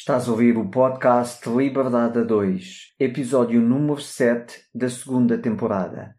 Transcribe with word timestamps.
Estás 0.00 0.26
a 0.26 0.30
ouvir 0.30 0.56
o 0.56 0.70
podcast 0.70 1.46
Liberdade 1.46 2.20
a 2.20 2.24
2, 2.24 2.94
episódio 2.98 3.60
número 3.60 4.00
7 4.00 4.64
da 4.74 4.88
segunda 4.88 5.36
temporada. 5.36 6.16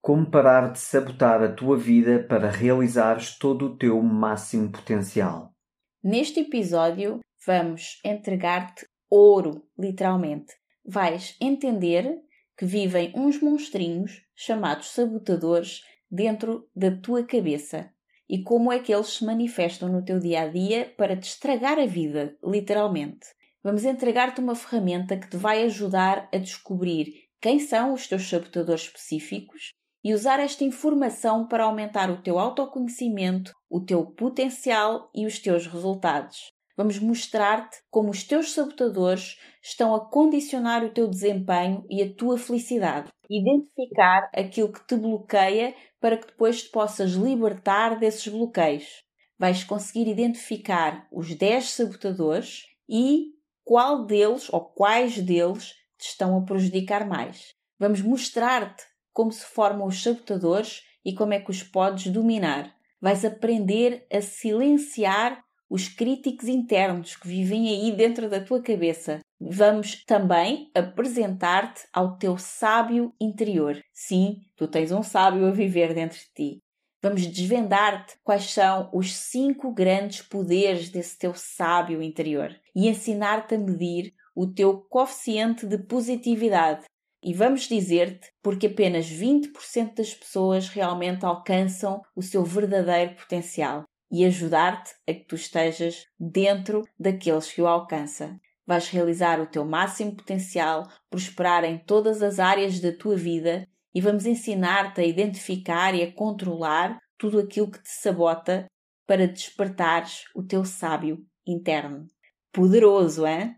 Como 0.00 0.30
parar 0.30 0.70
de 0.70 0.78
sabotar 0.78 1.42
a 1.42 1.52
tua 1.52 1.76
vida 1.76 2.22
para 2.22 2.52
realizares 2.52 3.36
todo 3.36 3.66
o 3.66 3.76
teu 3.76 4.00
máximo 4.00 4.70
potencial. 4.70 5.52
Neste 6.00 6.38
episódio, 6.38 7.18
vamos 7.44 7.98
entregar-te 8.04 8.86
ouro, 9.10 9.66
literalmente. 9.76 10.54
Vais 10.86 11.36
entender 11.40 12.20
que 12.56 12.64
vivem 12.64 13.12
uns 13.16 13.42
monstrinhos 13.42 14.22
chamados 14.36 14.90
sabotadores 14.90 15.80
dentro 16.08 16.68
da 16.76 16.92
tua 16.92 17.24
cabeça 17.24 17.90
e 18.28 18.42
como 18.42 18.72
é 18.72 18.78
que 18.78 18.92
eles 18.92 19.08
se 19.08 19.24
manifestam 19.24 19.88
no 19.88 20.04
teu 20.04 20.18
dia 20.18 20.42
a 20.42 20.48
dia 20.48 20.92
para 20.96 21.16
te 21.16 21.28
estragar 21.28 21.78
a 21.78 21.86
vida, 21.86 22.36
literalmente. 22.44 23.26
Vamos 23.62 23.84
entregar-te 23.84 24.40
uma 24.40 24.54
ferramenta 24.54 25.16
que 25.16 25.28
te 25.28 25.36
vai 25.36 25.62
ajudar 25.64 26.28
a 26.32 26.38
descobrir 26.38 27.26
quem 27.40 27.58
são 27.58 27.92
os 27.92 28.06
teus 28.06 28.28
sabotadores 28.28 28.82
específicos 28.82 29.72
e 30.04 30.14
usar 30.14 30.38
esta 30.40 30.64
informação 30.64 31.46
para 31.46 31.64
aumentar 31.64 32.10
o 32.10 32.22
teu 32.22 32.38
autoconhecimento, 32.38 33.52
o 33.68 33.80
teu 33.80 34.06
potencial 34.06 35.10
e 35.14 35.26
os 35.26 35.38
teus 35.38 35.66
resultados. 35.66 36.55
Vamos 36.76 36.98
mostrar-te 36.98 37.78
como 37.90 38.10
os 38.10 38.22
teus 38.22 38.52
sabotadores 38.52 39.38
estão 39.62 39.94
a 39.94 40.10
condicionar 40.10 40.84
o 40.84 40.90
teu 40.90 41.08
desempenho 41.08 41.86
e 41.88 42.02
a 42.02 42.14
tua 42.14 42.36
felicidade. 42.36 43.10
Identificar 43.30 44.30
aquilo 44.34 44.70
que 44.70 44.86
te 44.86 44.94
bloqueia 44.94 45.74
para 45.98 46.18
que 46.18 46.26
depois 46.26 46.64
te 46.64 46.70
possas 46.70 47.12
libertar 47.12 47.98
desses 47.98 48.28
bloqueios. 48.28 49.02
Vais 49.38 49.64
conseguir 49.64 50.06
identificar 50.06 51.08
os 51.10 51.34
10 51.34 51.70
sabotadores 51.70 52.64
e 52.88 53.32
qual 53.64 54.04
deles 54.04 54.52
ou 54.52 54.60
quais 54.60 55.18
deles 55.18 55.72
te 55.98 56.08
estão 56.08 56.36
a 56.36 56.42
prejudicar 56.42 57.06
mais. 57.06 57.54
Vamos 57.78 58.02
mostrar-te 58.02 58.84
como 59.12 59.32
se 59.32 59.44
formam 59.46 59.86
os 59.86 60.02
sabotadores 60.02 60.82
e 61.04 61.14
como 61.14 61.32
é 61.32 61.40
que 61.40 61.50
os 61.50 61.62
podes 61.62 62.06
dominar. 62.12 62.76
Vais 63.00 63.24
aprender 63.24 64.06
a 64.12 64.20
silenciar 64.20 65.42
os 65.68 65.88
críticos 65.88 66.48
internos 66.48 67.16
que 67.16 67.26
vivem 67.26 67.68
aí 67.68 67.92
dentro 67.92 68.28
da 68.28 68.40
tua 68.40 68.62
cabeça. 68.62 69.20
Vamos 69.40 70.04
também 70.04 70.70
apresentar-te 70.74 71.82
ao 71.92 72.16
teu 72.16 72.38
sábio 72.38 73.12
interior. 73.20 73.80
Sim, 73.92 74.40
tu 74.56 74.66
tens 74.68 74.92
um 74.92 75.02
sábio 75.02 75.46
a 75.46 75.50
viver 75.50 75.92
dentro 75.92 76.18
de 76.18 76.32
ti. 76.34 76.58
Vamos 77.02 77.26
desvendar-te 77.26 78.16
quais 78.24 78.50
são 78.50 78.90
os 78.92 79.14
cinco 79.14 79.72
grandes 79.72 80.22
poderes 80.22 80.88
desse 80.88 81.18
teu 81.18 81.34
sábio 81.34 82.02
interior 82.02 82.54
e 82.74 82.88
ensinar-te 82.88 83.54
a 83.54 83.58
medir 83.58 84.12
o 84.34 84.46
teu 84.46 84.80
coeficiente 84.88 85.66
de 85.66 85.78
positividade. 85.78 86.84
E 87.22 87.34
vamos 87.34 87.62
dizer-te 87.62 88.30
porque 88.42 88.66
apenas 88.66 89.06
20% 89.06 89.94
das 89.94 90.14
pessoas 90.14 90.68
realmente 90.68 91.24
alcançam 91.24 92.00
o 92.14 92.22
seu 92.22 92.44
verdadeiro 92.44 93.14
potencial 93.14 93.84
e 94.10 94.24
ajudar-te 94.24 94.92
a 95.08 95.12
que 95.12 95.24
tu 95.24 95.34
estejas 95.34 96.06
dentro 96.18 96.82
daqueles 96.98 97.52
que 97.52 97.60
o 97.60 97.66
alcança. 97.66 98.38
Vais 98.66 98.88
realizar 98.88 99.40
o 99.40 99.46
teu 99.46 99.64
máximo 99.64 100.16
potencial, 100.16 100.88
prosperar 101.08 101.64
em 101.64 101.78
todas 101.78 102.22
as 102.22 102.38
áreas 102.38 102.80
da 102.80 102.92
tua 102.92 103.16
vida 103.16 103.66
e 103.94 104.00
vamos 104.00 104.26
ensinar-te 104.26 105.00
a 105.00 105.04
identificar 105.04 105.94
e 105.94 106.02
a 106.02 106.12
controlar 106.12 106.98
tudo 107.16 107.38
aquilo 107.38 107.70
que 107.70 107.82
te 107.82 107.88
sabota 107.88 108.66
para 109.06 109.26
despertares 109.26 110.24
o 110.34 110.42
teu 110.42 110.64
sábio 110.64 111.24
interno. 111.46 112.06
Poderoso, 112.52 113.26
hein? 113.26 113.56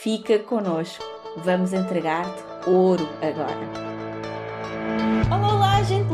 Fica 0.00 0.38
conosco. 0.40 1.04
Vamos 1.44 1.72
entregar-te 1.72 2.68
ouro 2.68 3.06
agora. 3.22 3.87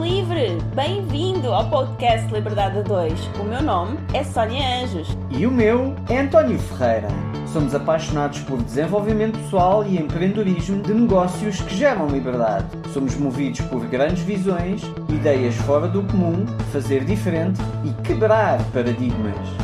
Livre! 0.05 0.59
Bem-vindo 0.75 1.51
ao 1.51 1.71
podcast 1.71 2.31
Liberdade 2.31 2.83
2. 2.83 3.19
O 3.41 3.45
meu 3.45 3.63
nome 3.63 3.99
é 4.13 4.23
Sónia 4.23 4.83
Anjos. 4.83 5.09
E 5.31 5.47
o 5.47 5.51
meu 5.51 5.97
é 6.11 6.19
António 6.19 6.59
Ferreira. 6.59 7.09
Somos 7.51 7.75
apaixonados 7.75 8.41
por 8.41 8.63
desenvolvimento 8.63 9.39
pessoal 9.39 9.83
e 9.83 9.97
empreendedorismo 9.97 10.83
de 10.83 10.93
negócios 10.93 11.59
que 11.63 11.75
geram 11.75 12.09
liberdade. 12.09 12.67
Somos 12.93 13.17
movidos 13.17 13.63
por 13.63 13.87
grandes 13.87 14.23
visões, 14.25 14.83
ideias 15.09 15.55
fora 15.55 15.89
do 15.89 16.03
comum, 16.03 16.45
fazer 16.71 17.03
diferente 17.07 17.63
e 17.83 18.03
quebrar 18.03 18.63
paradigmas. 18.75 19.64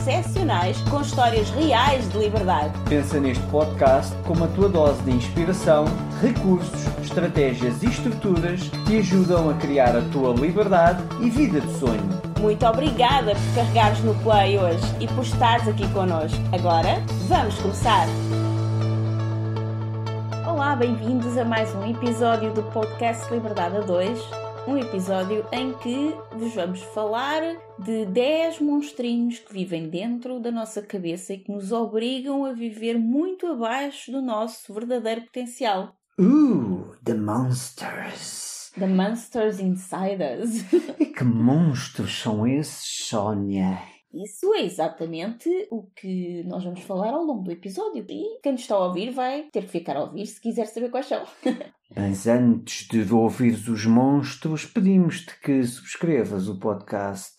excepcionais 0.01 0.81
com 0.89 1.01
histórias 1.01 1.49
reais 1.51 2.09
de 2.09 2.17
liberdade. 2.17 2.73
Pensa 2.89 3.19
neste 3.19 3.43
podcast 3.47 4.15
como 4.25 4.45
a 4.45 4.47
tua 4.47 4.67
dose 4.67 5.01
de 5.03 5.11
inspiração, 5.11 5.85
recursos, 6.19 6.87
estratégias 7.03 7.83
e 7.83 7.87
estruturas 7.87 8.61
que 8.61 8.85
te 8.85 8.97
ajudam 8.97 9.49
a 9.49 9.53
criar 9.55 9.95
a 9.95 10.01
tua 10.11 10.33
liberdade 10.33 11.03
e 11.19 11.29
vida 11.29 11.61
de 11.61 11.71
sonho. 11.77 12.09
Muito 12.39 12.65
obrigada 12.65 13.35
por 13.35 13.55
carregares 13.55 13.99
no 14.03 14.15
play 14.15 14.57
hoje 14.57 14.83
e 14.99 15.07
por 15.07 15.23
estares 15.23 15.67
aqui 15.67 15.87
connosco. 15.93 16.39
Agora, 16.51 16.99
vamos 17.27 17.55
começar! 17.59 18.07
Olá, 20.47 20.75
bem-vindos 20.75 21.37
a 21.37 21.45
mais 21.45 21.73
um 21.75 21.87
episódio 21.87 22.51
do 22.53 22.63
podcast 22.63 23.31
Liberdade 23.31 23.77
a 23.77 23.81
2 23.81 24.41
um 24.67 24.77
episódio 24.77 25.43
em 25.51 25.73
que 25.73 26.15
vos 26.37 26.53
vamos 26.53 26.81
falar 26.93 27.41
de 27.83 28.05
10 28.05 28.59
monstrinhos 28.59 29.39
que 29.39 29.51
vivem 29.51 29.89
dentro 29.89 30.39
da 30.39 30.51
nossa 30.51 30.81
cabeça 30.81 31.33
e 31.33 31.39
que 31.39 31.51
nos 31.51 31.71
obrigam 31.71 32.45
a 32.45 32.53
viver 32.53 32.97
muito 32.97 33.47
abaixo 33.47 34.11
do 34.11 34.21
nosso 34.21 34.71
verdadeiro 34.73 35.21
potencial. 35.21 35.95
Uh, 36.19 36.95
the 37.03 37.15
monsters. 37.15 38.71
The 38.77 38.85
monsters 38.85 39.59
inside 39.59 40.21
us. 40.21 40.71
E 40.99 41.07
que 41.11 41.23
monstros 41.23 42.21
são 42.21 42.45
esses, 42.45 43.07
Sónia? 43.07 43.81
Isso 44.13 44.53
é 44.53 44.63
exatamente 44.63 45.49
o 45.71 45.83
que 45.95 46.43
nós 46.43 46.63
vamos 46.63 46.81
falar 46.81 47.13
ao 47.13 47.23
longo 47.23 47.43
do 47.43 47.51
episódio. 47.51 48.05
E 48.07 48.39
quem 48.43 48.51
nos 48.51 48.61
está 48.61 48.75
a 48.75 48.85
ouvir 48.87 49.09
vai 49.11 49.43
ter 49.51 49.63
que 49.63 49.71
ficar 49.71 49.95
a 49.95 50.03
ouvir 50.03 50.27
se 50.27 50.39
quiser 50.39 50.67
saber 50.67 50.91
quais 50.91 51.07
são. 51.07 51.23
Mas 51.95 52.27
antes 52.27 52.87
de 52.87 53.11
ouvires 53.11 53.67
os 53.67 53.85
monstros, 53.85 54.65
pedimos-te 54.65 55.39
que 55.39 55.63
subscrevas 55.63 56.47
o 56.47 56.59
podcast 56.59 57.35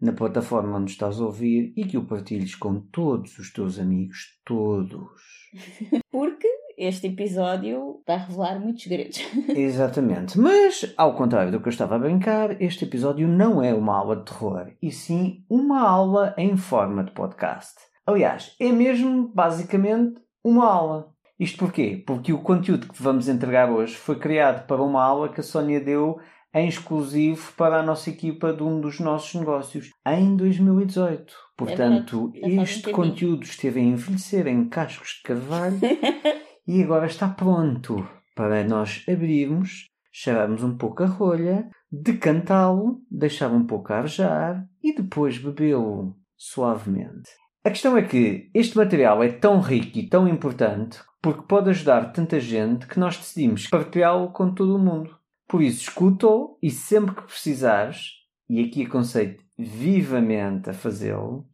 na 0.00 0.12
plataforma 0.12 0.78
onde 0.78 0.90
estás 0.90 1.20
a 1.20 1.24
ouvir 1.24 1.72
e 1.76 1.84
que 1.84 1.96
o 1.96 2.04
partilhes 2.04 2.54
com 2.54 2.80
todos 2.80 3.38
os 3.38 3.52
teus 3.52 3.78
amigos, 3.78 4.38
todos. 4.44 5.10
Porque 6.10 6.48
este 6.76 7.06
episódio 7.06 8.02
vai 8.06 8.18
revelar 8.18 8.60
muitos 8.60 8.82
segredos. 8.82 9.18
Exatamente. 9.56 10.38
Mas, 10.38 10.92
ao 10.96 11.14
contrário 11.14 11.50
do 11.50 11.60
que 11.60 11.68
eu 11.68 11.72
estava 11.72 11.96
a 11.96 11.98
brincar, 11.98 12.60
este 12.60 12.84
episódio 12.84 13.26
não 13.26 13.62
é 13.62 13.72
uma 13.72 13.96
aula 13.96 14.16
de 14.16 14.24
terror, 14.24 14.70
e 14.82 14.92
sim 14.92 15.44
uma 15.48 15.80
aula 15.80 16.34
em 16.36 16.56
forma 16.56 17.02
de 17.02 17.12
podcast. 17.12 17.74
Aliás, 18.06 18.54
é 18.60 18.70
mesmo 18.70 19.28
basicamente 19.34 20.20
uma 20.44 20.66
aula. 20.66 21.12
Isto 21.38 21.58
porquê? 21.58 22.02
Porque 22.06 22.32
o 22.32 22.42
conteúdo 22.42 22.88
que 22.88 23.02
vamos 23.02 23.28
entregar 23.28 23.70
hoje 23.70 23.94
foi 23.94 24.16
criado 24.18 24.66
para 24.66 24.82
uma 24.82 25.02
aula 25.02 25.28
que 25.28 25.40
a 25.40 25.44
Sónia 25.44 25.80
deu 25.80 26.18
em 26.54 26.68
exclusivo 26.68 27.52
para 27.56 27.78
a 27.78 27.82
nossa 27.82 28.10
equipa 28.10 28.52
de 28.52 28.62
um 28.62 28.80
dos 28.80 28.98
nossos 29.00 29.34
negócios 29.34 29.90
em 30.06 30.36
2018. 30.36 31.32
Portanto, 31.56 32.32
é 32.34 32.48
este 32.62 32.90
conteúdo 32.90 33.44
esteve 33.44 33.80
a 33.80 33.82
envelhecer 33.82 34.46
em 34.46 34.68
cascos 34.68 35.16
de 35.16 35.22
carvalho 35.22 35.78
e 36.66 36.82
agora 36.82 37.06
está 37.06 37.28
pronto 37.28 38.06
para 38.34 38.64
nós 38.64 39.04
abrirmos, 39.08 39.86
cheirarmos 40.12 40.62
um 40.62 40.76
pouco 40.76 41.02
a 41.02 41.06
rolha, 41.06 41.68
decantá-lo, 41.90 43.00
deixar 43.10 43.50
um 43.50 43.66
pouco 43.66 43.92
a 43.92 43.98
arejar 43.98 44.66
e 44.82 44.94
depois 44.94 45.38
bebê-lo 45.38 46.16
suavemente. 46.36 47.30
A 47.64 47.70
questão 47.70 47.96
é 47.96 48.02
que 48.02 48.48
este 48.54 48.76
material 48.76 49.22
é 49.24 49.28
tão 49.28 49.60
rico 49.60 49.98
e 49.98 50.08
tão 50.08 50.28
importante 50.28 51.00
porque 51.20 51.42
pode 51.42 51.70
ajudar 51.70 52.12
tanta 52.12 52.38
gente 52.38 52.86
que 52.86 53.00
nós 53.00 53.16
decidimos 53.16 53.66
partilhá-lo 53.66 54.30
com 54.30 54.54
todo 54.54 54.76
o 54.76 54.78
mundo. 54.78 55.15
Por 55.48 55.62
isso, 55.62 55.82
escuta-o 55.82 56.58
e 56.62 56.70
sempre 56.70 57.14
que 57.14 57.22
precisares, 57.22 58.12
e 58.48 58.64
aqui 58.64 58.84
aconselho 58.84 59.38
vivamente 59.58 60.70
a 60.70 60.74
fazê-lo, 60.74 61.46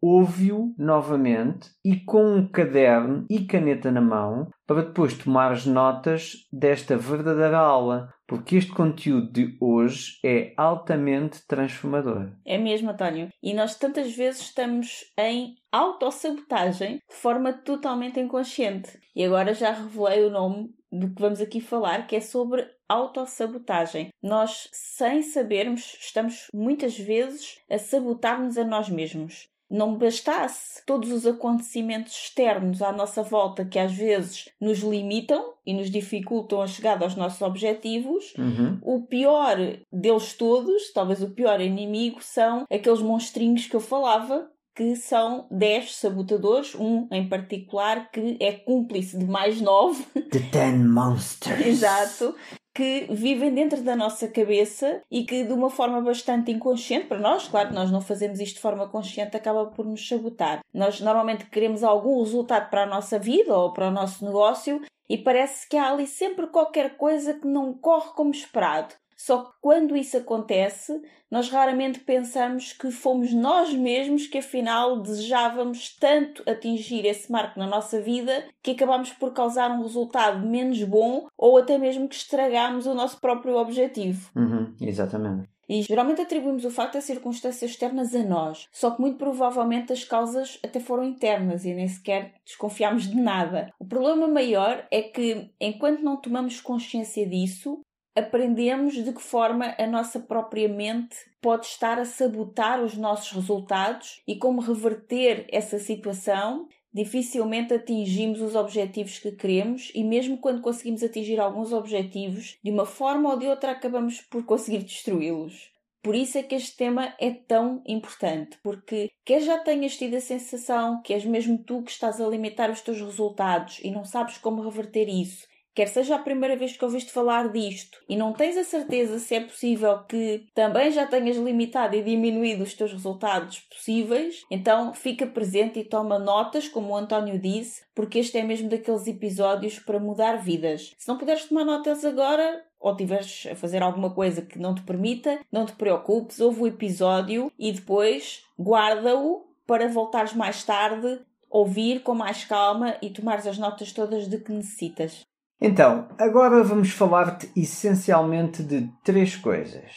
ouve-o 0.00 0.74
novamente 0.78 1.70
e 1.84 1.96
com 1.96 2.24
um 2.34 2.48
caderno 2.48 3.26
e 3.28 3.44
caneta 3.44 3.90
na 3.90 4.00
mão 4.00 4.48
para 4.66 4.82
depois 4.82 5.14
tomares 5.14 5.66
notas 5.66 6.48
desta 6.50 6.96
verdadeira 6.96 7.58
aula, 7.58 8.08
porque 8.26 8.56
este 8.56 8.72
conteúdo 8.72 9.30
de 9.30 9.58
hoje 9.60 10.18
é 10.24 10.54
altamente 10.56 11.46
transformador. 11.46 12.30
É 12.46 12.56
mesmo, 12.56 12.90
António. 12.90 13.28
E 13.42 13.52
nós 13.52 13.76
tantas 13.76 14.14
vezes 14.16 14.42
estamos 14.42 15.04
em 15.18 15.56
autossabotagem 15.70 17.02
de 17.08 17.14
forma 17.14 17.52
totalmente 17.52 18.18
inconsciente. 18.18 18.98
E 19.14 19.24
agora 19.24 19.52
já 19.52 19.72
revelei 19.72 20.24
o 20.24 20.30
nome 20.30 20.70
do 20.90 21.12
que 21.12 21.20
vamos 21.20 21.40
aqui 21.40 21.60
falar, 21.60 22.06
que 22.06 22.16
é 22.16 22.20
sobre 22.20 22.66
autossabotagem. 22.92 24.08
Nós, 24.22 24.68
sem 24.72 25.22
sabermos, 25.22 25.96
estamos 26.00 26.48
muitas 26.52 26.98
vezes 26.98 27.60
a 27.70 27.78
sabotar-nos 27.78 28.58
a 28.58 28.64
nós 28.64 28.88
mesmos 28.88 29.50
não 29.70 29.96
bastasse 29.96 30.84
todos 30.84 31.12
os 31.12 31.24
acontecimentos 31.24 32.12
externos 32.12 32.82
à 32.82 32.92
nossa 32.92 33.22
volta 33.22 33.64
que 33.64 33.78
às 33.78 33.92
vezes 33.92 34.48
nos 34.60 34.80
limitam 34.80 35.54
e 35.64 35.72
nos 35.72 35.88
dificultam 35.88 36.60
a 36.60 36.66
chegar 36.66 37.00
aos 37.00 37.14
nossos 37.14 37.40
objetivos, 37.40 38.34
uhum. 38.36 38.78
o 38.82 39.02
pior 39.02 39.56
deles 39.92 40.34
todos, 40.34 40.92
talvez 40.92 41.22
o 41.22 41.30
pior 41.30 41.60
inimigo, 41.60 42.18
são 42.20 42.64
aqueles 42.68 43.00
monstrinhos 43.00 43.66
que 43.66 43.76
eu 43.76 43.80
falava, 43.80 44.50
que 44.74 44.96
são 44.96 45.46
10 45.50 45.94
sabotadores, 45.94 46.74
um 46.74 47.06
em 47.12 47.28
particular 47.28 48.10
que 48.10 48.36
é 48.40 48.52
cúmplice 48.52 49.18
de 49.18 49.26
mais 49.26 49.60
nove. 49.60 50.02
The 50.30 50.40
Ten 50.50 50.78
Monsters. 50.78 51.60
Exato 51.66 52.34
que 52.74 53.06
vivem 53.10 53.52
dentro 53.52 53.82
da 53.82 53.96
nossa 53.96 54.28
cabeça 54.28 55.02
e 55.10 55.24
que 55.24 55.44
de 55.44 55.52
uma 55.52 55.70
forma 55.70 56.00
bastante 56.00 56.50
inconsciente, 56.50 57.06
para 57.06 57.18
nós, 57.18 57.48
claro, 57.48 57.74
nós 57.74 57.90
não 57.90 58.00
fazemos 58.00 58.40
isto 58.40 58.56
de 58.56 58.60
forma 58.60 58.88
consciente, 58.88 59.36
acaba 59.36 59.66
por 59.66 59.84
nos 59.84 60.06
sabotar. 60.06 60.60
Nós 60.72 61.00
normalmente 61.00 61.46
queremos 61.46 61.82
algum 61.82 62.20
resultado 62.20 62.70
para 62.70 62.84
a 62.84 62.86
nossa 62.86 63.18
vida 63.18 63.56
ou 63.56 63.72
para 63.72 63.88
o 63.88 63.92
nosso 63.92 64.24
negócio 64.24 64.80
e 65.08 65.18
parece 65.18 65.68
que 65.68 65.76
há 65.76 65.90
ali 65.90 66.06
sempre 66.06 66.46
qualquer 66.46 66.96
coisa 66.96 67.34
que 67.34 67.46
não 67.46 67.72
corre 67.72 68.10
como 68.14 68.30
esperado. 68.30 68.94
Só 69.20 69.44
que 69.44 69.50
quando 69.60 69.94
isso 69.94 70.16
acontece, 70.16 70.98
nós 71.30 71.50
raramente 71.50 72.00
pensamos 72.00 72.72
que 72.72 72.90
fomos 72.90 73.34
nós 73.34 73.70
mesmos 73.70 74.26
que 74.26 74.38
afinal 74.38 74.98
desejávamos 74.98 75.94
tanto 75.98 76.42
atingir 76.48 77.04
esse 77.04 77.30
marco 77.30 77.58
na 77.58 77.66
nossa 77.66 78.00
vida 78.00 78.46
que 78.62 78.70
acabamos 78.70 79.12
por 79.12 79.34
causar 79.34 79.70
um 79.72 79.82
resultado 79.82 80.46
menos 80.46 80.82
bom 80.84 81.26
ou 81.36 81.58
até 81.58 81.76
mesmo 81.76 82.08
que 82.08 82.14
estragamos 82.14 82.86
o 82.86 82.94
nosso 82.94 83.20
próprio 83.20 83.56
objetivo. 83.56 84.30
Uhum, 84.34 84.72
exatamente. 84.80 85.50
E 85.68 85.82
geralmente 85.82 86.22
atribuímos 86.22 86.64
o 86.64 86.70
facto 86.70 86.94
das 86.94 87.04
circunstâncias 87.04 87.72
externas 87.72 88.14
a 88.14 88.24
nós, 88.24 88.68
só 88.72 88.90
que 88.90 89.02
muito 89.02 89.18
provavelmente 89.18 89.92
as 89.92 90.02
causas 90.02 90.58
até 90.64 90.80
foram 90.80 91.04
internas 91.04 91.66
e 91.66 91.74
nem 91.74 91.86
sequer 91.86 92.32
desconfiamos 92.42 93.06
de 93.06 93.20
nada. 93.20 93.70
O 93.78 93.84
problema 93.84 94.26
maior 94.26 94.84
é 94.90 95.02
que, 95.02 95.50
enquanto 95.60 96.00
não 96.02 96.16
tomamos 96.16 96.58
consciência 96.60 97.24
disso, 97.24 97.80
aprendemos 98.20 98.94
de 98.94 99.12
que 99.12 99.20
forma 99.20 99.74
a 99.78 99.86
nossa 99.86 100.20
própria 100.20 100.68
mente 100.68 101.16
pode 101.40 101.66
estar 101.66 101.98
a 101.98 102.04
sabotar 102.04 102.82
os 102.82 102.96
nossos 102.96 103.32
resultados 103.32 104.22
e 104.26 104.36
como 104.36 104.60
reverter 104.60 105.46
essa 105.50 105.78
situação. 105.78 106.68
Dificilmente 106.92 107.72
atingimos 107.72 108.40
os 108.40 108.56
objetivos 108.56 109.18
que 109.18 109.32
queremos, 109.32 109.92
e 109.94 110.02
mesmo 110.02 110.38
quando 110.38 110.60
conseguimos 110.60 111.02
atingir 111.02 111.38
alguns 111.38 111.72
objetivos, 111.72 112.58
de 112.64 112.70
uma 112.70 112.84
forma 112.84 113.30
ou 113.30 113.38
de 113.38 113.46
outra 113.46 113.70
acabamos 113.70 114.20
por 114.22 114.44
conseguir 114.44 114.78
destruí-los. 114.78 115.70
Por 116.02 116.14
isso 116.14 116.38
é 116.38 116.42
que 116.42 116.54
este 116.54 116.76
tema 116.76 117.14
é 117.20 117.30
tão 117.30 117.82
importante, 117.86 118.58
porque 118.62 119.10
quer 119.24 119.42
já 119.42 119.58
tenhas 119.58 119.96
tido 119.98 120.16
a 120.16 120.20
sensação 120.20 121.02
que 121.02 121.12
és 121.12 121.26
mesmo 121.26 121.58
tu 121.58 121.82
que 121.82 121.90
estás 121.90 122.20
a 122.20 122.26
limitar 122.26 122.70
os 122.70 122.80
teus 122.80 123.00
resultados 123.00 123.78
e 123.84 123.90
não 123.90 124.04
sabes 124.04 124.38
como 124.38 124.62
reverter 124.62 125.08
isso, 125.08 125.46
quer 125.74 125.86
seja 125.86 126.16
a 126.16 126.18
primeira 126.18 126.56
vez 126.56 126.76
que 126.76 126.84
ouviste 126.84 127.12
falar 127.12 127.48
disto 127.48 127.98
e 128.08 128.16
não 128.16 128.32
tens 128.32 128.56
a 128.56 128.64
certeza 128.64 129.18
se 129.18 129.34
é 129.34 129.40
possível 129.40 129.98
que 130.04 130.46
também 130.54 130.90
já 130.90 131.06
tenhas 131.06 131.36
limitado 131.36 131.96
e 131.96 132.02
diminuído 132.02 132.64
os 132.64 132.74
teus 132.74 132.92
resultados 132.92 133.60
possíveis, 133.60 134.42
então 134.50 134.92
fica 134.94 135.26
presente 135.26 135.78
e 135.78 135.84
toma 135.84 136.18
notas, 136.18 136.68
como 136.68 136.92
o 136.92 136.96
António 136.96 137.38
disse, 137.38 137.82
porque 137.94 138.18
este 138.18 138.38
é 138.38 138.42
mesmo 138.42 138.68
daqueles 138.68 139.06
episódios 139.06 139.78
para 139.78 140.00
mudar 140.00 140.36
vidas. 140.36 140.94
Se 140.98 141.08
não 141.08 141.18
puderes 141.18 141.44
tomar 141.44 141.64
notas 141.64 142.04
agora, 142.04 142.64
ou 142.80 142.96
tiveres 142.96 143.46
a 143.50 143.54
fazer 143.54 143.82
alguma 143.82 144.10
coisa 144.10 144.40
que 144.40 144.58
não 144.58 144.74
te 144.74 144.82
permita, 144.82 145.40
não 145.52 145.66
te 145.66 145.72
preocupes, 145.72 146.40
ouve 146.40 146.62
o 146.62 146.66
episódio 146.66 147.52
e 147.58 147.70
depois 147.70 148.44
guarda-o 148.58 149.46
para 149.66 149.86
voltares 149.86 150.32
mais 150.32 150.64
tarde, 150.64 151.20
ouvir 151.48 152.02
com 152.02 152.14
mais 152.14 152.44
calma 152.44 152.96
e 153.02 153.10
tomares 153.10 153.46
as 153.46 153.58
notas 153.58 153.92
todas 153.92 154.28
de 154.28 154.38
que 154.38 154.50
necessitas. 154.50 155.26
Então, 155.62 156.08
agora 156.18 156.64
vamos 156.64 156.90
falar-te 156.90 157.50
essencialmente 157.54 158.62
de 158.62 158.90
três 159.04 159.36
coisas. 159.36 159.92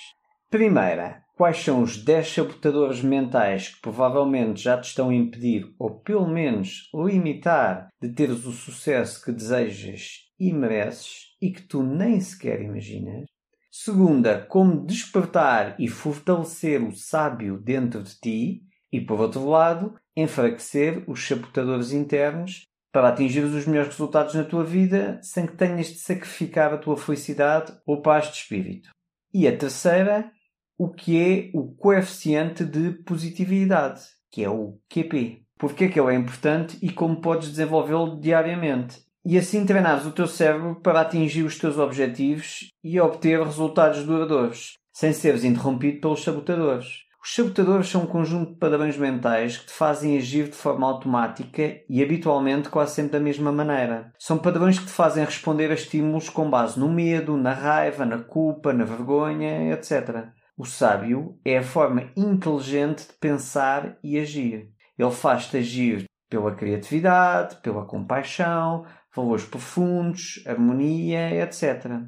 Primeira, 0.50 1.24
quais 1.38 1.64
são 1.64 1.82
os 1.82 2.04
10 2.04 2.34
sabotadores 2.34 3.02
mentais 3.02 3.70
que 3.70 3.80
provavelmente 3.80 4.62
já 4.62 4.78
te 4.78 4.90
estão 4.90 5.10
a 5.10 5.16
impedir, 5.16 5.74
ou 5.80 6.02
pelo 6.02 6.28
menos 6.28 6.90
limitar, 6.94 7.88
de 8.02 8.10
teres 8.10 8.46
o 8.46 8.52
sucesso 8.52 9.24
que 9.24 9.32
desejas 9.32 10.18
e 10.38 10.52
mereces 10.52 11.30
e 11.42 11.50
que 11.50 11.62
tu 11.62 11.82
nem 11.82 12.20
sequer 12.20 12.62
imaginas. 12.62 13.24
Segunda, 13.72 14.46
como 14.46 14.86
despertar 14.86 15.76
e 15.80 15.88
fortalecer 15.88 16.84
o 16.84 16.92
sábio 16.92 17.58
dentro 17.58 18.04
de 18.04 18.20
ti. 18.20 18.62
E, 18.92 19.02
por 19.02 19.20
outro 19.20 19.50
lado, 19.50 19.96
enfraquecer 20.16 21.04
os 21.08 21.26
sabotadores 21.26 21.92
internos 21.94 22.68
para 22.94 23.10
atingir 23.10 23.40
os 23.40 23.66
melhores 23.66 23.90
resultados 23.90 24.36
na 24.36 24.44
tua 24.44 24.64
vida 24.64 25.20
sem 25.24 25.48
que 25.48 25.58
tenhas 25.58 25.88
de 25.88 25.98
sacrificar 25.98 26.72
a 26.72 26.78
tua 26.78 26.96
felicidade 26.96 27.74
ou 27.88 28.04
paz 28.04 28.28
de 28.28 28.38
espírito. 28.38 28.92
E 29.34 29.48
a 29.48 29.58
terceira, 29.58 30.32
o 30.78 30.90
que 30.90 31.20
é 31.20 31.58
o 31.58 31.74
coeficiente 31.74 32.64
de 32.64 32.92
positividade, 33.04 34.04
que 34.32 34.44
é 34.44 34.50
o 34.50 34.78
QP. 34.88 35.42
Porque 35.58 35.86
é 35.86 35.88
que 35.88 36.00
ele 36.00 36.12
é 36.12 36.16
importante 36.16 36.78
e 36.84 36.92
como 36.92 37.20
podes 37.20 37.50
desenvolvê-lo 37.50 38.20
diariamente. 38.20 39.02
E 39.26 39.38
assim 39.40 39.66
treinares 39.66 40.06
o 40.06 40.12
teu 40.12 40.28
cérebro 40.28 40.80
para 40.82 41.02
atingir 41.02 41.44
os 41.44 41.58
teus 41.58 41.80
objetivos 41.80 42.68
e 42.84 43.00
obter 43.00 43.42
resultados 43.42 44.04
duradouros, 44.04 44.74
sem 44.94 45.14
seres 45.14 45.44
interrompido 45.44 46.00
pelos 46.00 46.24
sabotadores. 46.24 47.03
Os 47.24 47.36
sabotadores 47.36 47.88
são 47.88 48.04
um 48.04 48.06
conjunto 48.06 48.52
de 48.52 48.60
padrões 48.60 48.98
mentais 48.98 49.58
que 49.58 49.68
te 49.68 49.72
fazem 49.72 50.18
agir 50.18 50.50
de 50.50 50.58
forma 50.58 50.86
automática 50.86 51.82
e 51.88 52.04
habitualmente 52.04 52.68
quase 52.68 52.96
sempre 52.96 53.14
da 53.14 53.20
mesma 53.22 53.50
maneira. 53.50 54.12
São 54.20 54.38
padrões 54.38 54.78
que 54.78 54.88
te 54.88 54.92
fazem 54.92 55.24
responder 55.24 55.72
a 55.72 55.74
estímulos 55.74 56.28
com 56.28 56.50
base 56.50 56.78
no 56.78 56.92
medo, 56.92 57.38
na 57.38 57.54
raiva, 57.54 58.06
na 58.06 58.20
culpa, 58.20 58.74
na 58.74 58.84
vergonha, 58.84 59.72
etc. 59.72 60.28
O 60.58 60.66
sábio 60.66 61.40
é 61.46 61.60
a 61.60 61.64
forma 61.64 62.12
inteligente 62.18 63.08
de 63.08 63.14
pensar 63.14 63.98
e 64.04 64.20
agir. 64.20 64.70
Ele 65.00 65.12
faz-te 65.12 65.56
agir 65.56 66.04
pela 66.30 66.54
criatividade, 66.54 67.56
pela 67.62 67.86
compaixão, 67.86 68.86
valores 69.16 69.46
profundos, 69.46 70.44
harmonia, 70.46 71.42
etc. 71.42 72.02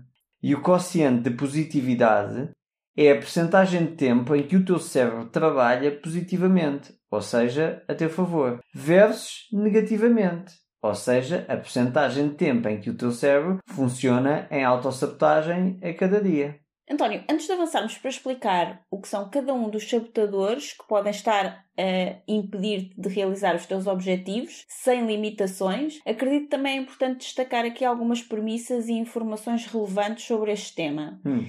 E 0.43 0.53
o 0.53 0.62
quociente 0.62 1.29
de 1.29 1.38
positividade 1.38 2.50
é 2.98 3.12
a 3.12 3.16
percentagem 3.16 3.86
de 3.86 3.96
tempo 3.96 4.36
em 4.36 4.44
que 4.44 4.56
o 4.56 4.66
teu 4.66 4.80
cérebro 4.80 5.25
trabalha 5.25 5.92
positivamente, 5.92 6.94
ou 7.12 7.22
seja, 7.22 7.84
a 7.88 7.94
teu 7.94 8.10
favor, 8.10 8.60
versus 8.74 9.48
negativamente, 9.52 10.54
ou 10.82 10.94
seja, 10.94 11.46
a 11.50 11.58
percentagem 11.58 12.30
de 12.30 12.36
tempo 12.36 12.70
em 12.70 12.80
que 12.80 12.90
o 12.90 12.98
teu 12.98 13.12
cérebro 13.12 13.60
funciona 13.68 14.48
em 14.52 14.64
autossabotagem 14.64 15.80
a 15.84 15.94
cada 15.94 16.22
dia. 16.22 16.60
António, 16.90 17.24
antes 17.28 17.48
de 17.48 17.52
avançarmos 17.52 17.98
para 17.98 18.12
explicar 18.12 18.82
o 18.92 19.02
que 19.02 19.08
são 19.08 19.28
cada 19.30 19.52
um 19.54 19.70
dos 19.70 19.90
sabotadores 19.90 20.74
que 20.74 20.88
podem 20.88 21.10
estar 21.10 21.66
a 21.78 22.22
impedir-te 22.28 22.94
de 22.96 23.10
realizar 23.10 23.56
os 23.56 23.66
teus 23.66 23.88
objetivos 23.88 24.66
sem 24.70 25.06
limitações, 25.08 26.00
acredito 26.06 26.50
também 26.50 26.78
é 26.78 26.82
importante 26.82 27.22
destacar 27.22 27.66
aqui 27.66 27.84
algumas 27.84 28.22
premissas 28.22 28.88
e 28.88 28.94
informações 28.94 29.66
relevantes 29.66 30.25
sobre 30.25 30.52
este 30.52 30.75
tema. 30.75 31.20
Hum. 31.25 31.48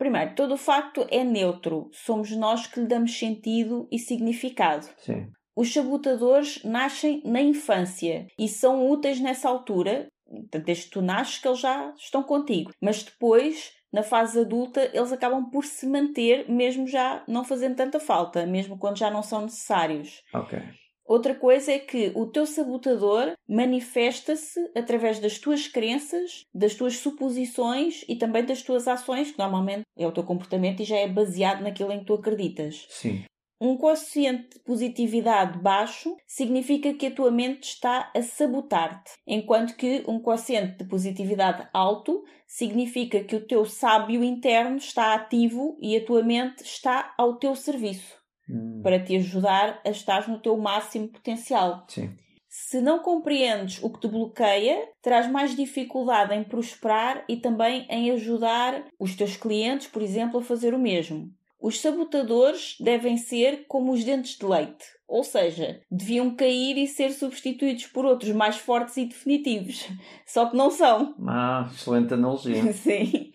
Primeiro, 0.00 0.34
todo 0.34 0.54
o 0.54 0.56
facto 0.56 1.06
é 1.10 1.22
neutro. 1.22 1.90
Somos 1.92 2.34
nós 2.34 2.66
que 2.66 2.80
lhe 2.80 2.86
damos 2.86 3.18
sentido 3.18 3.86
e 3.92 3.98
significado. 3.98 4.88
Sim. 4.96 5.30
Os 5.54 5.70
sabotadores 5.74 6.64
nascem 6.64 7.20
na 7.22 7.42
infância 7.42 8.26
e 8.38 8.48
são 8.48 8.88
úteis 8.88 9.20
nessa 9.20 9.46
altura, 9.46 10.06
desde 10.64 10.84
que 10.84 10.92
tu 10.92 11.02
nasces 11.02 11.36
que 11.36 11.46
eles 11.46 11.60
já 11.60 11.92
estão 11.98 12.22
contigo. 12.22 12.72
Mas 12.80 13.02
depois, 13.02 13.72
na 13.92 14.02
fase 14.02 14.40
adulta, 14.40 14.90
eles 14.94 15.12
acabam 15.12 15.50
por 15.50 15.66
se 15.66 15.86
manter, 15.86 16.50
mesmo 16.50 16.86
já 16.86 17.22
não 17.28 17.44
fazendo 17.44 17.76
tanta 17.76 18.00
falta, 18.00 18.46
mesmo 18.46 18.78
quando 18.78 18.96
já 18.96 19.10
não 19.10 19.22
são 19.22 19.42
necessários. 19.42 20.22
Ok. 20.32 20.58
Outra 21.10 21.34
coisa 21.34 21.72
é 21.72 21.78
que 21.80 22.12
o 22.14 22.24
teu 22.24 22.46
sabotador 22.46 23.32
manifesta-se 23.48 24.60
através 24.76 25.18
das 25.18 25.40
tuas 25.40 25.66
crenças, 25.66 26.44
das 26.54 26.76
tuas 26.76 26.98
suposições 26.98 28.04
e 28.08 28.14
também 28.14 28.44
das 28.44 28.62
tuas 28.62 28.86
ações, 28.86 29.32
que 29.32 29.38
normalmente 29.40 29.82
é 29.98 30.06
o 30.06 30.12
teu 30.12 30.22
comportamento 30.22 30.82
e 30.82 30.84
já 30.84 30.96
é 30.96 31.08
baseado 31.08 31.62
naquilo 31.62 31.90
em 31.90 31.98
que 31.98 32.04
tu 32.04 32.14
acreditas. 32.14 32.86
Sim. 32.90 33.24
Um 33.60 33.76
quociente 33.76 34.50
de 34.50 34.60
positividade 34.60 35.58
baixo 35.58 36.16
significa 36.28 36.94
que 36.94 37.06
a 37.06 37.10
tua 37.10 37.32
mente 37.32 37.64
está 37.64 38.12
a 38.14 38.22
sabotar-te, 38.22 39.10
enquanto 39.26 39.74
que 39.74 40.04
um 40.06 40.20
quociente 40.20 40.78
de 40.78 40.84
positividade 40.84 41.68
alto 41.72 42.22
significa 42.46 43.24
que 43.24 43.34
o 43.34 43.44
teu 43.44 43.64
sábio 43.64 44.22
interno 44.22 44.76
está 44.76 45.12
ativo 45.12 45.76
e 45.82 45.96
a 45.96 46.04
tua 46.04 46.22
mente 46.22 46.62
está 46.62 47.12
ao 47.18 47.34
teu 47.34 47.56
serviço 47.56 48.19
Hum, 48.50 48.80
para 48.82 48.98
te 48.98 49.16
ajudar 49.16 49.80
a 49.84 49.90
estar 49.90 50.28
no 50.28 50.38
teu 50.38 50.56
máximo 50.56 51.08
potencial. 51.08 51.84
Sim. 51.88 52.10
Se 52.48 52.80
não 52.80 52.98
compreendes 52.98 53.80
o 53.80 53.88
que 53.90 54.00
te 54.00 54.08
bloqueia, 54.08 54.88
terás 55.00 55.30
mais 55.30 55.54
dificuldade 55.54 56.34
em 56.34 56.42
prosperar 56.42 57.24
e 57.28 57.36
também 57.36 57.86
em 57.88 58.10
ajudar 58.10 58.86
os 58.98 59.14
teus 59.14 59.36
clientes, 59.36 59.86
por 59.86 60.02
exemplo, 60.02 60.40
a 60.40 60.42
fazer 60.42 60.74
o 60.74 60.78
mesmo. 60.78 61.32
Os 61.60 61.78
sabotadores 61.78 62.76
devem 62.80 63.16
ser 63.18 63.66
como 63.68 63.92
os 63.92 64.02
dentes 64.02 64.36
de 64.36 64.46
leite, 64.46 64.84
ou 65.06 65.22
seja, 65.22 65.80
deviam 65.90 66.34
cair 66.34 66.76
e 66.78 66.88
ser 66.88 67.12
substituídos 67.12 67.86
por 67.86 68.04
outros 68.04 68.32
mais 68.32 68.56
fortes 68.56 68.96
e 68.96 69.04
definitivos. 69.04 69.86
Só 70.26 70.46
que 70.46 70.56
não 70.56 70.70
são. 70.70 71.14
Ah, 71.28 71.68
excelente 71.70 72.14
analogia. 72.14 72.72
Sim. 72.72 73.32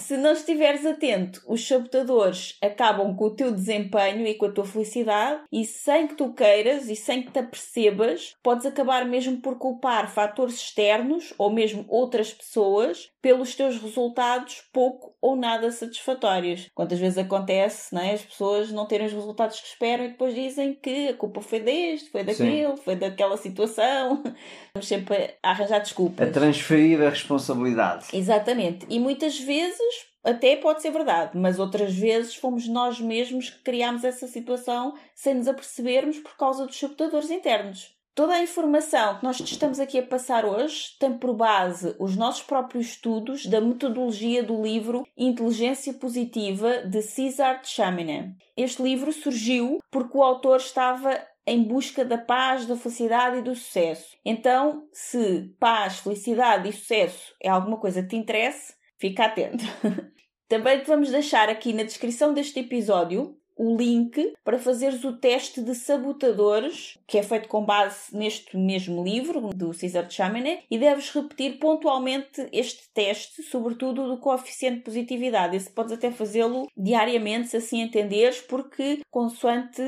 Se 0.00 0.16
não 0.16 0.32
estiveres 0.32 0.86
atento, 0.86 1.42
os 1.46 1.66
sabotadores 1.66 2.56
acabam 2.62 3.14
com 3.16 3.24
o 3.24 3.34
teu 3.34 3.50
desempenho 3.50 4.26
e 4.26 4.34
com 4.34 4.46
a 4.46 4.52
tua 4.52 4.64
felicidade, 4.64 5.42
e 5.52 5.64
sem 5.66 6.06
que 6.06 6.14
tu 6.14 6.32
queiras 6.32 6.88
e 6.88 6.94
sem 6.94 7.22
que 7.22 7.32
te 7.32 7.40
apercebas, 7.40 8.34
podes 8.42 8.64
acabar 8.64 9.04
mesmo 9.04 9.40
por 9.40 9.58
culpar 9.58 10.10
fatores 10.10 10.54
externos 10.54 11.34
ou 11.36 11.50
mesmo 11.50 11.84
outras 11.88 12.32
pessoas 12.32 13.10
pelos 13.20 13.54
teus 13.54 13.80
resultados 13.80 14.62
pouco 14.72 15.14
ou 15.20 15.36
nada 15.36 15.70
satisfatórios. 15.70 16.68
Quantas 16.74 16.98
vezes 16.98 17.18
acontece, 17.18 17.96
é? 17.96 18.12
As 18.12 18.22
pessoas 18.22 18.70
não 18.70 18.86
terem 18.86 19.06
os 19.06 19.12
resultados 19.12 19.60
que 19.60 19.66
esperam 19.66 20.04
e 20.04 20.08
depois 20.08 20.34
dizem 20.34 20.74
que 20.74 21.08
a 21.08 21.14
culpa 21.14 21.40
foi 21.40 21.60
deste, 21.60 22.10
foi 22.10 22.24
daquele, 22.24 22.76
foi 22.76 22.96
daquela 22.96 23.36
situação. 23.36 24.22
Estamos 24.68 24.88
sempre 24.88 25.34
a 25.42 25.50
arranjar 25.50 25.80
desculpas. 25.80 26.28
A 26.28 26.32
transferir 26.32 27.00
a 27.02 27.10
responsabilidade. 27.10 28.06
Exatamente. 28.12 28.86
E 28.88 28.98
muitas 28.98 29.38
vezes 29.38 30.08
até 30.24 30.56
pode 30.56 30.82
ser 30.82 30.90
verdade, 30.90 31.38
mas 31.38 31.58
outras 31.58 31.94
vezes 31.94 32.34
fomos 32.34 32.68
nós 32.68 33.00
mesmos 33.00 33.50
que 33.50 33.62
criámos 33.62 34.04
essa 34.04 34.26
situação 34.26 34.94
sem 35.14 35.34
nos 35.34 35.48
apercebermos 35.48 36.18
por 36.18 36.36
causa 36.36 36.66
dos 36.66 36.78
sabotadores 36.78 37.30
internos. 37.30 37.97
Toda 38.18 38.34
a 38.34 38.42
informação 38.42 39.16
que 39.16 39.22
nós 39.22 39.38
estamos 39.38 39.78
aqui 39.78 39.96
a 39.96 40.02
passar 40.02 40.44
hoje 40.44 40.96
tem 40.98 41.16
por 41.16 41.32
base 41.36 41.94
os 42.00 42.16
nossos 42.16 42.42
próprios 42.42 42.88
estudos 42.88 43.46
da 43.46 43.60
metodologia 43.60 44.42
do 44.42 44.60
livro 44.60 45.06
Inteligência 45.16 45.94
Positiva 45.94 46.78
de 46.78 47.00
Cesar 47.00 47.60
Chaminé. 47.62 48.34
Este 48.56 48.82
livro 48.82 49.12
surgiu 49.12 49.78
porque 49.88 50.18
o 50.18 50.22
autor 50.24 50.56
estava 50.56 51.16
em 51.46 51.62
busca 51.62 52.04
da 52.04 52.18
paz, 52.18 52.66
da 52.66 52.74
felicidade 52.74 53.38
e 53.38 53.42
do 53.42 53.54
sucesso. 53.54 54.16
Então, 54.24 54.88
se 54.92 55.54
paz, 55.60 56.00
felicidade 56.00 56.68
e 56.68 56.72
sucesso 56.72 57.36
é 57.40 57.48
alguma 57.48 57.76
coisa 57.76 58.02
que 58.02 58.08
te 58.08 58.16
interesse, 58.16 58.74
fica 58.98 59.26
atento. 59.26 59.64
Também 60.48 60.80
te 60.80 60.88
vamos 60.88 61.10
deixar 61.10 61.48
aqui 61.48 61.72
na 61.72 61.84
descrição 61.84 62.34
deste 62.34 62.58
episódio 62.58 63.37
o 63.58 63.76
link 63.76 64.32
para 64.44 64.58
fazeres 64.58 65.04
o 65.04 65.14
teste 65.14 65.60
de 65.60 65.74
sabotadores, 65.74 66.96
que 67.06 67.18
é 67.18 67.22
feito 67.22 67.48
com 67.48 67.64
base 67.64 68.16
neste 68.16 68.56
mesmo 68.56 69.02
livro 69.02 69.50
do 69.52 69.74
Cesar 69.74 70.08
Chaminé, 70.08 70.60
e 70.70 70.78
deves 70.78 71.10
repetir 71.10 71.58
pontualmente 71.58 72.48
este 72.52 72.88
teste, 72.94 73.42
sobretudo 73.42 74.06
do 74.06 74.18
coeficiente 74.18 74.78
de 74.78 74.84
positividade. 74.84 75.56
Esse 75.56 75.70
podes 75.70 75.92
até 75.92 76.10
fazê-lo 76.10 76.68
diariamente, 76.76 77.48
se 77.48 77.56
assim 77.56 77.82
entenderes, 77.82 78.40
porque 78.40 79.00
consoante 79.10 79.82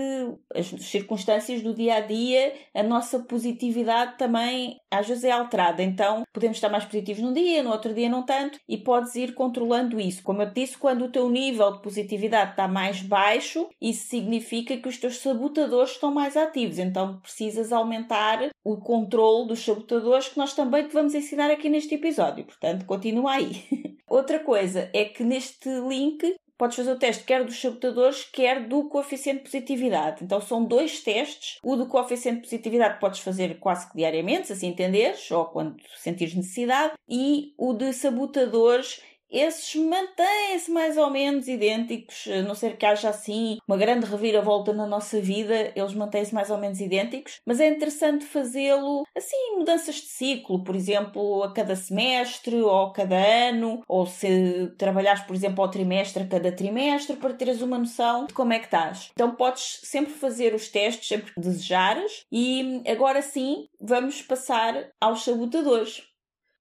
as 0.55 0.67
circunstâncias 0.67 1.63
do 1.63 1.73
dia 1.73 1.95
a 1.95 2.01
dia, 2.01 2.53
a 2.75 2.83
nossa 2.83 3.21
positividade 3.21 4.19
também 4.19 4.81
às 4.91 5.07
vezes 5.07 5.25
é 5.25 5.31
alterada. 5.31 5.83
Então 5.83 6.25
podemos 6.33 6.57
estar 6.57 6.69
mais 6.69 6.85
positivos 6.85 7.23
num 7.23 7.33
dia, 7.33 7.63
no 7.63 7.71
outro 7.71 7.95
dia 7.95 8.09
não 8.09 8.25
tanto, 8.25 8.59
e 8.69 8.77
podes 8.77 9.15
ir 9.15 9.35
controlando 9.35 10.01
isso. 10.01 10.23
Como 10.23 10.43
eu 10.43 10.51
disse, 10.51 10.77
quando 10.77 11.05
o 11.05 11.13
teu 11.13 11.31
nível 11.31 11.73
de 11.73 11.83
positividade 11.83 12.53
está 12.53 12.67
mais 12.67 13.01
baixo, 13.01 13.60
isso 13.81 14.09
significa 14.09 14.77
que 14.77 14.89
os 14.89 14.99
teus 14.99 15.19
sabotadores 15.19 15.93
estão 15.93 16.13
mais 16.13 16.37
ativos. 16.37 16.79
Então 16.79 17.19
precisas 17.21 17.73
aumentar 17.73 18.51
o 18.65 18.77
controle 18.77 19.49
dos 19.49 19.65
sabotadores 19.65 20.29
que 20.29 20.39
nós 20.39 20.55
também 20.55 20.87
te 20.87 20.93
vamos 20.93 21.15
ensinar 21.15 21.51
aqui 21.51 21.69
neste 21.69 21.95
episódio. 21.95 22.45
Portanto, 22.45 22.85
continua 22.87 23.33
aí. 23.33 23.65
Outra 24.09 24.39
coisa 24.41 24.91
é 24.93 25.05
que 25.05 25.23
neste 25.23 25.69
link 25.69 26.37
podes 26.61 26.77
fazer 26.77 26.93
o 26.93 26.99
teste 26.99 27.25
quer 27.25 27.43
dos 27.43 27.59
sabotadores, 27.59 28.25
quer 28.25 28.69
do 28.69 28.87
coeficiente 28.91 29.39
de 29.39 29.45
positividade. 29.45 30.23
Então 30.23 30.43
são 30.43 30.63
dois 30.63 31.03
testes. 31.03 31.57
O 31.65 31.75
do 31.75 31.87
coeficiente 31.87 32.37
de 32.37 32.43
positividade 32.43 33.01
podes 33.01 33.21
fazer 33.21 33.59
quase 33.59 33.89
que 33.89 33.97
diariamente, 33.97 34.49
se 34.49 34.53
assim 34.53 34.67
entenderes, 34.67 35.31
ou 35.31 35.47
quando 35.47 35.77
sentires 35.97 36.35
necessidade, 36.35 36.93
e 37.09 37.55
o 37.57 37.73
de 37.73 37.95
sabotadores 37.95 39.01
esses 39.31 39.75
mantêm-se 39.77 40.71
mais 40.71 40.97
ou 40.97 41.11
menos 41.11 41.49
idênticos, 41.49 42.27
a 42.29 42.43
não 42.43 42.55
ser 42.55 42.77
que 42.77 42.87
haja 42.87 43.09
assim 43.09 43.59
uma 43.67 43.77
grande 43.77 44.07
reviravolta 44.07 44.73
na 44.73 44.87
nossa 44.87 45.21
vida, 45.21 45.73
eles 45.75 45.95
mantêm-se 45.95 46.35
mais 46.35 46.51
ou 46.51 46.59
menos 46.59 46.81
idênticos, 46.81 47.41
mas 47.47 47.61
é 47.61 47.69
interessante 47.69 48.25
fazê-lo 48.25 49.05
assim, 49.17 49.57
mudanças 49.57 49.97
de 49.97 50.07
ciclo, 50.07 50.65
por 50.65 50.75
exemplo, 50.75 51.43
a 51.43 51.53
cada 51.53 51.77
semestre 51.77 52.57
ou 52.57 52.87
a 52.87 52.93
cada 52.93 53.17
ano, 53.17 53.83
ou 53.87 54.07
se 54.07 54.73
trabalhares, 54.79 55.23
por 55.23 55.35
exemplo, 55.35 55.63
ao 55.63 55.71
trimestre, 55.71 56.23
a 56.23 56.29
cada 56.29 56.53
trimestre, 56.53 57.17
para 57.17 57.35
teres 57.35 57.63
uma 57.63 57.79
noção 57.79 58.27
de 58.27 58.35
como 58.35 58.53
é 58.53 58.59
que 58.59 58.67
estás. 58.67 59.11
Então 59.13 59.35
podes 59.35 59.81
sempre 59.85 60.13
fazer 60.13 60.55
os 60.55 60.69
testes, 60.69 61.09
sempre 61.09 61.33
que 61.33 61.41
desejares, 61.41 62.25
e 62.33 62.83
agora 62.87 63.23
sim 63.23 63.69
vamos 63.81 64.23
passar 64.23 64.91
aos 65.01 65.25
sabotadores. 65.25 66.10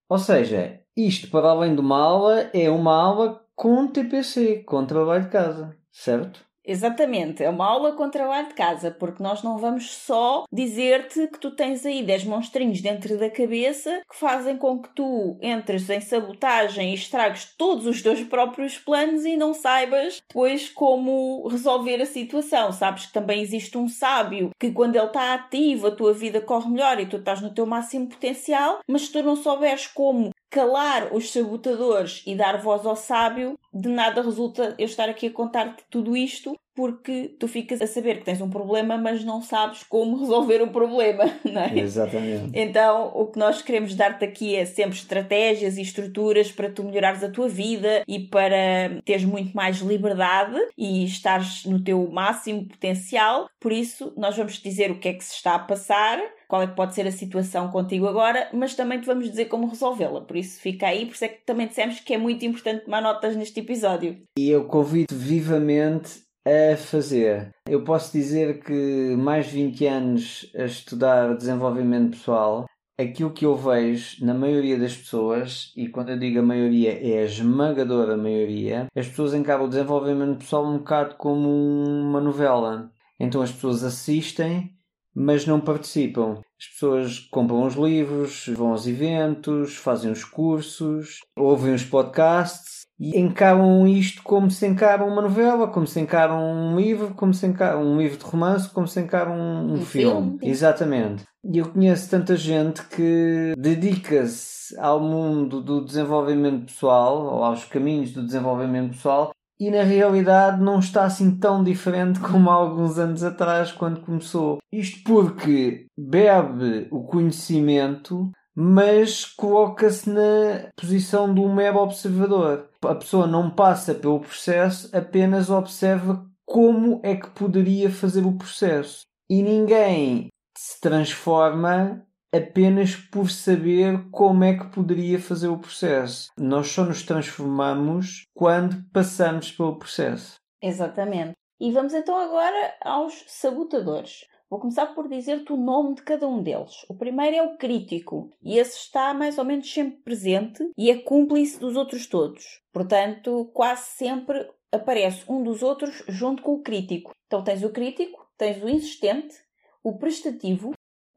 Ou 0.09 0.17
seja, 0.17 0.81
isto 0.97 1.29
para 1.29 1.49
além 1.49 1.75
de 1.75 1.81
uma 1.81 1.97
aula 1.99 2.49
é 2.53 2.69
uma 2.69 2.95
aula 2.95 3.45
com 3.55 3.87
TPC, 3.87 4.63
com 4.63 4.85
trabalho 4.85 5.25
de 5.25 5.29
casa, 5.29 5.77
certo? 5.91 6.48
Exatamente, 6.65 7.43
é 7.43 7.49
uma 7.49 7.65
aula 7.65 7.93
com 7.93 8.09
trabalho 8.09 8.49
de 8.49 8.53
casa, 8.53 8.91
porque 8.91 9.23
nós 9.23 9.41
não 9.41 9.57
vamos 9.57 9.91
só 9.91 10.43
dizer-te 10.51 11.27
que 11.27 11.39
tu 11.39 11.51
tens 11.51 11.85
aí 11.85 12.03
10 12.03 12.25
monstrinhos 12.25 12.81
dentro 12.81 13.17
da 13.17 13.29
cabeça 13.29 14.01
que 14.09 14.15
fazem 14.15 14.57
com 14.57 14.79
que 14.79 14.89
tu 14.93 15.37
entres 15.41 15.89
em 15.89 16.01
sabotagem 16.01 16.91
e 16.91 16.93
estragues 16.93 17.53
todos 17.57 17.85
os 17.85 18.01
teus 18.01 18.21
próprios 18.23 18.77
planos 18.77 19.25
e 19.25 19.37
não 19.37 19.53
saibas 19.53 20.21
depois 20.27 20.69
como 20.69 21.47
resolver 21.47 22.01
a 22.01 22.05
situação. 22.05 22.71
Sabes 22.71 23.07
que 23.07 23.13
também 23.13 23.41
existe 23.41 23.77
um 23.77 23.87
sábio 23.87 24.51
que 24.59 24.71
quando 24.71 24.95
ele 24.95 25.05
está 25.05 25.33
ativo 25.33 25.87
a 25.87 25.91
tua 25.91 26.13
vida 26.13 26.41
corre 26.41 26.69
melhor 26.69 26.99
e 26.99 27.07
tu 27.07 27.17
estás 27.17 27.41
no 27.41 27.53
teu 27.53 27.65
máximo 27.65 28.07
potencial, 28.07 28.79
mas 28.87 29.03
se 29.03 29.11
tu 29.11 29.23
não 29.23 29.35
souberes 29.35 29.87
como 29.87 30.31
calar 30.49 31.13
os 31.13 31.31
sabotadores 31.31 32.23
e 32.25 32.35
dar 32.35 32.61
voz 32.61 32.85
ao 32.85 32.95
sábio, 32.95 33.57
de 33.73 33.87
nada 33.87 34.21
resulta 34.21 34.75
eu 34.77 34.85
estar 34.85 35.07
aqui 35.07 35.27
a 35.27 35.31
contar-te 35.31 35.83
tudo 35.89 36.17
isto, 36.17 36.57
porque 36.75 37.35
tu 37.37 37.47
ficas 37.47 37.81
a 37.81 37.87
saber 37.87 38.19
que 38.19 38.25
tens 38.25 38.39
um 38.39 38.49
problema, 38.49 38.97
mas 38.97 39.23
não 39.23 39.41
sabes 39.41 39.83
como 39.83 40.17
resolver 40.17 40.61
o 40.61 40.69
problema, 40.69 41.25
não 41.43 41.61
é? 41.61 41.77
Exatamente. 41.77 42.51
Então, 42.53 43.11
o 43.13 43.27
que 43.27 43.37
nós 43.37 43.61
queremos 43.61 43.93
dar-te 43.93 44.23
aqui 44.23 44.55
é 44.55 44.65
sempre 44.65 44.97
estratégias 44.97 45.77
e 45.77 45.81
estruturas 45.81 46.51
para 46.51 46.71
tu 46.71 46.83
melhorares 46.83 47.21
a 47.23 47.29
tua 47.29 47.49
vida 47.49 48.03
e 48.07 48.19
para 48.19 49.01
teres 49.03 49.25
muito 49.25 49.53
mais 49.53 49.79
liberdade 49.79 50.57
e 50.77 51.03
estares 51.03 51.65
no 51.65 51.83
teu 51.83 52.09
máximo 52.09 52.65
potencial. 52.65 53.49
Por 53.59 53.73
isso, 53.73 54.13
nós 54.15 54.37
vamos 54.37 54.57
te 54.57 54.63
dizer 54.63 54.89
o 54.89 54.99
que 54.99 55.09
é 55.09 55.13
que 55.13 55.23
se 55.23 55.35
está 55.35 55.55
a 55.55 55.59
passar, 55.59 56.17
qual 56.49 56.63
é 56.63 56.67
que 56.67 56.75
pode 56.75 56.95
ser 56.95 57.05
a 57.05 57.11
situação 57.11 57.69
contigo 57.69 58.07
agora, 58.07 58.49
mas 58.51 58.73
também 58.73 58.99
te 58.99 59.05
vamos 59.05 59.29
dizer 59.29 59.45
como 59.45 59.67
resolvê-la. 59.67 60.21
Por 60.21 60.35
isso 60.35 60.59
fica 60.59 60.87
aí, 60.87 61.05
por 61.05 61.13
isso 61.13 61.25
é 61.25 61.27
que 61.27 61.45
também 61.45 61.67
dissemos 61.67 61.99
que 61.99 62.15
é 62.15 62.17
muito 62.17 62.43
importante 62.43 62.85
tomar 62.85 63.01
notas 63.01 63.35
neste 63.35 63.59
episódio. 63.59 64.17
E 64.37 64.49
eu 64.49 64.65
convido 64.65 65.13
vivamente 65.15 66.23
a 66.43 66.75
fazer. 66.75 67.51
Eu 67.67 67.83
posso 67.83 68.11
dizer 68.11 68.63
que 68.63 69.15
mais 69.15 69.45
de 69.45 69.51
20 69.51 69.85
anos 69.85 70.51
a 70.55 70.65
estudar 70.65 71.37
desenvolvimento 71.37 72.17
pessoal, 72.17 72.65
aquilo 72.99 73.31
que 73.31 73.45
eu 73.45 73.55
vejo 73.55 74.25
na 74.25 74.33
maioria 74.33 74.79
das 74.79 74.97
pessoas, 74.97 75.71
e 75.77 75.87
quando 75.87 76.09
eu 76.09 76.17
digo 76.17 76.39
a 76.39 76.43
maioria 76.43 76.93
é 76.93 77.19
a 77.19 77.25
esmagadora 77.25 78.17
maioria, 78.17 78.87
as 78.95 79.07
pessoas 79.07 79.35
encaram 79.35 79.65
o 79.65 79.69
desenvolvimento 79.69 80.39
pessoal 80.39 80.65
um 80.65 80.79
bocado 80.79 81.13
como 81.15 81.47
uma 81.47 82.19
novela. 82.19 82.91
Então 83.19 83.43
as 83.43 83.51
pessoas 83.51 83.83
assistem 83.83 84.78
mas 85.15 85.45
não 85.45 85.59
participam. 85.59 86.39
As 86.59 86.67
pessoas 86.67 87.19
compram 87.31 87.65
os 87.65 87.75
livros, 87.75 88.45
vão 88.55 88.71
aos 88.71 88.85
eventos, 88.87 89.75
fazem 89.77 90.11
os 90.11 90.23
cursos, 90.23 91.19
ouvem 91.37 91.73
os 91.73 91.83
podcasts 91.83 92.79
e 92.99 93.17
encaram 93.17 93.87
isto 93.87 94.21
como 94.23 94.51
se 94.51 94.67
encaram 94.67 95.07
uma 95.07 95.21
novela, 95.21 95.67
como 95.67 95.87
se 95.87 96.01
encaram 96.01 96.43
um 96.43 96.77
livro, 96.77 97.13
como 97.15 97.33
se 97.33 97.47
encaram 97.47 97.81
um 97.81 97.97
livro 97.97 98.17
de 98.17 98.25
romance, 98.25 98.69
como 98.69 98.87
se 98.87 98.99
encaram 98.99 99.33
um, 99.33 99.69
um, 99.69 99.73
Um 99.75 99.85
filme. 99.85 100.31
filme. 100.31 100.39
Exatamente. 100.41 101.23
E 101.45 101.57
eu 101.57 101.69
conheço 101.69 102.09
tanta 102.09 102.35
gente 102.35 102.85
que 102.89 103.53
dedica-se 103.57 104.77
ao 104.77 104.99
mundo 104.99 105.61
do 105.61 105.83
desenvolvimento 105.83 106.65
pessoal, 106.65 107.25
ou 107.37 107.43
aos 107.43 107.63
caminhos 107.63 108.11
do 108.11 108.25
desenvolvimento 108.25 108.91
pessoal, 108.91 109.31
e 109.59 109.69
na 109.69 109.83
realidade 109.83 110.61
não 110.61 110.79
está 110.79 111.03
assim 111.03 111.37
tão 111.37 111.63
diferente 111.63 112.19
como 112.19 112.49
há 112.49 112.53
alguns 112.53 112.97
anos 112.97 113.23
atrás 113.23 113.71
quando 113.71 114.01
começou. 114.01 114.59
Isto 114.71 115.03
porque 115.03 115.85
bebe 115.97 116.87
o 116.89 117.03
conhecimento, 117.03 118.31
mas 118.55 119.25
coloca-se 119.25 120.09
na 120.09 120.69
posição 120.75 121.33
de 121.33 121.41
um 121.41 121.53
mero 121.53 121.79
observador. 121.79 122.69
A 122.83 122.95
pessoa 122.95 123.27
não 123.27 123.49
passa 123.49 123.93
pelo 123.93 124.21
processo, 124.21 124.89
apenas 124.95 125.49
observa 125.49 126.25
como 126.45 127.01
é 127.03 127.15
que 127.15 127.29
poderia 127.29 127.91
fazer 127.91 128.25
o 128.25 128.37
processo. 128.37 129.01
E 129.29 129.43
ninguém 129.43 130.29
se 130.57 130.79
transforma 130.81 132.03
apenas 132.33 132.95
por 132.95 133.29
saber 133.29 134.09
como 134.11 134.43
é 134.43 134.57
que 134.57 134.67
poderia 134.67 135.19
fazer 135.19 135.47
o 135.47 135.57
processo. 135.57 136.29
Nós 136.37 136.67
só 136.67 136.83
nos 136.83 137.03
transformamos 137.03 138.25
quando 138.33 138.83
passamos 138.91 139.51
pelo 139.51 139.77
processo. 139.77 140.35
Exatamente. 140.61 141.33
E 141.59 141.71
vamos 141.71 141.93
então 141.93 142.15
agora 142.15 142.75
aos 142.81 143.23
sabotadores. 143.27 144.25
Vou 144.49 144.59
começar 144.59 144.87
por 144.87 145.07
dizer-te 145.07 145.53
o 145.53 145.57
nome 145.57 145.95
de 145.95 146.01
cada 146.01 146.27
um 146.27 146.41
deles. 146.41 146.83
O 146.89 146.95
primeiro 146.95 147.35
é 147.35 147.43
o 147.43 147.55
crítico, 147.57 148.31
e 148.41 148.57
esse 148.57 148.77
está 148.77 149.13
mais 149.13 149.37
ou 149.37 149.45
menos 149.45 149.71
sempre 149.71 150.01
presente 150.01 150.67
e 150.75 150.89
é 150.89 150.97
cúmplice 150.97 151.59
dos 151.59 151.75
outros 151.75 152.07
todos. 152.07 152.59
Portanto, 152.73 153.51
quase 153.53 153.83
sempre 153.91 154.49
aparece 154.71 155.23
um 155.29 155.43
dos 155.43 155.61
outros 155.61 156.03
junto 156.07 156.41
com 156.41 156.53
o 156.53 156.63
crítico. 156.63 157.11
Então 157.27 157.43
tens 157.43 157.63
o 157.63 157.69
crítico, 157.69 158.27
tens 158.37 158.63
o 158.63 158.67
insistente, 158.67 159.35
o 159.83 159.99
prestativo, 159.99 160.71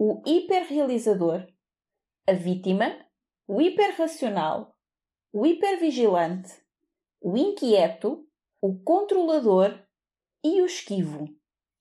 o 0.05 0.21
hiperrealizador, 0.27 1.47
a 2.27 2.33
vítima, 2.33 3.07
o 3.47 3.63
hiperracional, 3.63 4.75
o 5.33 5.47
hipervigilante, 5.47 6.53
o 7.21 7.37
inquieto, 7.37 8.27
o 8.61 8.83
controlador 8.83 9.81
e 10.43 10.61
o 10.61 10.67
esquivo. 10.67 11.29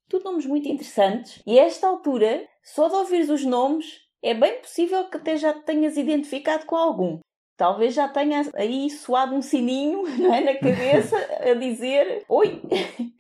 Tudo 0.08 0.26
nomes 0.26 0.46
muito 0.46 0.68
interessantes 0.68 1.42
e 1.48 1.60
a 1.60 1.64
esta 1.64 1.88
altura, 1.88 2.48
só 2.62 2.88
de 2.90 2.94
ouvires 2.94 3.32
os 3.32 3.44
nomes, 3.44 4.08
é 4.22 4.36
bem 4.36 4.62
possível 4.62 5.10
que 5.10 5.18
até 5.18 5.36
já 5.36 5.56
te 5.56 5.66
tenhas 5.66 5.98
identificado 5.98 6.68
com 6.68 6.76
algum 6.76 7.20
talvez 7.62 7.94
já 7.94 8.08
tenha 8.08 8.42
aí 8.56 8.90
soado 8.90 9.36
um 9.36 9.42
sininho 9.42 10.02
não 10.18 10.34
é, 10.34 10.42
na 10.42 10.56
cabeça 10.56 11.16
a 11.48 11.54
dizer: 11.54 12.26
Oi, 12.28 12.60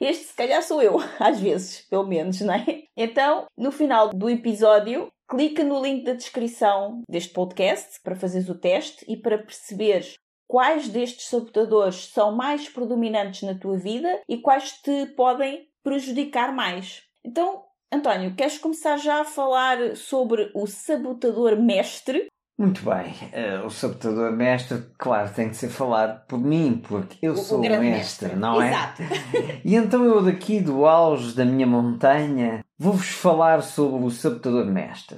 este 0.02 0.24
se 0.26 0.34
calhar 0.34 0.64
sou 0.64 0.82
eu, 0.82 0.98
às 1.20 1.40
vezes, 1.40 1.82
pelo 1.82 2.08
menos, 2.08 2.42
não 2.42 2.56
é? 2.56 2.86
Então, 2.98 3.46
no 3.56 3.72
final 3.72 4.10
do 4.10 4.28
episódio, 4.28 5.12
clica 5.30 5.64
no 5.64 5.80
link 5.80 6.04
da 6.04 6.14
descrição 6.14 7.04
deste 7.08 7.32
podcast 7.32 8.02
para 8.02 8.16
fazeres 8.16 8.50
o 8.50 8.56
teste 8.56 9.06
e 9.08 9.16
para 9.16 9.38
perceberes 9.38 10.16
quais 10.48 10.90
destes 10.90 11.28
sabotadores 11.28 12.08
são 12.08 12.32
mais 12.32 12.68
predominantes 12.68 13.44
na 13.44 13.54
tua 13.54 13.78
vida 13.78 14.22
e 14.28 14.40
quais 14.40 14.72
te 14.72 15.06
podem 15.16 15.68
prejudicar 15.84 16.52
mais. 16.52 17.04
Então, 17.24 17.64
António, 17.94 18.36
queres 18.36 18.58
começar 18.58 18.98
já 18.98 19.22
a 19.22 19.26
falar 19.26 19.96
sobre 19.96 20.50
o 20.56 20.66
sabotador 20.66 21.62
mestre 21.62 22.28
muito 22.62 22.84
bem, 22.86 23.14
uh, 23.34 23.66
o 23.66 23.72
sabotador 23.72 24.32
mestre, 24.32 24.84
claro, 24.96 25.34
tem 25.34 25.50
que 25.50 25.56
ser 25.56 25.70
falado 25.70 26.24
por 26.28 26.40
mim, 26.40 26.80
porque 26.88 27.18
eu 27.26 27.34
o, 27.34 27.38
sou 27.38 27.58
o 27.58 27.62
mestre, 27.62 27.80
mestre, 27.80 28.36
não 28.36 28.62
é? 28.62 28.70
Exato. 28.70 29.02
e 29.66 29.76
então 29.76 30.06
eu 30.06 30.24
daqui 30.24 30.60
do 30.60 30.86
auge 30.86 31.36
da 31.36 31.44
minha 31.44 31.66
montanha 31.66 32.64
vou-vos 32.78 33.10
falar 33.10 33.64
sobre 33.64 34.06
o 34.06 34.12
sabotador 34.12 34.66
mestre. 34.68 35.18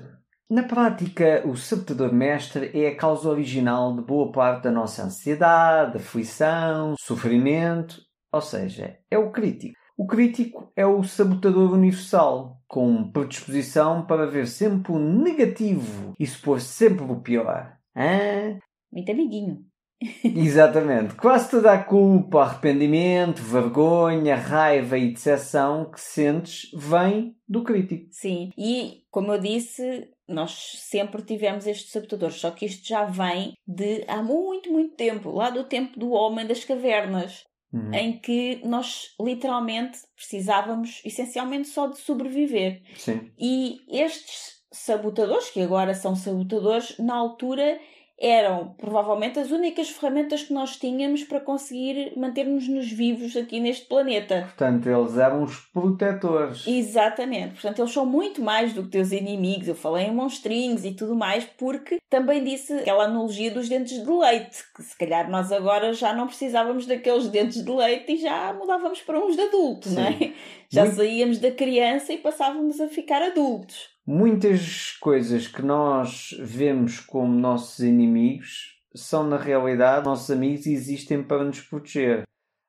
Na 0.49 0.63
prática, 0.63 1.43
o 1.45 1.57
sabotador 1.57 2.13
mestre 2.13 2.71
é 2.73 2.87
a 2.87 2.95
causa 2.95 3.27
original 3.27 3.93
de 3.93 4.01
boa 4.03 4.31
parte 4.31 4.63
da 4.63 4.71
nossa 4.71 5.03
ansiedade, 5.03 5.97
aflição, 5.97 6.95
sofrimento, 6.97 8.01
ou 8.31 8.41
seja, 8.41 8.97
é 9.11 9.17
o 9.17 9.31
crítico. 9.31 9.82
O 9.95 10.07
crítico 10.07 10.71
é 10.75 10.85
o 10.85 11.03
sabotador 11.03 11.71
universal, 11.71 12.59
com 12.67 13.11
predisposição 13.11 14.05
para 14.05 14.25
ver 14.25 14.47
sempre 14.47 14.91
o 14.91 14.97
negativo 14.97 16.13
e 16.19 16.25
supor 16.25 16.59
sempre 16.59 17.03
o 17.05 17.21
pior. 17.21 17.77
Hã? 17.95 18.57
Muito 18.91 19.11
amiguinho. 19.11 19.63
Exatamente. 20.23 21.15
Quase 21.15 21.51
toda 21.51 21.71
a 21.71 21.83
culpa, 21.83 22.41
arrependimento, 22.41 23.41
vergonha, 23.41 24.35
raiva 24.35 24.97
e 24.97 25.13
decepção 25.13 25.89
que 25.91 26.01
sentes 26.01 26.69
vem 26.73 27.35
do 27.47 27.63
crítico. 27.63 28.07
Sim, 28.11 28.49
e 28.57 29.03
como 29.11 29.31
eu 29.31 29.39
disse, 29.39 30.09
nós 30.27 30.79
sempre 30.79 31.21
tivemos 31.21 31.67
estes 31.67 31.91
sabotadores, 31.91 32.39
só 32.39 32.51
que 32.51 32.65
isto 32.65 32.87
já 32.87 33.05
vem 33.05 33.53
de 33.67 34.03
há 34.07 34.23
muito, 34.23 34.71
muito 34.71 34.95
tempo 34.95 35.29
lá 35.31 35.49
do 35.49 35.63
tempo 35.63 35.99
do 35.99 36.11
homem 36.11 36.47
das 36.47 36.65
cavernas 36.65 37.43
uhum. 37.73 37.93
em 37.93 38.19
que 38.19 38.61
nós 38.63 39.15
literalmente 39.19 39.99
precisávamos 40.15 41.01
essencialmente 41.03 41.67
só 41.67 41.87
de 41.87 41.97
sobreviver. 41.97 42.81
Sim. 42.95 43.31
E 43.37 43.81
estes 43.89 44.61
sabotadores, 44.71 45.49
que 45.49 45.61
agora 45.61 45.93
são 45.93 46.15
sabotadores, 46.15 46.97
na 46.99 47.15
altura 47.15 47.79
eram 48.23 48.73
provavelmente 48.77 49.37
as 49.37 49.51
únicas 49.51 49.89
ferramentas 49.89 50.43
que 50.43 50.53
nós 50.53 50.77
tínhamos 50.77 51.25
para 51.25 51.41
conseguir 51.41 52.13
manter-nos 52.15 52.89
vivos 52.89 53.35
aqui 53.35 53.59
neste 53.59 53.85
planeta. 53.85 54.43
Portanto, 54.43 54.87
eles 54.87 55.17
eram 55.17 55.43
os 55.43 55.57
protetores. 55.73 56.65
Exatamente. 56.65 57.55
Portanto, 57.55 57.79
eles 57.79 57.91
são 57.91 58.05
muito 58.05 58.41
mais 58.41 58.71
do 58.71 58.83
que 58.83 58.89
teus 58.89 59.11
inimigos. 59.11 59.67
Eu 59.67 59.75
falei 59.75 60.05
em 60.05 60.13
monstrinhos 60.13 60.85
e 60.85 60.91
tudo 60.91 61.15
mais, 61.15 61.43
porque 61.43 61.99
também 62.09 62.41
disse 62.43 62.71
aquela 62.73 63.03
analogia 63.03 63.51
dos 63.51 63.67
dentes 63.67 64.01
de 64.01 64.09
leite, 64.09 64.63
que 64.73 64.81
se 64.81 64.97
calhar 64.97 65.29
nós 65.29 65.51
agora 65.51 65.93
já 65.93 66.13
não 66.13 66.27
precisávamos 66.27 66.85
daqueles 66.85 67.27
dentes 67.27 67.63
de 67.63 67.71
leite 67.71 68.13
e 68.13 68.17
já 68.17 68.53
mudávamos 68.53 69.01
para 69.01 69.19
uns 69.19 69.35
de 69.35 69.41
adulto, 69.41 69.89
Sim. 69.89 69.95
não 69.95 70.03
é? 70.03 70.33
Já 70.69 70.83
muito... 70.85 70.95
saíamos 70.95 71.39
da 71.39 71.51
criança 71.51 72.13
e 72.13 72.17
passávamos 72.17 72.79
a 72.79 72.87
ficar 72.87 73.21
adultos 73.21 73.92
muitas 74.05 74.97
coisas 74.99 75.47
que 75.47 75.61
nós 75.61 76.35
vemos 76.39 76.99
como 76.99 77.33
nossos 77.33 77.79
inimigos 77.79 78.81
são 78.95 79.23
na 79.27 79.37
realidade 79.37 80.05
nossos 80.05 80.29
amigos 80.29 80.65
e 80.65 80.73
existem 80.73 81.23
para 81.23 81.43
nos 81.43 81.61
proteger. 81.61 82.23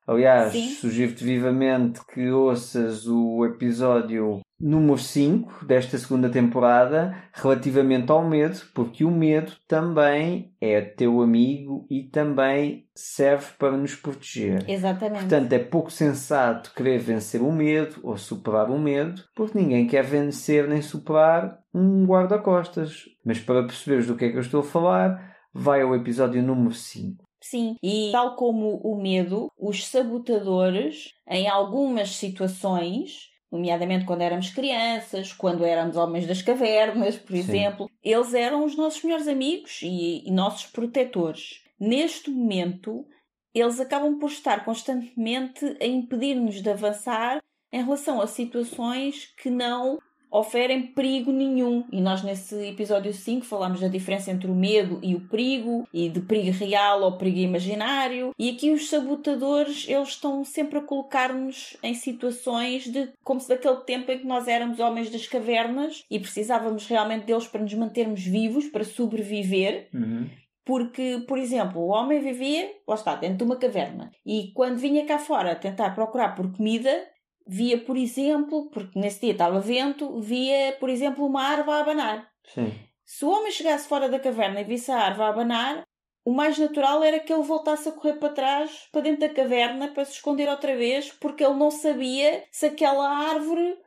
Aliás, 0.07 0.53
sugiro-te 0.79 1.23
vivamente 1.23 1.99
que 2.05 2.29
ouças 2.29 3.07
o 3.07 3.43
episódio 3.43 4.41
número 4.59 4.97
5 4.97 5.65
desta 5.65 5.97
segunda 5.97 6.29
temporada 6.29 7.15
relativamente 7.33 8.11
ao 8.11 8.27
medo, 8.27 8.57
porque 8.73 9.03
o 9.03 9.11
medo 9.11 9.53
também 9.67 10.53
é 10.61 10.79
teu 10.79 11.21
amigo 11.21 11.85
e 11.89 12.03
também 12.03 12.87
serve 12.95 13.47
para 13.57 13.75
nos 13.75 13.95
proteger. 13.95 14.63
Exatamente. 14.69 15.21
Portanto, 15.21 15.53
é 15.53 15.59
pouco 15.59 15.91
sensato 15.91 16.73
querer 16.73 16.99
vencer 16.99 17.41
o 17.41 17.51
medo 17.51 17.95
ou 18.03 18.15
superar 18.15 18.69
o 18.69 18.79
medo, 18.79 19.23
porque 19.35 19.57
ninguém 19.57 19.87
quer 19.87 20.03
vencer 20.03 20.67
nem 20.67 20.81
superar 20.81 21.57
um 21.73 22.05
guarda-costas. 22.05 23.05
Mas 23.25 23.39
para 23.39 23.63
perceberes 23.63 24.05
do 24.05 24.15
que 24.15 24.25
é 24.25 24.29
que 24.29 24.37
eu 24.37 24.41
estou 24.41 24.61
a 24.61 24.63
falar, 24.63 25.35
vai 25.51 25.81
ao 25.81 25.95
episódio 25.95 26.43
número 26.43 26.73
5. 26.73 27.24
Sim, 27.45 27.75
e 27.81 28.09
tal 28.11 28.35
como 28.35 28.77
o 28.77 28.99
medo, 28.99 29.51
os 29.55 29.85
sabotadores, 29.85 31.13
em 31.29 31.47
algumas 31.47 32.09
situações, 32.15 33.29
nomeadamente 33.51 34.03
quando 34.03 34.21
éramos 34.21 34.49
crianças, 34.49 35.31
quando 35.31 35.63
éramos 35.63 35.95
homens 35.95 36.25
das 36.25 36.41
cavernas, 36.41 37.17
por 37.17 37.33
Sim. 37.33 37.37
exemplo, 37.37 37.91
eles 38.03 38.33
eram 38.33 38.65
os 38.65 38.75
nossos 38.75 39.03
melhores 39.03 39.27
amigos 39.27 39.79
e, 39.83 40.27
e 40.27 40.31
nossos 40.31 40.65
protetores. 40.65 41.61
Neste 41.79 42.31
momento, 42.31 43.05
eles 43.53 43.79
acabam 43.79 44.17
por 44.17 44.31
estar 44.31 44.65
constantemente 44.65 45.77
a 45.79 45.85
impedir-nos 45.85 46.63
de 46.63 46.69
avançar 46.71 47.43
em 47.71 47.83
relação 47.83 48.19
a 48.19 48.25
situações 48.25 49.27
que 49.37 49.51
não 49.51 49.99
oferem 50.39 50.81
perigo 50.81 51.31
nenhum. 51.31 51.85
E 51.91 52.01
nós, 52.01 52.21
nesse 52.21 52.55
episódio 52.67 53.13
5, 53.13 53.45
falámos 53.45 53.79
da 53.79 53.87
diferença 53.87 54.31
entre 54.31 54.49
o 54.49 54.55
medo 54.55 54.99
e 55.01 55.15
o 55.15 55.21
perigo, 55.21 55.87
e 55.93 56.09
de 56.09 56.19
perigo 56.21 56.51
real 56.57 57.01
ou 57.01 57.17
perigo 57.17 57.39
imaginário. 57.39 58.31
E 58.37 58.49
aqui 58.49 58.71
os 58.71 58.89
sabotadores, 58.89 59.85
eles 59.87 60.09
estão 60.09 60.43
sempre 60.43 60.79
a 60.79 60.81
colocar-nos 60.81 61.77
em 61.81 61.93
situações 61.93 62.85
de 62.85 63.09
como 63.23 63.39
se 63.39 63.47
daquele 63.47 63.77
tempo 63.77 64.11
em 64.11 64.19
que 64.19 64.27
nós 64.27 64.47
éramos 64.47 64.79
homens 64.79 65.09
das 65.09 65.27
cavernas 65.27 66.03
e 66.11 66.19
precisávamos 66.19 66.85
realmente 66.87 67.25
deles 67.25 67.47
para 67.47 67.61
nos 67.61 67.73
mantermos 67.73 68.21
vivos, 68.21 68.67
para 68.67 68.83
sobreviver. 68.83 69.87
Uhum. 69.93 70.29
Porque, 70.65 71.23
por 71.27 71.37
exemplo, 71.37 71.79
o 71.79 71.89
homem 71.89 72.19
vivia, 72.19 72.71
lá 72.87 72.95
está, 72.95 73.15
dentro 73.15 73.37
de 73.37 73.43
uma 73.43 73.55
caverna. 73.55 74.09
E 74.25 74.51
quando 74.55 74.79
vinha 74.79 75.05
cá 75.05 75.19
fora 75.19 75.55
tentar 75.55 75.91
procurar 75.91 76.33
por 76.33 76.51
comida, 76.51 76.89
via, 77.47 77.77
por 77.79 77.97
exemplo, 77.97 78.69
porque 78.71 78.99
nesse 78.99 79.21
dia 79.21 79.31
estava 79.31 79.59
vento, 79.59 80.19
via, 80.19 80.75
por 80.79 80.89
exemplo, 80.89 81.25
uma 81.25 81.43
árvore 81.43 81.77
a 81.77 81.81
abanar. 81.81 82.31
Sim. 82.53 82.73
Se 83.03 83.23
o 83.23 83.29
homem 83.29 83.51
chegasse 83.51 83.87
fora 83.87 84.09
da 84.09 84.19
caverna 84.19 84.61
e 84.61 84.63
visse 84.63 84.91
a 84.91 84.97
árvore 84.97 85.27
a 85.27 85.29
abanar, 85.29 85.83
o 86.25 86.33
mais 86.33 86.57
natural 86.57 87.03
era 87.03 87.19
que 87.19 87.31
ele 87.31 87.43
voltasse 87.43 87.87
a 87.87 87.91
correr 87.91 88.15
para 88.15 88.33
trás, 88.33 88.87
para 88.91 89.01
dentro 89.01 89.21
da 89.21 89.33
caverna, 89.33 89.89
para 89.89 90.03
se 90.05 90.13
esconder 90.13 90.49
outra 90.49 90.75
vez, 90.75 91.11
porque 91.11 91.43
ele 91.43 91.53
não 91.53 91.69
sabia 91.69 92.43
se 92.51 92.65
aquela 92.65 93.07
árvore 93.07 93.77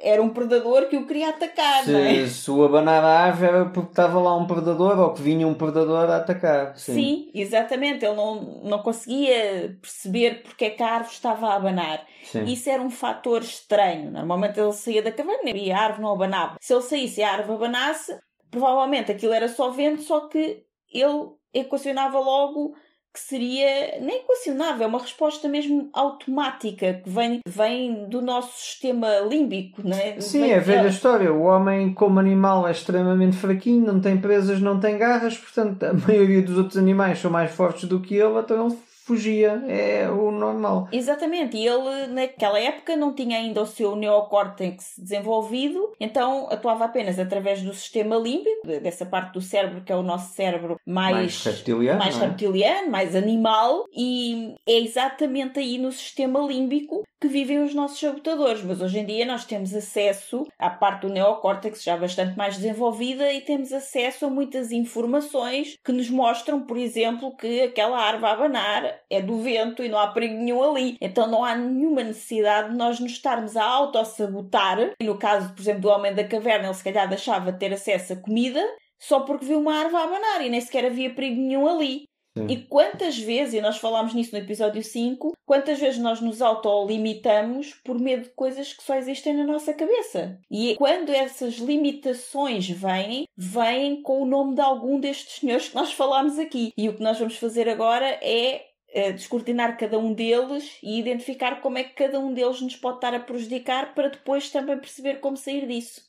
era 0.00 0.22
um 0.22 0.28
predador 0.28 0.86
que 0.86 0.96
o 0.96 1.06
queria 1.06 1.30
atacar, 1.30 1.84
se, 1.84 1.90
não 1.90 2.00
é? 2.00 2.26
se 2.26 2.50
o 2.50 2.64
abanar 2.64 3.02
a 3.02 3.20
árvore 3.20 3.48
era 3.48 3.64
porque 3.66 3.90
estava 3.90 4.20
lá 4.20 4.36
um 4.36 4.46
predador 4.46 4.98
ou 4.98 5.12
que 5.12 5.22
vinha 5.22 5.46
um 5.46 5.54
predador 5.54 6.08
a 6.08 6.16
atacar. 6.16 6.76
Sim. 6.76 6.94
Sim. 6.94 7.30
exatamente. 7.34 8.04
Ele 8.04 8.14
não, 8.14 8.40
não 8.62 8.78
conseguia 8.78 9.76
perceber 9.80 10.42
porque 10.42 10.66
é 10.66 10.70
que 10.70 10.82
a 10.82 10.94
árvore 10.94 11.12
estava 11.14 11.48
a 11.48 11.56
abanar. 11.56 12.04
Sim. 12.24 12.44
Isso 12.44 12.70
era 12.70 12.82
um 12.82 12.90
fator 12.90 13.42
estranho. 13.42 14.10
Normalmente 14.10 14.60
ele 14.60 14.72
saía 14.72 15.02
da 15.02 15.10
caverna 15.10 15.50
e 15.50 15.72
a 15.72 15.78
árvore 15.78 16.02
não 16.02 16.12
abanava. 16.12 16.56
Se 16.60 16.72
ele 16.72 16.82
saísse 16.82 17.20
e 17.20 17.24
a 17.24 17.32
árvore 17.32 17.56
abanasse, 17.56 18.16
provavelmente 18.50 19.10
aquilo 19.10 19.32
era 19.32 19.48
só 19.48 19.70
vento, 19.70 20.02
só 20.02 20.28
que 20.28 20.62
ele 20.92 21.30
equacionava 21.52 22.18
logo 22.18 22.74
que 23.18 23.28
seria 23.28 23.98
nem 24.00 24.18
equacionável, 24.18 24.84
é 24.84 24.86
uma 24.86 25.00
resposta 25.00 25.48
mesmo 25.48 25.90
automática 25.92 26.94
que 27.02 27.10
vem, 27.10 27.40
vem 27.48 28.08
do 28.08 28.22
nosso 28.22 28.58
sistema 28.58 29.18
límbico, 29.20 29.82
não 29.84 29.96
é? 29.96 30.20
Sim, 30.20 30.40
Vem- 30.42 30.52
é 30.52 30.56
a 30.56 30.60
velha 30.60 30.88
história. 30.88 31.32
O 31.32 31.42
homem, 31.42 31.92
como 31.92 32.20
animal, 32.20 32.66
é 32.68 32.70
extremamente 32.70 33.36
fraquinho, 33.36 33.84
não 33.84 34.00
tem 34.00 34.16
presas, 34.18 34.60
não 34.60 34.78
tem 34.78 34.96
garras, 34.96 35.36
portanto, 35.36 35.82
a 35.82 35.92
maioria 36.06 36.42
dos 36.42 36.56
outros 36.56 36.76
animais 36.76 37.18
são 37.18 37.30
mais 37.30 37.50
fortes 37.50 37.88
do 37.88 38.00
que 38.00 38.14
ele, 38.14 38.38
então 38.38 38.66
ele 38.68 38.76
fugia. 39.08 39.62
É 39.66 40.08
o 40.10 40.30
normal. 40.30 40.88
Exatamente, 40.92 41.56
e 41.56 41.66
ele 41.66 42.06
naquela 42.08 42.60
época 42.60 42.94
não 42.94 43.14
tinha 43.14 43.38
ainda 43.38 43.62
o 43.62 43.66
seu 43.66 43.96
neocórtex 43.96 44.94
desenvolvido, 44.98 45.92
então 45.98 46.46
atuava 46.50 46.84
apenas 46.84 47.18
através 47.18 47.62
do 47.62 47.72
sistema 47.72 48.16
límbico, 48.16 48.66
dessa 48.82 49.06
parte 49.06 49.32
do 49.32 49.40
cérebro 49.40 49.82
que 49.82 49.90
é 49.90 49.96
o 49.96 50.02
nosso 50.02 50.34
cérebro 50.34 50.78
mais, 50.86 51.14
Mais 51.14 51.44
reptiliano. 51.44 51.98
mais 51.98 52.16
é? 52.16 52.26
reptiliano, 52.26 52.90
mais 52.90 53.16
animal, 53.16 53.84
e 53.92 54.54
é 54.66 54.78
exatamente 54.78 55.58
aí 55.58 55.78
no 55.78 55.90
sistema 55.90 56.40
límbico 56.40 57.04
que 57.20 57.28
vivem 57.28 57.62
os 57.62 57.74
nossos 57.74 57.98
sabotadores. 57.98 58.62
Mas 58.62 58.80
hoje 58.80 59.00
em 59.00 59.06
dia 59.06 59.26
nós 59.26 59.44
temos 59.44 59.74
acesso 59.74 60.46
à 60.58 60.70
parte 60.70 61.02
do 61.02 61.12
neocórtex 61.12 61.82
já 61.82 61.96
bastante 61.96 62.36
mais 62.36 62.56
desenvolvida 62.56 63.32
e 63.32 63.40
temos 63.40 63.72
acesso 63.72 64.26
a 64.26 64.30
muitas 64.30 64.70
informações 64.70 65.76
que 65.84 65.92
nos 65.92 66.10
mostram, 66.10 66.60
por 66.60 66.76
exemplo, 66.76 67.36
que 67.36 67.62
aquela 67.62 67.98
árvore 67.98 68.26
a 68.26 68.32
abanar 68.34 68.97
é 69.10 69.20
do 69.20 69.38
vento 69.38 69.82
e 69.82 69.88
não 69.88 69.98
há 69.98 70.08
perigo 70.08 70.34
nenhum 70.34 70.62
ali. 70.62 70.96
Então 71.00 71.26
não 71.26 71.44
há 71.44 71.54
nenhuma 71.54 72.02
necessidade 72.02 72.70
de 72.70 72.76
nós 72.76 73.00
nos 73.00 73.12
estarmos 73.12 73.56
a 73.56 73.64
autossabotar. 73.64 74.94
E 75.00 75.04
No 75.04 75.18
caso, 75.18 75.52
por 75.54 75.60
exemplo, 75.60 75.82
do 75.82 75.88
homem 75.88 76.14
da 76.14 76.24
caverna, 76.24 76.66
ele 76.66 76.74
se 76.74 76.84
calhar 76.84 77.08
deixava 77.08 77.52
de 77.52 77.58
ter 77.58 77.72
acesso 77.72 78.12
a 78.12 78.16
comida 78.16 78.64
só 78.98 79.20
porque 79.20 79.44
viu 79.44 79.60
uma 79.60 79.74
árvore 79.74 80.02
a 80.02 80.04
abanar 80.04 80.44
e 80.44 80.50
nem 80.50 80.60
sequer 80.60 80.84
havia 80.84 81.14
perigo 81.14 81.40
nenhum 81.40 81.66
ali. 81.68 82.08
Sim. 82.36 82.46
E 82.48 82.56
quantas 82.56 83.18
vezes, 83.18 83.54
e 83.54 83.60
nós 83.60 83.78
falámos 83.78 84.14
nisso 84.14 84.32
no 84.32 84.38
episódio 84.38 84.82
5, 84.82 85.32
quantas 85.44 85.80
vezes 85.80 85.98
nós 85.98 86.20
nos 86.20 86.40
autolimitamos 86.40 87.74
por 87.84 87.98
medo 87.98 88.24
de 88.24 88.30
coisas 88.30 88.72
que 88.72 88.82
só 88.82 88.94
existem 88.94 89.34
na 89.34 89.44
nossa 89.44 89.72
cabeça? 89.72 90.38
E 90.50 90.76
quando 90.76 91.10
essas 91.10 91.54
limitações 91.54 92.68
vêm, 92.68 93.26
vêm 93.36 94.02
com 94.02 94.22
o 94.22 94.26
nome 94.26 94.54
de 94.54 94.60
algum 94.60 95.00
destes 95.00 95.40
senhores 95.40 95.68
que 95.68 95.74
nós 95.74 95.92
falámos 95.92 96.38
aqui. 96.38 96.72
E 96.76 96.88
o 96.88 96.94
que 96.94 97.02
nós 97.02 97.18
vamos 97.18 97.36
fazer 97.36 97.68
agora 97.68 98.06
é 98.22 98.67
descortinar 99.14 99.76
cada 99.76 99.98
um 99.98 100.14
deles 100.14 100.78
e 100.82 100.98
identificar 100.98 101.60
como 101.60 101.78
é 101.78 101.84
que 101.84 101.94
cada 101.94 102.18
um 102.18 102.32
deles 102.32 102.60
nos 102.60 102.76
pode 102.76 102.96
estar 102.96 103.14
a 103.14 103.20
prejudicar 103.20 103.94
para 103.94 104.08
depois 104.08 104.50
também 104.50 104.78
perceber 104.78 105.20
como 105.20 105.36
sair 105.36 105.66
disso. 105.66 106.00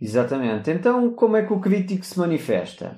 Exatamente. 0.00 0.70
Então, 0.70 1.14
como 1.14 1.36
é 1.36 1.46
que 1.46 1.52
o 1.52 1.60
crítico 1.60 2.04
se 2.04 2.18
manifesta? 2.18 2.96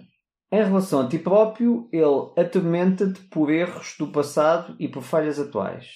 Em 0.51 0.62
relação 0.62 1.01
a 1.01 1.09
ti 1.09 1.18
próprio, 1.18 1.88
ele 1.92 2.33
atormenta-te 2.37 3.20
por 3.29 3.51
erros 3.51 3.96
do 3.99 4.09
passado 4.09 4.77
e 4.79 4.88
por 4.88 5.03
falhas 5.03 5.38
atuais. 5.38 5.87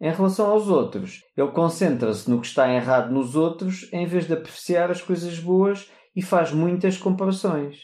Em 0.00 0.10
relação 0.10 0.50
aos 0.50 0.68
outros, 0.68 1.22
ele 1.36 1.52
concentra-se 1.52 2.28
no 2.28 2.40
que 2.40 2.46
está 2.48 2.68
errado 2.68 3.12
nos 3.12 3.36
outros 3.36 3.88
em 3.92 4.04
vez 4.04 4.26
de 4.26 4.32
apreciar 4.32 4.90
as 4.90 5.00
coisas 5.00 5.38
boas 5.38 5.88
e 6.14 6.20
faz 6.20 6.52
muitas 6.52 6.98
comparações. 6.98 7.78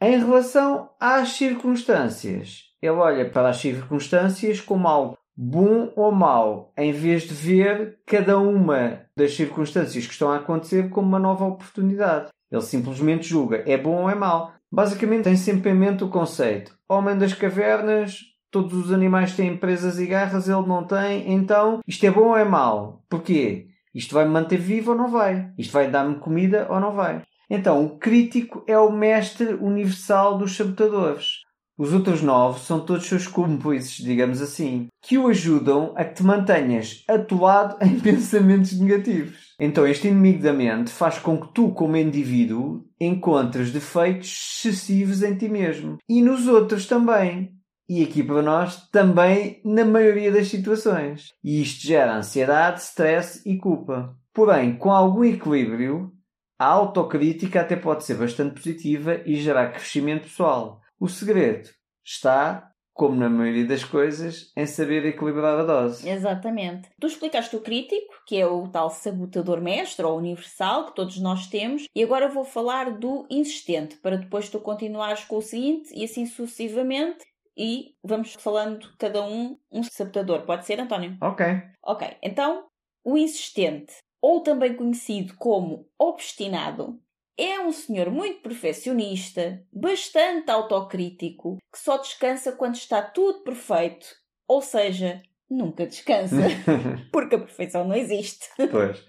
Em 0.00 0.18
relação 0.18 0.90
às 1.00 1.30
circunstâncias, 1.30 2.67
ele 2.80 2.92
olha 2.92 3.28
para 3.30 3.48
as 3.48 3.58
circunstâncias 3.58 4.60
como 4.60 4.88
algo 4.88 5.18
bom 5.36 5.92
ou 5.94 6.10
mau, 6.10 6.72
em 6.76 6.92
vez 6.92 7.22
de 7.22 7.34
ver 7.34 7.98
cada 8.04 8.38
uma 8.38 9.02
das 9.16 9.34
circunstâncias 9.34 10.04
que 10.04 10.12
estão 10.12 10.32
a 10.32 10.36
acontecer 10.36 10.88
como 10.90 11.06
uma 11.06 11.18
nova 11.18 11.44
oportunidade. 11.44 12.28
Ele 12.50 12.62
simplesmente 12.62 13.28
julga 13.28 13.62
é 13.66 13.76
bom 13.76 14.02
ou 14.02 14.10
é 14.10 14.14
mau. 14.14 14.52
Basicamente 14.70 15.24
tem 15.24 15.36
sempre 15.36 15.70
em 15.70 15.74
mente 15.74 16.02
o 16.02 16.08
conceito: 16.08 16.76
homem 16.88 17.16
das 17.16 17.34
cavernas, 17.34 18.20
todos 18.50 18.74
os 18.74 18.92
animais 18.92 19.36
têm 19.36 19.56
presas 19.56 19.98
e 19.98 20.06
garras, 20.06 20.48
ele 20.48 20.66
não 20.66 20.84
tem, 20.84 21.32
então 21.32 21.80
isto 21.86 22.04
é 22.04 22.10
bom 22.10 22.28
ou 22.28 22.36
é 22.36 22.44
mau? 22.44 23.04
Porquê? 23.08 23.68
Isto 23.94 24.14
vai 24.14 24.24
me 24.24 24.32
manter 24.32 24.58
vivo 24.58 24.92
ou 24.92 24.96
não 24.96 25.08
vai? 25.08 25.52
Isto 25.56 25.72
vai 25.72 25.90
dar-me 25.90 26.16
comida 26.16 26.66
ou 26.70 26.80
não 26.80 26.92
vai? 26.92 27.22
Então, 27.50 27.84
o 27.84 27.98
crítico 27.98 28.62
é 28.66 28.78
o 28.78 28.92
mestre 28.92 29.54
universal 29.54 30.36
dos 30.36 30.54
sabotadores. 30.54 31.42
Os 31.78 31.92
outros 31.92 32.22
nove 32.22 32.58
são 32.58 32.80
todos 32.80 33.06
seus 33.06 33.28
cúmplices, 33.28 34.04
digamos 34.04 34.42
assim, 34.42 34.88
que 35.00 35.16
o 35.16 35.28
ajudam 35.28 35.92
a 35.94 36.04
que 36.04 36.16
te 36.16 36.24
mantenhas 36.24 37.04
atuado 37.06 37.76
em 37.80 37.98
pensamentos 38.02 38.76
negativos. 38.80 39.54
Então, 39.60 39.86
este 39.86 40.08
inimigo 40.08 40.42
da 40.42 40.52
mente 40.52 40.90
faz 40.90 41.20
com 41.20 41.40
que 41.40 41.54
tu, 41.54 41.70
como 41.70 41.96
indivíduo, 41.96 42.84
encontres 43.00 43.72
defeitos 43.72 44.26
excessivos 44.28 45.22
em 45.22 45.36
ti 45.36 45.48
mesmo. 45.48 45.98
E 46.08 46.20
nos 46.20 46.48
outros 46.48 46.84
também. 46.86 47.52
E 47.88 48.02
aqui 48.02 48.24
para 48.24 48.42
nós, 48.42 48.88
também 48.90 49.60
na 49.64 49.84
maioria 49.84 50.32
das 50.32 50.48
situações. 50.48 51.28
E 51.44 51.62
isto 51.62 51.86
gera 51.86 52.16
ansiedade, 52.16 52.80
stress 52.80 53.40
e 53.46 53.56
culpa. 53.56 54.16
Porém, 54.34 54.76
com 54.76 54.90
algum 54.90 55.22
equilíbrio, 55.22 56.12
a 56.58 56.66
autocrítica 56.66 57.60
até 57.60 57.76
pode 57.76 58.04
ser 58.04 58.16
bastante 58.16 58.56
positiva 58.56 59.20
e 59.24 59.36
gerar 59.36 59.70
crescimento 59.70 60.24
pessoal. 60.24 60.80
O 61.00 61.08
segredo 61.08 61.70
está, 62.04 62.72
como 62.92 63.14
na 63.14 63.30
maioria 63.30 63.66
das 63.66 63.84
coisas, 63.84 64.50
em 64.56 64.66
saber 64.66 65.06
equilibrar 65.06 65.58
a 65.58 65.62
dose. 65.62 66.08
Exatamente. 66.08 66.88
Tu 67.00 67.06
explicaste 67.06 67.54
o 67.54 67.60
crítico, 67.60 68.14
que 68.26 68.36
é 68.36 68.46
o 68.46 68.66
tal 68.66 68.90
sabotador 68.90 69.60
mestre 69.60 70.04
ou 70.04 70.18
universal 70.18 70.86
que 70.86 70.96
todos 70.96 71.20
nós 71.20 71.46
temos, 71.46 71.84
e 71.94 72.02
agora 72.02 72.28
vou 72.28 72.44
falar 72.44 72.90
do 72.98 73.26
insistente, 73.30 73.96
para 73.96 74.16
depois 74.16 74.48
tu 74.48 74.58
continuares 74.58 75.24
com 75.24 75.36
o 75.36 75.42
seguinte 75.42 75.92
e 75.94 76.02
assim 76.02 76.26
sucessivamente, 76.26 77.24
e 77.56 77.94
vamos 78.02 78.34
falando 78.34 78.88
cada 78.98 79.22
um 79.22 79.56
um 79.70 79.82
sabotador. 79.82 80.42
Pode 80.42 80.66
ser, 80.66 80.80
António? 80.80 81.16
Ok. 81.20 81.44
Ok, 81.84 82.16
então 82.22 82.66
o 83.04 83.16
insistente, 83.16 83.94
ou 84.20 84.40
também 84.40 84.74
conhecido 84.74 85.34
como 85.36 85.88
obstinado, 85.98 86.98
é 87.38 87.60
um 87.60 87.70
senhor 87.70 88.10
muito 88.10 88.40
perfeccionista, 88.40 89.64
bastante 89.72 90.50
autocrítico, 90.50 91.58
que 91.72 91.78
só 91.78 91.96
descansa 91.96 92.50
quando 92.50 92.74
está 92.74 93.00
tudo 93.00 93.44
perfeito. 93.44 94.08
Ou 94.48 94.60
seja, 94.60 95.22
nunca 95.48 95.86
descansa, 95.86 96.36
porque 97.12 97.36
a 97.36 97.40
perfeição 97.40 97.86
não 97.86 97.94
existe. 97.94 98.48
pois. 98.70 99.04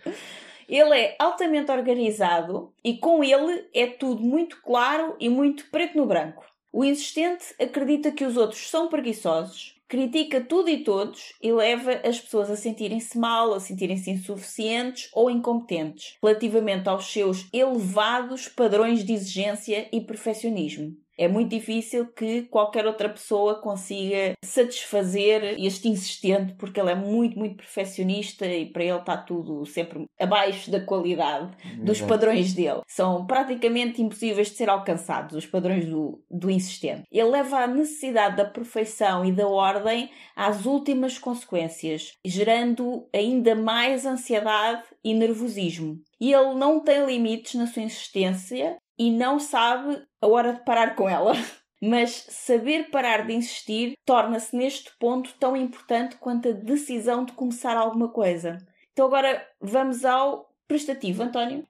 Ele 0.68 0.96
é 0.96 1.15
altamente 1.18 1.72
organizado 1.72 2.72
e 2.84 3.00
com 3.00 3.24
ele 3.24 3.68
é 3.74 3.88
tudo 3.88 4.22
muito 4.22 4.62
claro 4.62 5.15
e 5.20 5.28
muito 5.28 5.68
preto 5.72 5.98
no 5.98 6.06
branco. 6.06 6.46
O 6.72 6.86
insistente 6.86 7.56
acredita 7.60 8.12
que 8.12 8.24
os 8.24 8.38
outros 8.38 8.70
são 8.70 8.88
preguiçosos, 8.88 9.79
critica 9.89 10.39
tudo 10.39 10.69
e 10.69 10.84
todos 10.84 11.34
e 11.41 11.52
leva 11.52 11.99
as 12.08 12.19
pessoas 12.19 12.52
a 12.52 12.56
sentirem-se 12.56 13.17
mal, 13.17 13.56
a 13.56 13.60
sentirem-se 13.60 14.12
insuficientes 14.12 15.10
ou 15.12 15.32
incompetentes 15.32 16.15
relativamente 16.21 16.88
aos 16.88 17.12
seus 17.12 17.49
elevados 17.52 18.47
padrões 18.47 19.04
de 19.04 19.13
exigência 19.13 19.89
e 19.91 19.99
perfeccionismo. 19.99 20.95
É 21.19 21.27
muito 21.27 21.49
difícil 21.49 22.08
que 22.13 22.43
qualquer 22.43 22.88
outra 22.88 23.10
pessoa 23.10 23.55
consiga 23.55 24.36
satisfazer 24.41 25.60
este 25.60 25.89
insistente, 25.89 26.53
porque 26.53 26.79
ele 26.79 26.91
é 26.91 26.95
muito, 26.95 27.38
muito 27.38 27.58
perfeccionista 27.58 28.45
e 28.45 28.65
para 28.65 28.86
ele 28.86 28.99
está 28.99 29.17
tudo 29.17 29.65
sempre 29.65 30.05
abaixo 30.17 30.71
da 30.71 30.79
qualidade 30.79 31.58
dos 31.84 31.99
padrões 31.99 32.53
dele. 32.53 32.79
São 32.88 33.25
praticamente 33.25 34.01
impossíveis 34.01 34.47
de 34.47 34.55
ser 34.55 34.69
alcançados, 34.69 35.36
os 35.36 35.45
padrões 35.45 35.86
do, 35.86 36.23
do 36.32 36.49
insistente. 36.49 37.03
Ele 37.12 37.29
leva 37.32 37.58
a 37.58 37.67
necessidade 37.67 38.38
da 38.38 38.45
perfeição 38.45 39.25
e 39.25 39.34
da 39.34 39.45
ordem 39.45 40.10
às 40.38 40.65
últimas 40.65 41.17
consequências, 41.17 42.13
gerando 42.25 43.10
ainda 43.13 43.55
mais 43.55 44.05
ansiedade 44.05 44.84
e 45.03 45.13
nervosismo. 45.13 45.99
E 46.21 46.34
ele 46.34 46.53
não 46.55 46.79
tem 46.79 47.05
limites 47.05 47.55
na 47.55 47.67
sua 47.67 47.84
insistência 47.84 48.77
e 48.99 49.09
não 49.09 49.39
sabe 49.39 50.03
a 50.21 50.27
hora 50.27 50.53
de 50.53 50.65
parar 50.65 50.95
com 50.95 51.09
ela. 51.09 51.33
Mas 51.81 52.25
saber 52.29 52.89
parar 52.91 53.25
de 53.25 53.33
insistir 53.33 53.93
torna-se 54.05 54.53
neste 54.53 54.91
ponto 54.99 55.33
tão 55.39 55.55
importante 55.55 56.17
quanto 56.17 56.49
a 56.49 56.51
decisão 56.51 57.23
de 57.23 57.31
começar 57.31 57.77
alguma 57.77 58.09
coisa. 58.09 58.57
Então 58.91 59.05
agora 59.05 59.41
vamos 59.62 60.03
ao 60.03 60.53
prestativo, 60.67 61.23
António. 61.23 61.65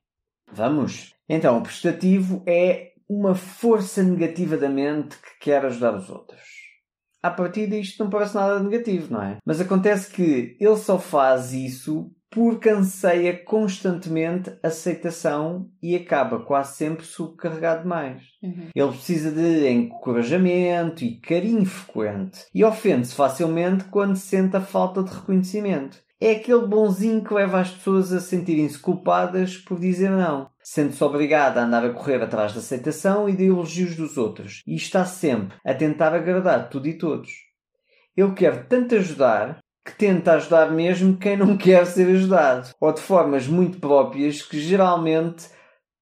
Vamos. 0.51 1.13
Então, 1.29 1.59
o 1.59 1.61
prestativo 1.61 2.41
é 2.47 2.93
uma 3.07 3.35
força 3.35 4.01
negativa 4.01 4.57
da 4.57 4.67
mente 4.67 5.15
que 5.17 5.39
quer 5.41 5.63
ajudar 5.63 5.95
os 5.95 6.09
outros. 6.09 6.41
À 7.21 7.29
partida, 7.29 7.75
isto 7.75 8.03
não 8.03 8.09
parece 8.09 8.33
nada 8.33 8.59
negativo, 8.59 9.13
não 9.13 9.21
é? 9.21 9.37
Mas 9.45 9.61
acontece 9.61 10.11
que 10.11 10.57
ele 10.59 10.77
só 10.77 10.97
faz 10.97 11.53
isso 11.53 12.11
porque 12.31 12.69
anseia 12.69 13.35
constantemente 13.43 14.51
aceitação 14.61 15.69
e 15.81 15.95
acaba 15.95 16.39
quase 16.39 16.77
sempre 16.77 17.05
subcarregado 17.05 17.83
demais. 17.83 18.21
Uhum. 18.41 18.69
Ele 18.73 18.91
precisa 18.91 19.31
de 19.31 19.67
encorajamento 19.67 21.03
e 21.03 21.19
carinho 21.19 21.65
frequente 21.65 22.45
e 22.53 22.63
ofende-se 22.63 23.15
facilmente 23.15 23.85
quando 23.85 24.15
sente 24.15 24.55
a 24.55 24.61
falta 24.61 25.03
de 25.03 25.11
reconhecimento. 25.11 25.97
É 26.21 26.31
aquele 26.31 26.67
bonzinho 26.67 27.23
que 27.23 27.33
leva 27.33 27.61
as 27.61 27.71
pessoas 27.71 28.11
a 28.11 28.19
sentirem-se 28.19 28.77
culpadas 28.77 29.55
por 29.55 29.79
dizer 29.79 30.09
não. 30.09 30.49
Sente-se 30.61 31.01
obrigado 31.01 31.57
a 31.57 31.63
andar 31.63 31.85
a 31.85 31.93
correr 31.93 32.21
atrás 32.21 32.53
da 32.53 32.59
aceitação 32.59 33.29
e 33.29 33.35
de 33.35 33.45
elogios 33.45 33.95
dos 33.95 34.17
outros 34.17 34.61
e 34.67 34.75
está 34.75 35.05
sempre 35.05 35.57
a 35.65 35.73
tentar 35.73 36.13
agradar 36.13 36.69
tudo 36.69 36.87
e 36.87 36.97
todos. 36.97 37.31
Ele 38.17 38.33
quer 38.33 38.67
tanto 38.67 38.95
ajudar 38.95 39.61
que 39.85 39.93
tenta 39.97 40.33
ajudar 40.33 40.71
mesmo 40.71 41.17
quem 41.17 41.37
não 41.37 41.55
quer 41.57 41.85
ser 41.85 42.07
ajudado, 42.09 42.69
ou 42.79 42.93
de 42.93 43.01
formas 43.01 43.47
muito 43.47 43.79
próprias 43.79 44.41
que 44.41 44.59
geralmente 44.59 45.47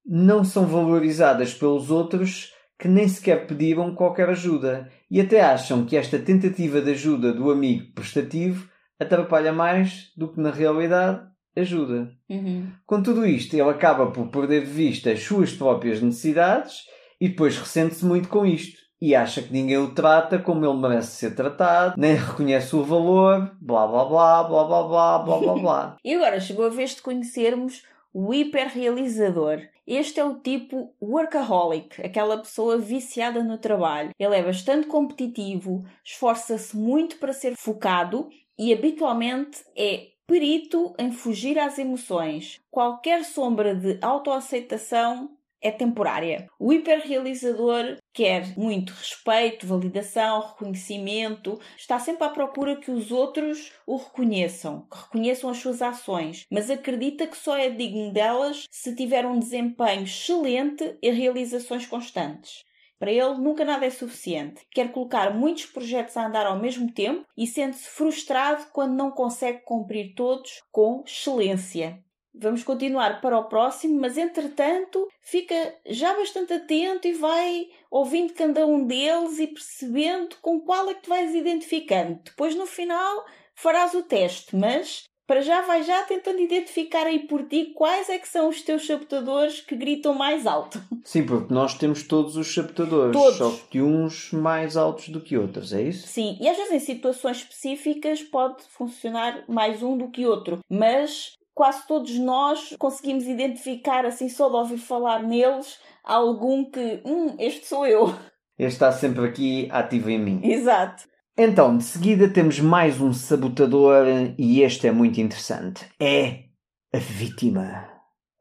não 0.06 0.44
são 0.44 0.66
valorizadas 0.66 1.54
pelos 1.54 1.92
outros 1.92 2.54
que 2.80 2.88
nem 2.88 3.08
sequer 3.08 3.48
pediram 3.48 3.96
qualquer 3.96 4.30
ajuda 4.30 4.90
e 5.10 5.20
até 5.20 5.42
acham 5.42 5.86
que 5.86 5.98
esta 5.98 6.20
tentativa 6.20 6.82
de 6.82 6.92
ajuda 6.92 7.34
do 7.34 7.52
amigo 7.52 7.92
prestativo 7.94 8.70
atrapalha 9.00 9.52
mais 9.52 10.12
do 10.16 10.32
que 10.32 10.40
na 10.40 10.52
realidade 10.52 11.22
ajuda. 11.56 12.12
Uhum. 12.30 12.72
Com 12.86 13.02
tudo 13.02 13.26
isto, 13.26 13.56
ele 13.56 13.70
acaba 13.70 14.12
por 14.12 14.30
perder 14.30 14.64
de 14.64 14.72
vista 14.72 15.12
as 15.12 15.22
suas 15.24 15.52
próprias 15.54 16.02
necessidades 16.02 16.84
e 17.20 17.30
depois 17.30 17.58
ressente-se 17.58 18.06
muito 18.06 18.30
com 18.30 18.46
isto 18.46 18.87
e 19.02 19.16
acha 19.16 19.42
que 19.42 19.54
ninguém 19.54 19.78
o 19.78 19.94
trata 19.94 20.40
como 20.40 20.66
ele 20.66 20.78
merece 20.78 21.18
ser 21.18 21.36
tratado, 21.36 21.96
nem 21.98 22.16
reconhece 22.16 22.76
o 22.76 22.84
valor, 22.84 23.56
blá 23.62 23.88
blá 23.88 24.06
blá, 24.06 24.44
blá 24.44 24.64
blá 24.64 24.84
blá, 24.84 25.20
blá 25.20 25.38
blá 25.40 25.54
blá. 25.54 25.98
E 26.04 26.14
agora 26.14 26.40
chegou 26.40 26.66
a 26.66 26.70
vez 26.70 26.96
de 26.96 27.02
conhecermos 27.02 27.84
o 28.14 28.34
hiperrealizador. 28.34 29.62
Este 29.86 30.20
é 30.20 30.26
o 30.26 30.40
tipo 30.40 30.94
workaholic, 31.02 32.02
aquela 32.02 32.38
pessoa 32.38 32.78
viciada 32.78 33.44
no 33.44 33.58
trabalho. 33.58 34.10
Ele 34.20 34.36
é 34.36 34.44
bastante 34.44 34.88
competitivo, 34.88 35.86
esforça-se 36.04 36.76
muito 36.76 37.18
para 37.18 37.32
ser 37.32 37.56
focado 37.56 38.28
e 38.58 38.74
habitualmente 38.74 39.64
é 39.78 40.08
perito 40.26 40.94
em 41.00 41.12
fugir 41.12 41.58
às 41.58 41.78
emoções. 41.78 42.60
Qualquer 42.70 43.24
sombra 43.24 43.74
de 43.74 43.98
autoaceitação 44.02 45.37
é 45.68 45.72
temporária. 45.72 46.48
O 46.60 46.72
hiperrealizador 46.72 47.98
quer 48.14 48.58
muito 48.58 48.92
respeito, 48.94 49.68
validação, 49.68 50.42
reconhecimento, 50.42 51.60
está 51.78 52.00
sempre 52.00 52.24
à 52.24 52.30
procura 52.30 52.78
que 52.78 52.90
os 52.90 53.12
outros 53.12 53.72
o 53.86 53.98
reconheçam, 53.98 54.88
que 54.90 54.98
reconheçam 54.98 55.50
as 55.50 55.58
suas 55.58 55.82
ações, 55.82 56.46
mas 56.52 56.70
acredita 56.70 57.28
que 57.28 57.38
só 57.38 57.58
é 57.58 57.70
digno 57.70 58.12
delas 58.12 58.66
se 58.72 58.96
tiver 58.96 59.26
um 59.26 59.38
desempenho 59.38 60.04
excelente 60.04 60.98
e 61.02 61.12
realizações 61.12 61.86
constantes. 61.86 62.66
Para 63.00 63.12
ele, 63.12 63.36
nunca 63.36 63.64
nada 63.64 63.86
é 63.86 63.92
suficiente. 63.92 64.66
Quer 64.72 64.92
colocar 64.92 65.32
muitos 65.32 65.68
projetos 65.68 66.18
a 66.18 66.26
andar 66.26 66.48
ao 66.48 66.60
mesmo 66.60 66.92
tempo 66.92 67.26
e 67.38 67.46
sente-se 67.46 67.88
frustrado 67.90 68.66
quando 68.74 68.96
não 68.96 69.12
consegue 69.12 69.60
cumprir 69.64 70.16
todos 70.16 70.64
com 70.72 71.04
excelência. 71.06 72.04
Vamos 72.40 72.64
continuar 72.64 73.20
para 73.22 73.38
o 73.38 73.46
próximo, 73.46 74.00
mas 74.00 74.18
entretanto 74.18 75.08
fica 75.22 75.76
já 75.88 76.14
bastante 76.16 76.54
atento 76.54 77.08
e 77.08 77.14
vai 77.14 77.68
ouvindo 77.90 78.34
cada 78.34 78.66
um 78.66 78.86
deles 78.86 79.40
e 79.40 79.48
percebendo 79.48 80.36
com 80.42 80.60
qual 80.60 80.90
é 80.90 80.94
que 80.94 81.02
te 81.04 81.10
vais 81.10 81.34
identificando. 81.34 82.20
Depois 82.24 82.56
no 82.56 82.66
final 82.66 83.26
farás 83.56 83.94
o 83.94 84.04
teste, 84.04 84.56
mas 84.56 85.04
para 85.28 85.42
já 85.42 85.62
vai 85.62 85.84
já 85.84 86.04
tentando 86.04 86.40
identificar 86.40 87.06
aí 87.06 87.28
por 87.28 87.44
ti 87.44 87.74
quais 87.76 88.08
é 88.08 88.18
que 88.18 88.30
são 88.30 88.48
os 88.48 88.62
teus 88.62 88.88
sabotadores 88.88 89.60
que 89.60 89.76
gritam 89.76 90.14
mais 90.14 90.48
alto. 90.48 90.82
Sim, 91.04 91.26
porque 91.26 91.54
nós 91.54 91.74
temos 91.74 92.04
todos 92.04 92.38
os 92.38 92.54
sabotadores, 92.54 93.12
Todos. 93.12 93.38
só 93.38 93.52
que 93.70 93.82
uns 93.82 94.32
mais 94.32 94.78
altos 94.78 95.10
do 95.10 95.20
que 95.20 95.38
outros, 95.38 95.74
é 95.74 95.82
isso? 95.82 96.08
Sim, 96.08 96.38
e 96.40 96.48
às 96.48 96.56
vezes 96.56 96.72
em 96.72 96.80
situações 96.80 97.38
específicas 97.38 98.24
pode 98.24 98.64
funcionar 98.70 99.44
mais 99.50 99.84
um 99.84 99.98
do 99.98 100.10
que 100.10 100.26
outro, 100.26 100.60
mas 100.70 101.34
quase 101.58 101.88
todos 101.88 102.16
nós 102.20 102.76
conseguimos 102.78 103.26
identificar 103.26 104.06
assim 104.06 104.30
só 104.30 104.48
de 104.48 104.56
ouvir 104.56 104.78
falar 104.78 105.24
neles 105.24 105.80
algum 106.04 106.70
que, 106.70 107.02
hum, 107.04 107.36
este 107.40 107.66
sou 107.66 107.86
eu. 107.88 108.06
Este 108.60 108.74
está 108.74 108.92
sempre 108.92 109.24
aqui 109.24 109.70
ativo 109.72 110.10
em 110.10 110.18
mim. 110.18 110.42
Exato. 110.44 111.04
Então, 111.38 111.78
de 111.78 111.84
seguida 111.84 112.28
temos 112.28 112.60
mais 112.60 113.00
um 113.00 113.14
sabotador 113.14 114.08
e 114.36 114.64
este 114.64 114.88
é 114.88 114.92
muito 114.92 115.22
interessante. 115.22 115.86
É 116.00 116.46
a 116.92 116.98
vítima. 116.98 117.88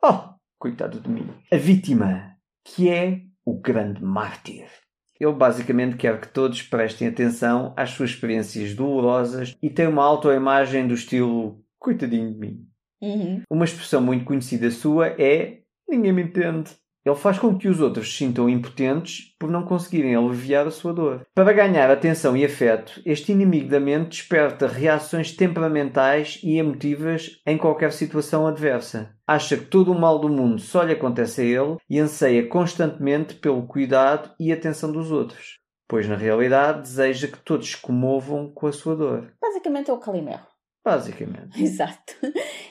Oh, 0.03 0.33
coitado 0.59 1.01
de 1.01 1.11
mim. 1.11 1.29
A 1.53 1.57
vítima, 1.59 2.35
que 2.65 2.89
é 2.89 3.21
o 3.45 3.61
grande 3.61 4.03
mártir. 4.03 4.71
Ele 5.21 5.35
basicamente 5.35 5.99
quer 5.99 6.19
que 6.19 6.29
todos 6.29 6.63
prestem 6.63 7.09
atenção 7.09 7.75
às 7.77 7.91
suas 7.91 8.09
experiências 8.09 8.75
dolorosas 8.75 9.55
e 9.63 9.69
tem 9.69 9.87
uma 9.87 10.05
autoimagem 10.05 10.89
do 10.89 10.95
estilo 10.95 11.63
coitadinho 11.79 12.33
de 12.33 12.39
mim. 12.39 12.67
Uhum. 13.01 13.43
Uma 13.51 13.65
expressão 13.65 14.01
muito 14.01 14.25
conhecida 14.25 14.71
sua 14.71 15.09
é 15.09 15.61
ninguém 15.89 16.13
me 16.13 16.23
entende. 16.23 16.71
Ele 17.07 17.15
faz 17.15 17.39
com 17.39 17.57
que 17.57 17.69
os 17.69 17.81
outros 17.81 18.11
se 18.11 18.19
sintam 18.19 18.49
impotentes 18.49 19.33
por 19.39 19.49
não 19.49 19.63
conseguirem 19.63 20.17
aliviar 20.17 20.67
a 20.67 20.73
sua 20.73 20.93
dor. 20.93 21.25
Para 21.33 21.53
ganhar 21.53 21.89
atenção 21.89 22.37
e 22.37 22.45
afeto, 22.45 23.01
este 23.07 23.31
inimigo 23.31 23.69
da 23.69 23.79
mente 23.79 24.09
desperta 24.09 24.67
reações 24.67 25.31
temperamentais 25.31 26.41
e 26.43 26.59
emotivas 26.59 27.41
em 27.47 27.57
qualquer 27.57 27.93
situação 27.93 28.45
adversa. 28.45 29.15
Acha 29.25 29.57
que 29.57 29.67
todo 29.67 29.93
o 29.93 29.99
mal 29.99 30.19
do 30.19 30.29
mundo 30.29 30.61
só 30.61 30.83
lhe 30.83 30.95
acontece 30.95 31.43
a 31.43 31.45
ele 31.45 31.77
e 31.89 32.01
anseia 32.01 32.45
constantemente 32.49 33.35
pelo 33.35 33.69
cuidado 33.69 34.35
e 34.41 34.53
atenção 34.53 34.91
dos 34.91 35.13
outros, 35.13 35.61
pois 35.87 36.09
na 36.09 36.17
realidade 36.17 36.83
deseja 36.83 37.29
que 37.29 37.39
todos 37.39 37.71
se 37.71 37.77
comovam 37.77 38.51
com 38.53 38.67
a 38.67 38.73
sua 38.73 38.97
dor. 38.97 39.33
Basicamente 39.41 39.91
é 39.91 39.93
o 39.93 39.99
Calimero. 39.99 40.56
Basicamente. 40.87 41.59
Exato. 41.61 42.15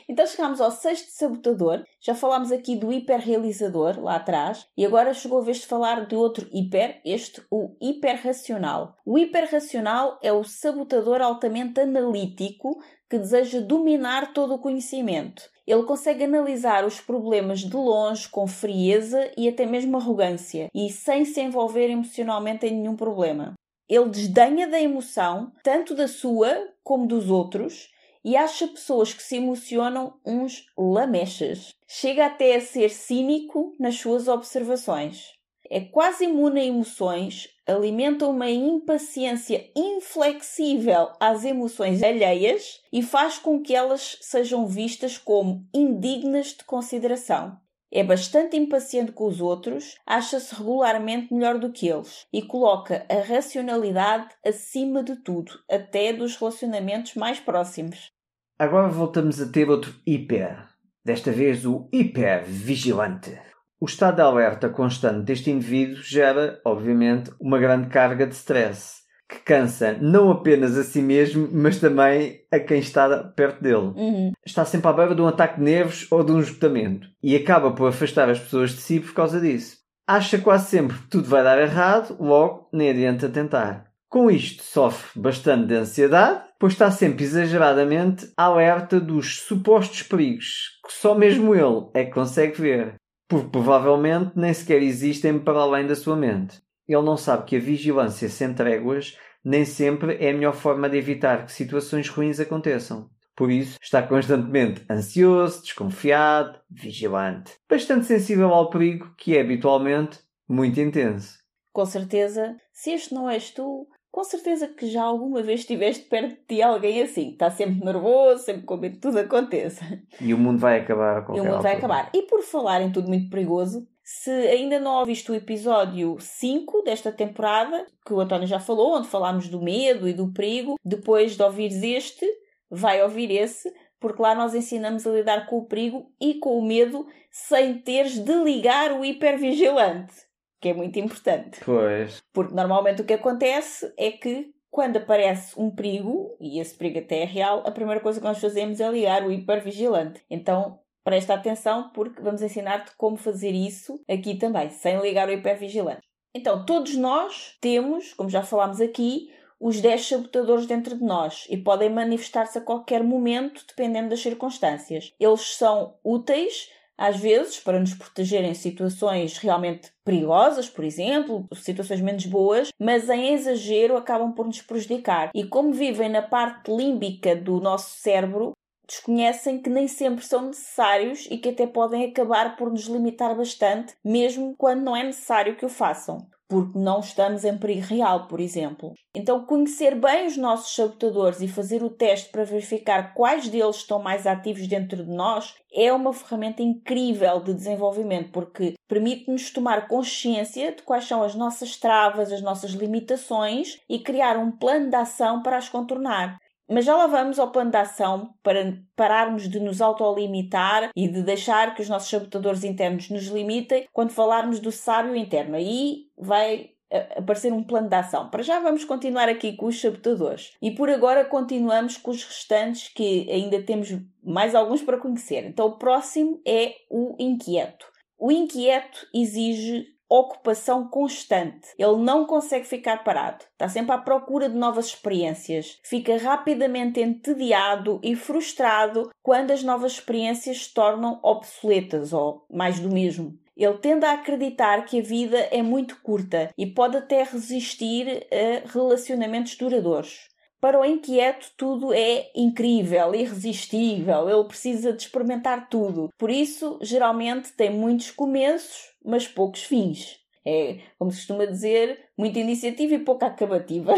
Então 0.07 0.25
chegámos 0.25 0.61
ao 0.61 0.71
sexto 0.71 1.09
sabotador. 1.09 1.83
Já 1.99 2.15
falámos 2.15 2.49
aqui 2.49 2.77
do 2.77 2.93
hiperrealizador 2.93 3.99
lá 3.99 4.15
atrás 4.15 4.65
e 4.77 4.85
agora 4.85 5.13
chegou 5.13 5.39
a 5.39 5.43
vez 5.43 5.57
de 5.57 5.67
falar 5.67 6.07
de 6.07 6.15
outro 6.15 6.47
hiper, 6.53 7.01
este 7.03 7.41
o 7.51 7.75
hiperracional. 7.81 8.95
O 9.05 9.19
hiperracional 9.19 10.17
é 10.23 10.31
o 10.31 10.45
sabotador 10.45 11.21
altamente 11.21 11.81
analítico 11.81 12.81
que 13.09 13.19
deseja 13.19 13.59
dominar 13.59 14.31
todo 14.31 14.53
o 14.53 14.59
conhecimento. 14.59 15.43
Ele 15.67 15.83
consegue 15.83 16.23
analisar 16.23 16.85
os 16.85 17.01
problemas 17.01 17.59
de 17.59 17.75
longe 17.75 18.29
com 18.29 18.47
frieza 18.47 19.29
e 19.35 19.49
até 19.49 19.65
mesmo 19.65 19.97
arrogância 19.97 20.69
e 20.73 20.89
sem 20.89 21.25
se 21.25 21.41
envolver 21.41 21.89
emocionalmente 21.89 22.65
em 22.65 22.77
nenhum 22.77 22.95
problema. 22.95 23.55
Ele 23.89 24.09
desdenha 24.09 24.67
da 24.69 24.79
emoção, 24.79 25.51
tanto 25.61 25.93
da 25.93 26.07
sua 26.07 26.55
como 26.81 27.05
dos 27.05 27.29
outros, 27.29 27.89
e 28.25 28.35
acha 28.35 28.67
pessoas 28.67 29.13
que 29.13 29.21
se 29.21 29.35
emocionam 29.35 30.19
uns 30.25 30.65
lamechas. 30.75 31.75
Chega 31.87 32.25
até 32.25 32.55
a 32.55 32.61
ser 32.61 32.89
cínico 32.89 33.75
nas 33.79 33.97
suas 33.97 34.27
observações. 34.27 35.35
É 35.69 35.79
quase 35.79 36.25
imune 36.25 36.59
a 36.59 36.65
emoções, 36.65 37.47
alimenta 37.67 38.27
uma 38.27 38.49
impaciência 38.49 39.69
inflexível 39.75 41.09
às 41.19 41.45
emoções 41.45 42.01
alheias 42.01 42.81
e 42.91 43.03
faz 43.03 43.37
com 43.37 43.61
que 43.61 43.75
elas 43.75 44.17
sejam 44.21 44.65
vistas 44.67 45.19
como 45.19 45.67
indignas 45.73 46.47
de 46.47 46.63
consideração. 46.63 47.59
É 47.91 48.03
bastante 48.03 48.57
impaciente 48.57 49.11
com 49.11 49.25
os 49.25 49.39
outros, 49.39 49.95
acha-se 50.05 50.53
regularmente 50.53 51.33
melhor 51.33 51.59
do 51.59 51.71
que 51.71 51.87
eles 51.87 52.25
e 52.33 52.41
coloca 52.41 53.05
a 53.07 53.21
racionalidade 53.21 54.29
acima 54.43 55.03
de 55.03 55.15
tudo, 55.17 55.51
até 55.69 56.11
dos 56.11 56.35
relacionamentos 56.35 57.13
mais 57.13 57.39
próximos. 57.39 58.14
Agora 58.57 58.87
voltamos 58.87 59.41
a 59.41 59.47
ter 59.47 59.69
outro 59.69 59.93
hiper. 60.07 60.65
Desta 61.03 61.29
vez 61.29 61.65
o 61.65 61.89
hipervigilante. 61.91 63.37
O 63.81 63.85
estado 63.85 64.15
de 64.15 64.21
alerta 64.21 64.69
constante 64.69 65.25
deste 65.25 65.51
indivíduo 65.51 66.01
gera, 66.01 66.61
obviamente, 66.63 67.31
uma 67.37 67.59
grande 67.59 67.89
carga 67.89 68.25
de 68.25 68.33
stress, 68.33 69.01
que 69.27 69.39
cansa 69.39 69.97
não 69.99 70.31
apenas 70.31 70.77
a 70.77 70.85
si 70.85 71.01
mesmo, 71.01 71.49
mas 71.51 71.81
também 71.81 72.45
a 72.49 72.57
quem 72.57 72.79
está 72.79 73.25
perto 73.25 73.61
dele. 73.61 73.91
Uhum. 73.93 74.31
Está 74.45 74.63
sempre 74.63 74.87
à 74.87 74.93
beira 74.93 75.13
de 75.13 75.21
um 75.21 75.27
ataque 75.27 75.57
de 75.57 75.63
nervos 75.63 76.07
ou 76.09 76.23
de 76.23 76.31
um 76.31 76.39
esgotamento 76.39 77.09
e 77.21 77.35
acaba 77.35 77.73
por 77.73 77.89
afastar 77.89 78.29
as 78.29 78.39
pessoas 78.39 78.71
de 78.71 78.77
si 78.77 79.01
por 79.01 79.13
causa 79.13 79.41
disso. 79.41 79.79
Acha 80.07 80.39
quase 80.39 80.69
sempre 80.69 80.97
que 80.97 81.09
tudo 81.09 81.27
vai 81.27 81.43
dar 81.43 81.59
errado, 81.59 82.15
logo 82.21 82.69
nem 82.71 82.89
adianta 82.89 83.27
tentar. 83.27 83.94
Com 84.15 84.31
isto, 84.31 84.63
sofre 84.63 85.19
bastante 85.19 85.67
de 85.67 85.75
ansiedade, 85.75 86.41
pois 86.57 86.71
está 86.71 86.89
sempre 86.89 87.25
exageradamente 87.25 88.31
alerta 88.37 88.97
dos 88.97 89.41
supostos 89.41 90.03
perigos, 90.03 90.79
que 90.87 90.93
só 90.93 91.13
mesmo 91.13 91.53
ele 91.53 91.89
é 91.93 92.05
que 92.05 92.13
consegue 92.13 92.61
ver, 92.61 92.95
porque 93.27 93.49
provavelmente 93.49 94.31
nem 94.33 94.53
sequer 94.53 94.81
existem 94.81 95.37
para 95.37 95.59
além 95.59 95.85
da 95.85 95.97
sua 95.97 96.15
mente. 96.15 96.61
Ele 96.87 97.01
não 97.01 97.17
sabe 97.17 97.43
que 97.43 97.57
a 97.57 97.59
vigilância 97.59 98.29
sem 98.29 98.53
tréguas 98.53 99.17
nem 99.43 99.65
sempre 99.65 100.15
é 100.25 100.29
a 100.29 100.33
melhor 100.33 100.53
forma 100.53 100.89
de 100.89 100.97
evitar 100.97 101.43
que 101.43 101.51
situações 101.51 102.07
ruins 102.07 102.39
aconteçam. 102.39 103.09
Por 103.35 103.51
isso, 103.51 103.77
está 103.81 104.01
constantemente 104.01 104.81
ansioso, 104.89 105.61
desconfiado, 105.61 106.57
vigilante, 106.71 107.51
bastante 107.69 108.05
sensível 108.05 108.53
ao 108.53 108.69
perigo, 108.69 109.13
que 109.17 109.35
é 109.35 109.41
habitualmente 109.41 110.19
muito 110.47 110.79
intenso. 110.79 111.43
Com 111.73 111.85
certeza, 111.85 112.55
se 112.71 112.91
este 112.91 113.13
não 113.13 113.29
és 113.29 113.51
tu, 113.51 113.85
com 114.15 114.23
certeza 114.23 114.69
que 114.69 114.87
já 114.87 115.03
alguma 115.03 115.43
vez 115.43 115.59
estiveste 115.59 116.05
perto 116.05 116.29
de 116.29 116.55
ti 116.55 116.61
alguém 116.61 117.01
assim, 117.01 117.25
que 117.25 117.31
está 117.33 117.51
sempre 117.51 117.83
nervoso, 117.83 118.45
sempre 118.45 118.61
com 118.61 118.77
medo 118.77 118.95
que 118.95 119.01
tudo 119.01 119.19
aconteça. 119.19 119.83
E 120.21 120.33
o 120.33 120.37
mundo 120.37 120.57
vai 120.57 120.79
acabar 120.79 121.17
a 121.17 121.21
qualquer 121.21 121.43
E 121.43 121.45
o 121.45 121.51
mundo 121.51 121.61
vai 121.61 121.73
altura. 121.73 121.97
acabar. 121.97 122.09
E 122.13 122.21
por 122.21 122.41
falar 122.41 122.81
em 122.81 122.93
tudo 122.93 123.09
muito 123.09 123.29
perigoso, 123.29 123.85
se 124.01 124.31
ainda 124.31 124.79
não 124.79 124.99
ouviste 124.99 125.29
o 125.29 125.35
episódio 125.35 126.15
5 126.17 126.81
desta 126.83 127.11
temporada, 127.11 127.85
que 128.05 128.13
o 128.13 128.21
António 128.21 128.47
já 128.47 128.57
falou, 128.57 128.95
onde 128.95 129.09
falámos 129.09 129.49
do 129.49 129.61
medo 129.61 130.07
e 130.07 130.13
do 130.13 130.31
perigo, 130.31 130.79
depois 130.81 131.35
de 131.35 131.43
ouvires 131.43 131.83
este, 131.83 132.25
vai 132.71 133.03
ouvir 133.03 133.29
esse, 133.31 133.69
porque 133.99 134.21
lá 134.21 134.33
nós 134.33 134.55
ensinamos 134.55 135.05
a 135.05 135.11
lidar 135.11 135.45
com 135.47 135.57
o 135.57 135.65
perigo 135.65 136.09
e 136.21 136.35
com 136.35 136.57
o 136.57 136.65
medo 136.65 137.05
sem 137.29 137.79
teres 137.79 138.17
de 138.17 138.33
ligar 138.45 138.93
o 138.93 139.03
hipervigilante, 139.03 140.13
que 140.59 140.69
é 140.69 140.73
muito 140.73 140.97
importante. 140.99 141.59
Pois. 141.63 142.23
Porque 142.33 142.53
normalmente 142.53 143.01
o 143.01 143.05
que 143.05 143.13
acontece 143.13 143.91
é 143.97 144.11
que 144.11 144.53
quando 144.75 144.97
aparece 144.97 145.57
um 145.57 145.71
perigo, 145.71 146.35
e 146.39 146.59
esse 146.59 146.75
perigo 146.75 146.99
até 146.99 147.21
é 147.21 147.25
real, 147.25 147.63
a 147.65 147.71
primeira 147.71 148.01
coisa 148.01 148.19
que 148.19 148.25
nós 148.25 148.39
fazemos 148.39 148.81
é 148.81 148.89
ligar 148.89 149.25
o 149.25 149.31
hipervigilante. 149.31 150.21
Então 150.29 150.79
presta 151.01 151.33
atenção 151.33 151.91
porque 151.93 152.21
vamos 152.21 152.41
ensinar-te 152.41 152.91
como 152.97 153.15
fazer 153.15 153.51
isso 153.51 154.03
aqui 154.09 154.37
também, 154.37 154.69
sem 154.69 154.99
ligar 154.99 155.29
o 155.29 155.31
hipervigilante. 155.31 156.01
Então 156.35 156.65
todos 156.65 156.95
nós 156.97 157.57
temos, 157.61 158.13
como 158.15 158.29
já 158.29 158.43
falámos 158.43 158.81
aqui, 158.81 159.29
os 159.59 159.79
10 159.79 160.05
sabotadores 160.05 160.65
dentro 160.65 160.97
de 160.97 161.03
nós 161.03 161.47
e 161.49 161.55
podem 161.55 161.89
manifestar-se 161.89 162.57
a 162.57 162.61
qualquer 162.61 163.01
momento, 163.01 163.63
dependendo 163.65 164.09
das 164.09 164.19
circunstâncias. 164.19 165.13
Eles 165.17 165.55
são 165.55 165.97
úteis 166.03 166.69
às 166.97 167.17
vezes, 167.17 167.59
para 167.59 167.79
nos 167.79 167.93
proteger 167.93 168.43
em 168.43 168.53
situações 168.53 169.37
realmente 169.37 169.91
perigosas, 170.03 170.69
por 170.69 170.83
exemplo, 170.83 171.47
situações 171.53 172.01
menos 172.01 172.25
boas, 172.25 172.69
mas 172.79 173.09
em 173.09 173.33
exagero 173.33 173.97
acabam 173.97 174.33
por 174.33 174.45
nos 174.45 174.61
prejudicar. 174.61 175.31
E 175.33 175.43
como 175.45 175.73
vivem 175.73 176.09
na 176.09 176.21
parte 176.21 176.71
límbica 176.71 177.35
do 177.35 177.59
nosso 177.59 177.99
cérebro, 177.99 178.53
desconhecem 178.87 179.61
que 179.61 179.69
nem 179.69 179.87
sempre 179.87 180.25
são 180.25 180.43
necessários 180.47 181.27
e 181.29 181.37
que 181.37 181.49
até 181.49 181.65
podem 181.65 182.05
acabar 182.05 182.55
por 182.55 182.69
nos 182.69 182.85
limitar 182.85 183.35
bastante, 183.35 183.95
mesmo 184.03 184.55
quando 184.57 184.83
não 184.83 184.95
é 184.95 185.03
necessário 185.03 185.55
que 185.55 185.65
o 185.65 185.69
façam. 185.69 186.27
Porque 186.47 186.77
não 186.77 186.99
estamos 186.99 187.43
em 187.43 187.57
perigo 187.57 187.87
real, 187.87 188.27
por 188.27 188.39
exemplo. 188.39 188.93
Então, 189.15 189.45
conhecer 189.45 189.95
bem 189.95 190.27
os 190.27 190.37
nossos 190.37 190.75
sabotadores 190.75 191.41
e 191.41 191.47
fazer 191.47 191.81
o 191.81 191.89
teste 191.89 192.29
para 192.29 192.43
verificar 192.43 193.13
quais 193.13 193.47
deles 193.47 193.77
estão 193.77 193.99
mais 194.01 194.27
ativos 194.27 194.67
dentro 194.67 195.03
de 195.03 195.11
nós 195.11 195.55
é 195.73 195.91
uma 195.91 196.13
ferramenta 196.13 196.61
incrível 196.61 197.41
de 197.41 197.53
desenvolvimento, 197.53 198.31
porque 198.31 198.75
permite-nos 198.87 199.49
tomar 199.51 199.87
consciência 199.87 200.73
de 200.73 200.83
quais 200.83 201.05
são 201.05 201.23
as 201.23 201.33
nossas 201.35 201.77
travas, 201.77 202.31
as 202.31 202.41
nossas 202.41 202.71
limitações 202.71 203.79
e 203.89 203.99
criar 203.99 204.37
um 204.37 204.51
plano 204.51 204.89
de 204.89 204.95
ação 204.95 205.41
para 205.41 205.57
as 205.57 205.67
contornar. 205.67 206.37
Mas 206.69 206.85
já 206.85 206.95
lá 206.95 207.07
vamos 207.07 207.37
ao 207.37 207.51
plano 207.51 207.71
de 207.71 207.77
ação 207.77 208.33
para 208.41 208.77
pararmos 208.95 209.47
de 209.47 209.59
nos 209.59 209.81
autolimitar 209.81 210.89
e 210.95 211.07
de 211.07 211.21
deixar 211.21 211.75
que 211.75 211.81
os 211.81 211.89
nossos 211.89 212.09
sabotadores 212.09 212.63
internos 212.63 213.09
nos 213.09 213.27
limitem 213.27 213.87
quando 213.93 214.11
falarmos 214.11 214.59
do 214.59 214.71
sábio 214.71 215.15
interno. 215.15 215.55
Aí 215.55 216.07
vai 216.17 216.71
aparecer 217.15 217.51
um 217.51 217.63
plano 217.63 217.89
de 217.89 217.95
ação. 217.95 218.29
Para 218.29 218.43
já 218.43 218.59
vamos 218.59 218.85
continuar 218.85 219.29
aqui 219.29 219.53
com 219.53 219.67
os 219.67 219.79
sabotadores. 219.79 220.53
E 220.61 220.71
por 220.71 220.89
agora 220.89 221.25
continuamos 221.25 221.97
com 221.97 222.11
os 222.11 222.23
restantes 222.23 222.89
que 222.89 223.29
ainda 223.29 223.61
temos 223.61 223.89
mais 224.23 224.55
alguns 224.55 224.81
para 224.81 224.97
conhecer. 224.97 225.45
Então 225.45 225.67
o 225.67 225.77
próximo 225.77 226.41
é 226.45 226.73
o 226.89 227.15
inquieto. 227.19 227.85
O 228.17 228.31
inquieto 228.31 229.07
exige 229.13 229.94
ocupação 230.09 230.87
constante. 230.87 231.69
Ele 231.77 231.97
não 231.97 232.25
consegue 232.25 232.65
ficar 232.65 233.03
parado. 233.03 233.45
Está 233.51 233.67
sempre 233.67 233.93
à 233.93 233.97
procura 233.97 234.49
de 234.49 234.55
novas 234.55 234.87
experiências. 234.87 235.79
Fica 235.83 236.17
rapidamente 236.17 236.99
entediado 236.99 237.99
e 238.03 238.15
frustrado 238.15 239.11
quando 239.21 239.51
as 239.51 239.63
novas 239.63 239.93
experiências 239.93 240.65
se 240.65 240.73
tornam 240.73 241.19
obsoletas 241.23 242.13
ou 242.13 242.45
mais 242.49 242.79
do 242.79 242.89
mesmo. 242.89 243.37
Ele 243.55 243.77
tende 243.77 244.05
a 244.05 244.13
acreditar 244.13 244.83
que 244.83 244.99
a 244.99 245.03
vida 245.03 245.37
é 245.51 245.61
muito 245.61 246.01
curta 246.01 246.51
e 246.57 246.65
pode 246.65 246.97
até 246.97 247.23
resistir 247.23 248.27
a 248.29 248.69
relacionamentos 248.69 249.55
duradouros. 249.55 250.27
Para 250.65 250.81
o 250.81 250.83
inquieto, 250.83 251.51
tudo 251.55 251.93
é 251.93 252.31
incrível, 252.35 253.13
irresistível, 253.13 254.27
ele 254.27 254.47
precisa 254.47 254.91
de 254.91 255.03
experimentar 255.03 255.69
tudo. 255.69 256.09
Por 256.17 256.31
isso, 256.31 256.79
geralmente 256.81 257.53
tem 257.53 257.69
muitos 257.69 258.09
começos, 258.09 258.91
mas 259.05 259.27
poucos 259.27 259.61
fins. 259.61 260.17
É, 260.43 260.79
como 260.97 261.11
se 261.11 261.17
costuma 261.17 261.45
dizer, 261.45 262.09
muita 262.17 262.39
iniciativa 262.39 262.95
e 262.95 263.05
pouca 263.05 263.27
acabativa. 263.27 263.93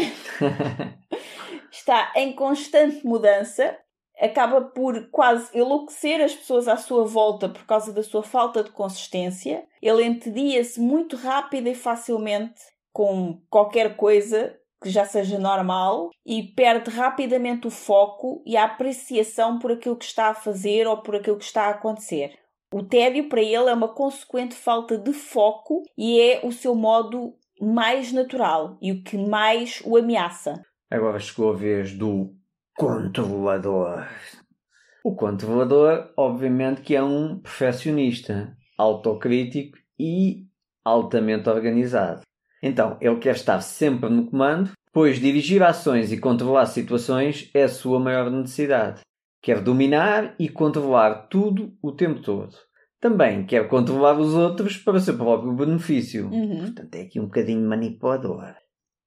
Está 1.72 2.12
em 2.14 2.34
constante 2.34 3.02
mudança, 3.02 3.74
acaba 4.20 4.60
por 4.60 5.08
quase 5.10 5.58
enlouquecer 5.58 6.20
as 6.20 6.34
pessoas 6.34 6.68
à 6.68 6.76
sua 6.76 7.06
volta 7.06 7.48
por 7.48 7.64
causa 7.64 7.94
da 7.94 8.02
sua 8.02 8.22
falta 8.22 8.62
de 8.62 8.72
consistência. 8.72 9.66
Ele 9.80 10.04
entedia-se 10.04 10.78
muito 10.78 11.16
rápido 11.16 11.66
e 11.66 11.74
facilmente 11.74 12.60
com 12.92 13.40
qualquer 13.48 13.96
coisa 13.96 14.54
que 14.82 14.90
já 14.90 15.04
seja 15.04 15.38
normal 15.38 16.10
e 16.24 16.42
perde 16.42 16.90
rapidamente 16.90 17.66
o 17.66 17.70
foco 17.70 18.42
e 18.46 18.56
a 18.56 18.64
apreciação 18.64 19.58
por 19.58 19.72
aquilo 19.72 19.96
que 19.96 20.04
está 20.04 20.28
a 20.28 20.34
fazer 20.34 20.86
ou 20.86 21.02
por 21.02 21.16
aquilo 21.16 21.38
que 21.38 21.44
está 21.44 21.64
a 21.64 21.70
acontecer. 21.70 22.32
O 22.72 22.82
tédio 22.82 23.28
para 23.28 23.40
ele 23.40 23.70
é 23.70 23.74
uma 23.74 23.94
consequente 23.94 24.54
falta 24.54 24.98
de 24.98 25.12
foco 25.12 25.82
e 25.96 26.20
é 26.20 26.46
o 26.46 26.52
seu 26.52 26.74
modo 26.74 27.34
mais 27.60 28.12
natural 28.12 28.76
e 28.80 28.92
o 28.92 29.02
que 29.02 29.16
mais 29.16 29.82
o 29.84 29.96
ameaça. 29.96 30.60
Agora 30.90 31.18
chegou 31.18 31.52
a 31.52 31.56
vez 31.56 31.94
do 31.94 32.34
controlador. 32.76 34.06
O 35.04 35.14
controlador, 35.14 36.12
obviamente, 36.16 36.82
que 36.82 36.94
é 36.94 37.02
um 37.02 37.40
perfeccionista, 37.40 38.54
autocrítico 38.76 39.78
e 39.98 40.46
altamente 40.84 41.48
organizado. 41.48 42.27
Então, 42.62 42.96
ele 43.00 43.16
quer 43.16 43.34
estar 43.34 43.60
sempre 43.60 44.08
no 44.10 44.26
comando, 44.26 44.72
pois 44.92 45.20
dirigir 45.20 45.62
ações 45.62 46.10
e 46.12 46.18
controlar 46.18 46.66
situações 46.66 47.50
é 47.54 47.64
a 47.64 47.68
sua 47.68 48.00
maior 48.00 48.30
necessidade. 48.30 49.00
Quer 49.40 49.60
dominar 49.62 50.34
e 50.38 50.48
controlar 50.48 51.28
tudo 51.28 51.72
o 51.80 51.92
tempo 51.92 52.20
todo. 52.20 52.54
Também 53.00 53.46
quer 53.46 53.68
controlar 53.68 54.18
os 54.18 54.34
outros 54.34 54.76
para 54.76 54.96
o 54.96 55.00
seu 55.00 55.16
próprio 55.16 55.52
benefício. 55.52 56.28
Uhum. 56.28 56.62
Portanto, 56.62 56.94
é 56.96 57.02
aqui 57.02 57.20
um 57.20 57.26
bocadinho 57.26 57.68
manipulador. 57.68 58.54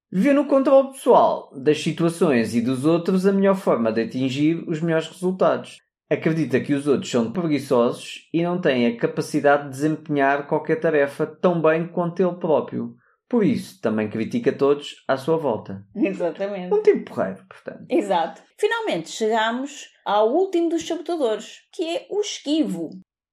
Vê 0.10 0.34
no 0.34 0.46
controle 0.46 0.92
pessoal 0.92 1.52
das 1.56 1.82
situações 1.82 2.56
e 2.56 2.62
dos 2.62 2.86
outros 2.86 3.26
a 3.26 3.34
melhor 3.34 3.56
forma 3.56 3.92
de 3.92 4.02
atingir 4.02 4.64
os 4.68 4.82
melhores 4.82 5.08
resultados. 5.08 5.78
Acredita 6.10 6.60
que 6.60 6.74
os 6.74 6.88
outros 6.88 7.10
são 7.10 7.32
preguiçosos 7.32 8.28
e 8.34 8.44
não 8.44 8.60
têm 8.60 8.88
a 8.88 8.98
capacidade 8.98 9.64
de 9.64 9.70
desempenhar 9.70 10.48
qualquer 10.48 10.78
tarefa 10.78 11.26
tão 11.26 11.62
bem 11.62 11.88
quanto 11.88 12.22
ele 12.22 12.36
próprio. 12.36 12.96
Por 13.32 13.46
isso, 13.46 13.80
também 13.80 14.10
critica 14.10 14.52
todos 14.52 15.06
à 15.08 15.16
sua 15.16 15.38
volta. 15.38 15.88
Exatamente. 15.96 16.74
Um 16.74 16.84
tipo 16.84 17.06
porreiro, 17.06 17.42
portanto. 17.48 17.86
Exato. 17.88 18.42
Finalmente 18.58 19.10
chegamos 19.10 19.90
ao 20.04 20.34
último 20.34 20.68
dos 20.68 20.86
sabotadores, 20.86 21.62
que 21.72 21.82
é 21.82 22.08
o 22.10 22.20
esquivo. 22.20 22.90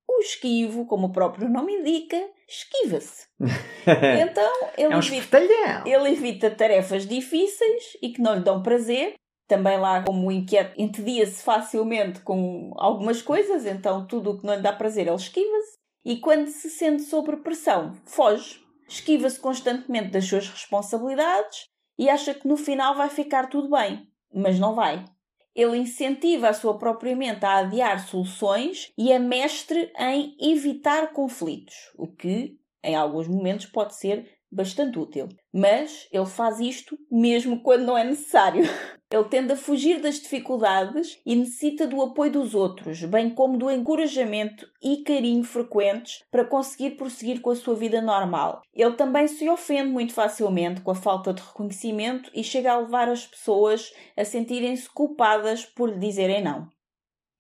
O 0.09 0.21
esquivo, 0.21 0.87
como 0.87 1.09
o 1.09 1.13
próprio 1.13 1.49
nome 1.49 1.73
indica, 1.81 2.17
esquiva-se. 2.49 3.27
Então 4.21 4.69
ele, 4.77 4.93
é 4.93 4.97
um 4.97 5.01
evita, 5.01 5.41
ele 5.85 6.11
evita 6.11 6.51
tarefas 6.51 7.05
difíceis 7.05 7.97
e 8.01 8.11
que 8.11 8.23
não 8.23 8.35
lhe 8.35 8.45
dão 8.45 8.63
prazer. 8.63 9.15
Também 9.49 9.81
lá, 9.81 10.05
como 10.05 10.29
o 10.29 10.31
inquieto, 10.33 10.81
entedia-se 10.81 11.43
facilmente 11.43 12.21
com 12.21 12.71
algumas 12.77 13.21
coisas, 13.21 13.65
então 13.67 14.07
tudo 14.07 14.31
o 14.31 14.39
que 14.39 14.47
não 14.47 14.55
lhe 14.55 14.63
dá 14.63 14.73
prazer 14.73 15.09
ele 15.09 15.17
esquiva-se. 15.17 15.73
E 16.05 16.19
quando 16.19 16.47
se 16.47 16.71
sente 16.71 17.03
sob 17.03 17.35
pressão, 17.39 17.95
foge. 18.05 18.68
Esquiva-se 18.89 19.39
constantemente 19.39 20.11
das 20.11 20.25
suas 20.25 20.49
responsabilidades 20.49 21.69
e 21.99 22.09
acha 22.09 22.33
que 22.33 22.49
no 22.49 22.57
final 22.57 22.95
vai 22.95 23.11
ficar 23.11 23.49
tudo 23.49 23.69
bem. 23.71 24.09
Mas 24.33 24.59
não 24.59 24.75
vai. 24.75 25.05
Ele 25.55 25.77
incentiva 25.77 26.49
a 26.49 26.55
sua 26.55 26.79
própria 26.79 27.15
mente 27.15 27.45
a 27.45 27.59
adiar 27.59 28.07
soluções 28.07 28.93
e 28.97 29.13
é 29.13 29.19
mestre 29.19 29.93
em 29.99 30.37
evitar 30.41 31.13
conflitos, 31.13 31.75
o 31.97 32.07
que, 32.07 32.57
em 32.83 32.95
alguns 32.95 33.29
momentos, 33.29 33.67
pode 33.67 33.97
ser 33.97 34.38
bastante 34.51 34.99
útil. 34.99 35.29
Mas 35.53 36.09
ele 36.13 36.27
faz 36.27 36.59
isto 36.61 36.99
mesmo 37.11 37.63
quando 37.63 37.85
não 37.87 37.97
é 37.97 38.05
necessário. 38.05 38.65
Ele 39.11 39.25
tende 39.25 39.55
a 39.55 39.57
fugir 39.57 40.03
das 40.03 40.17
dificuldades 40.17 41.19
e 41.25 41.35
necessita 41.35 41.87
do 41.87 42.03
apoio 42.03 42.31
dos 42.31 42.55
outros, 42.55 43.03
bem 43.05 43.31
como 43.31 43.57
do 43.57 43.71
encorajamento 43.71 44.67
e 44.83 45.03
carinho 45.03 45.43
frequentes 45.45 46.23
para 46.31 46.45
conseguir 46.45 46.91
prosseguir 46.91 47.41
com 47.41 47.49
a 47.49 47.57
sua 47.57 47.75
vida 47.75 48.03
normal. 48.03 48.61
Ele 48.75 48.93
também 48.93 49.27
se 49.27 49.49
ofende 49.49 49.89
muito 49.89 50.13
facilmente 50.13 50.83
com 50.83 50.91
a 50.91 50.95
falta 50.95 51.33
de 51.33 51.41
reconhecimento 51.41 52.31
e 52.35 52.45
chega 52.45 52.71
a 52.71 52.81
levar 52.81 53.09
as 53.09 53.27
pessoas 53.27 53.91
a 54.15 54.27
sentirem-se 54.27 54.91
culpadas 54.91 55.65
por 55.65 55.89
lhe 55.89 55.99
dizerem 55.99 56.45
não. 56.45 56.69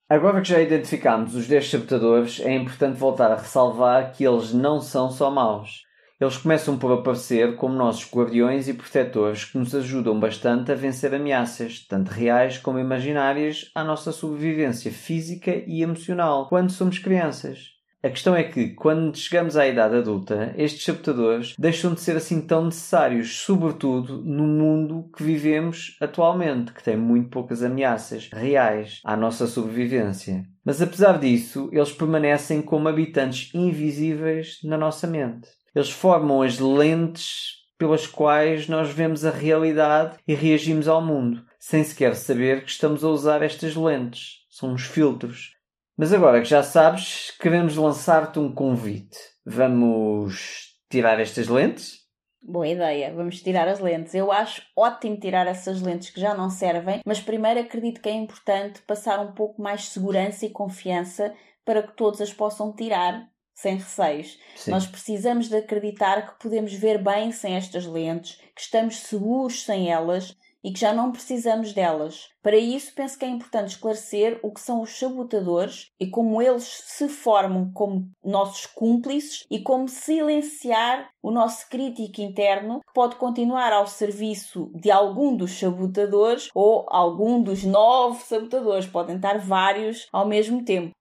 Agora 0.08 0.40
que 0.40 0.48
já 0.48 0.62
identificámos 0.62 1.34
os 1.34 1.46
10 1.46 1.70
sabotadores, 1.70 2.40
é 2.40 2.54
importante 2.54 2.96
voltar 2.96 3.30
a 3.30 3.36
ressalvar 3.36 4.14
que 4.14 4.26
eles 4.26 4.54
não 4.54 4.80
são 4.80 5.10
só 5.10 5.30
maus. 5.30 5.86
Eles 6.20 6.36
começam 6.36 6.76
por 6.76 6.92
aparecer 6.92 7.54
como 7.54 7.76
nossos 7.76 8.10
guardiões 8.12 8.66
e 8.66 8.74
protetores 8.74 9.44
que 9.44 9.56
nos 9.56 9.72
ajudam 9.72 10.18
bastante 10.18 10.72
a 10.72 10.74
vencer 10.74 11.14
ameaças, 11.14 11.86
tanto 11.86 12.08
reais 12.08 12.58
como 12.58 12.80
imaginárias, 12.80 13.70
à 13.72 13.84
nossa 13.84 14.10
sobrevivência 14.10 14.90
física 14.90 15.62
e 15.64 15.80
emocional 15.80 16.48
quando 16.48 16.70
somos 16.70 16.98
crianças. 16.98 17.78
A 18.00 18.08
questão 18.10 18.34
é 18.34 18.44
que, 18.44 18.70
quando 18.70 19.16
chegamos 19.16 19.56
à 19.56 19.66
idade 19.66 19.96
adulta, 19.96 20.54
estes 20.56 20.84
sabotadores 20.84 21.54
deixam 21.58 21.94
de 21.94 22.00
ser 22.00 22.16
assim 22.16 22.40
tão 22.40 22.64
necessários, 22.64 23.40
sobretudo 23.40 24.22
no 24.22 24.44
mundo 24.44 25.10
que 25.16 25.22
vivemos 25.22 25.96
atualmente, 26.00 26.72
que 26.72 26.82
tem 26.82 26.96
muito 26.96 27.28
poucas 27.28 27.60
ameaças 27.62 28.28
reais 28.32 29.00
à 29.04 29.16
nossa 29.16 29.48
sobrevivência. 29.48 30.44
Mas 30.64 30.80
apesar 30.80 31.18
disso, 31.18 31.68
eles 31.72 31.92
permanecem 31.92 32.62
como 32.62 32.88
habitantes 32.88 33.52
invisíveis 33.52 34.58
na 34.62 34.78
nossa 34.78 35.06
mente. 35.06 35.57
Eles 35.78 35.90
formam 35.90 36.42
as 36.42 36.58
lentes 36.58 37.58
pelas 37.78 38.04
quais 38.04 38.66
nós 38.66 38.90
vemos 38.90 39.24
a 39.24 39.30
realidade 39.30 40.18
e 40.26 40.34
reagimos 40.34 40.88
ao 40.88 41.00
mundo, 41.00 41.46
sem 41.56 41.84
sequer 41.84 42.16
saber 42.16 42.64
que 42.64 42.70
estamos 42.72 43.04
a 43.04 43.08
usar 43.08 43.42
estas 43.42 43.76
lentes. 43.76 44.38
São 44.50 44.72
uns 44.72 44.82
filtros. 44.82 45.54
Mas 45.96 46.12
agora 46.12 46.40
que 46.40 46.48
já 46.48 46.64
sabes, 46.64 47.30
queremos 47.40 47.76
lançar-te 47.76 48.40
um 48.40 48.52
convite. 48.52 49.16
Vamos 49.46 50.80
tirar 50.90 51.20
estas 51.20 51.46
lentes? 51.46 52.00
Boa 52.42 52.66
ideia, 52.66 53.14
vamos 53.14 53.40
tirar 53.40 53.68
as 53.68 53.78
lentes. 53.78 54.16
Eu 54.16 54.32
acho 54.32 54.62
ótimo 54.76 55.16
tirar 55.20 55.46
essas 55.46 55.80
lentes 55.80 56.10
que 56.10 56.20
já 56.20 56.34
não 56.34 56.50
servem, 56.50 57.02
mas 57.06 57.20
primeiro 57.20 57.60
acredito 57.60 58.00
que 58.00 58.08
é 58.08 58.14
importante 58.14 58.82
passar 58.82 59.20
um 59.20 59.30
pouco 59.30 59.62
mais 59.62 59.90
segurança 59.90 60.44
e 60.44 60.50
confiança 60.50 61.32
para 61.64 61.84
que 61.84 61.96
todos 61.96 62.20
as 62.20 62.32
possam 62.32 62.74
tirar 62.74 63.28
sem 63.60 63.76
receios. 63.76 64.38
Sim. 64.54 64.70
Nós 64.70 64.86
precisamos 64.86 65.48
de 65.48 65.56
acreditar 65.56 66.26
que 66.26 66.38
podemos 66.40 66.72
ver 66.72 67.02
bem 67.02 67.32
sem 67.32 67.56
estas 67.56 67.86
lentes, 67.86 68.36
que 68.54 68.60
estamos 68.60 69.00
seguros 69.00 69.64
sem 69.64 69.90
elas 69.90 70.36
e 70.62 70.72
que 70.72 70.80
já 70.80 70.92
não 70.92 71.10
precisamos 71.12 71.72
delas. 71.72 72.28
Para 72.42 72.56
isso, 72.56 72.92
penso 72.94 73.18
que 73.18 73.24
é 73.24 73.28
importante 73.28 73.70
esclarecer 73.70 74.38
o 74.42 74.52
que 74.52 74.60
são 74.60 74.80
os 74.80 74.96
sabotadores 74.96 75.90
e 75.98 76.08
como 76.08 76.40
eles 76.40 76.64
se 76.64 77.08
formam 77.08 77.70
como 77.72 78.08
nossos 78.24 78.66
cúmplices 78.66 79.44
e 79.50 79.60
como 79.60 79.88
silenciar 79.88 81.08
o 81.22 81.30
nosso 81.30 81.68
crítico 81.68 82.20
interno 82.20 82.80
que 82.86 82.92
pode 82.94 83.16
continuar 83.16 83.72
ao 83.72 83.86
serviço 83.86 84.70
de 84.74 84.90
algum 84.90 85.36
dos 85.36 85.58
sabotadores 85.58 86.48
ou 86.54 86.86
algum 86.88 87.42
dos 87.42 87.64
nove 87.64 88.22
sabotadores. 88.22 88.86
Podem 88.86 89.16
estar 89.16 89.38
vários 89.38 90.06
ao 90.12 90.26
mesmo 90.26 90.64
tempo. 90.64 90.92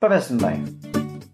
Parece-me 0.00 0.40
bem. 0.40 0.89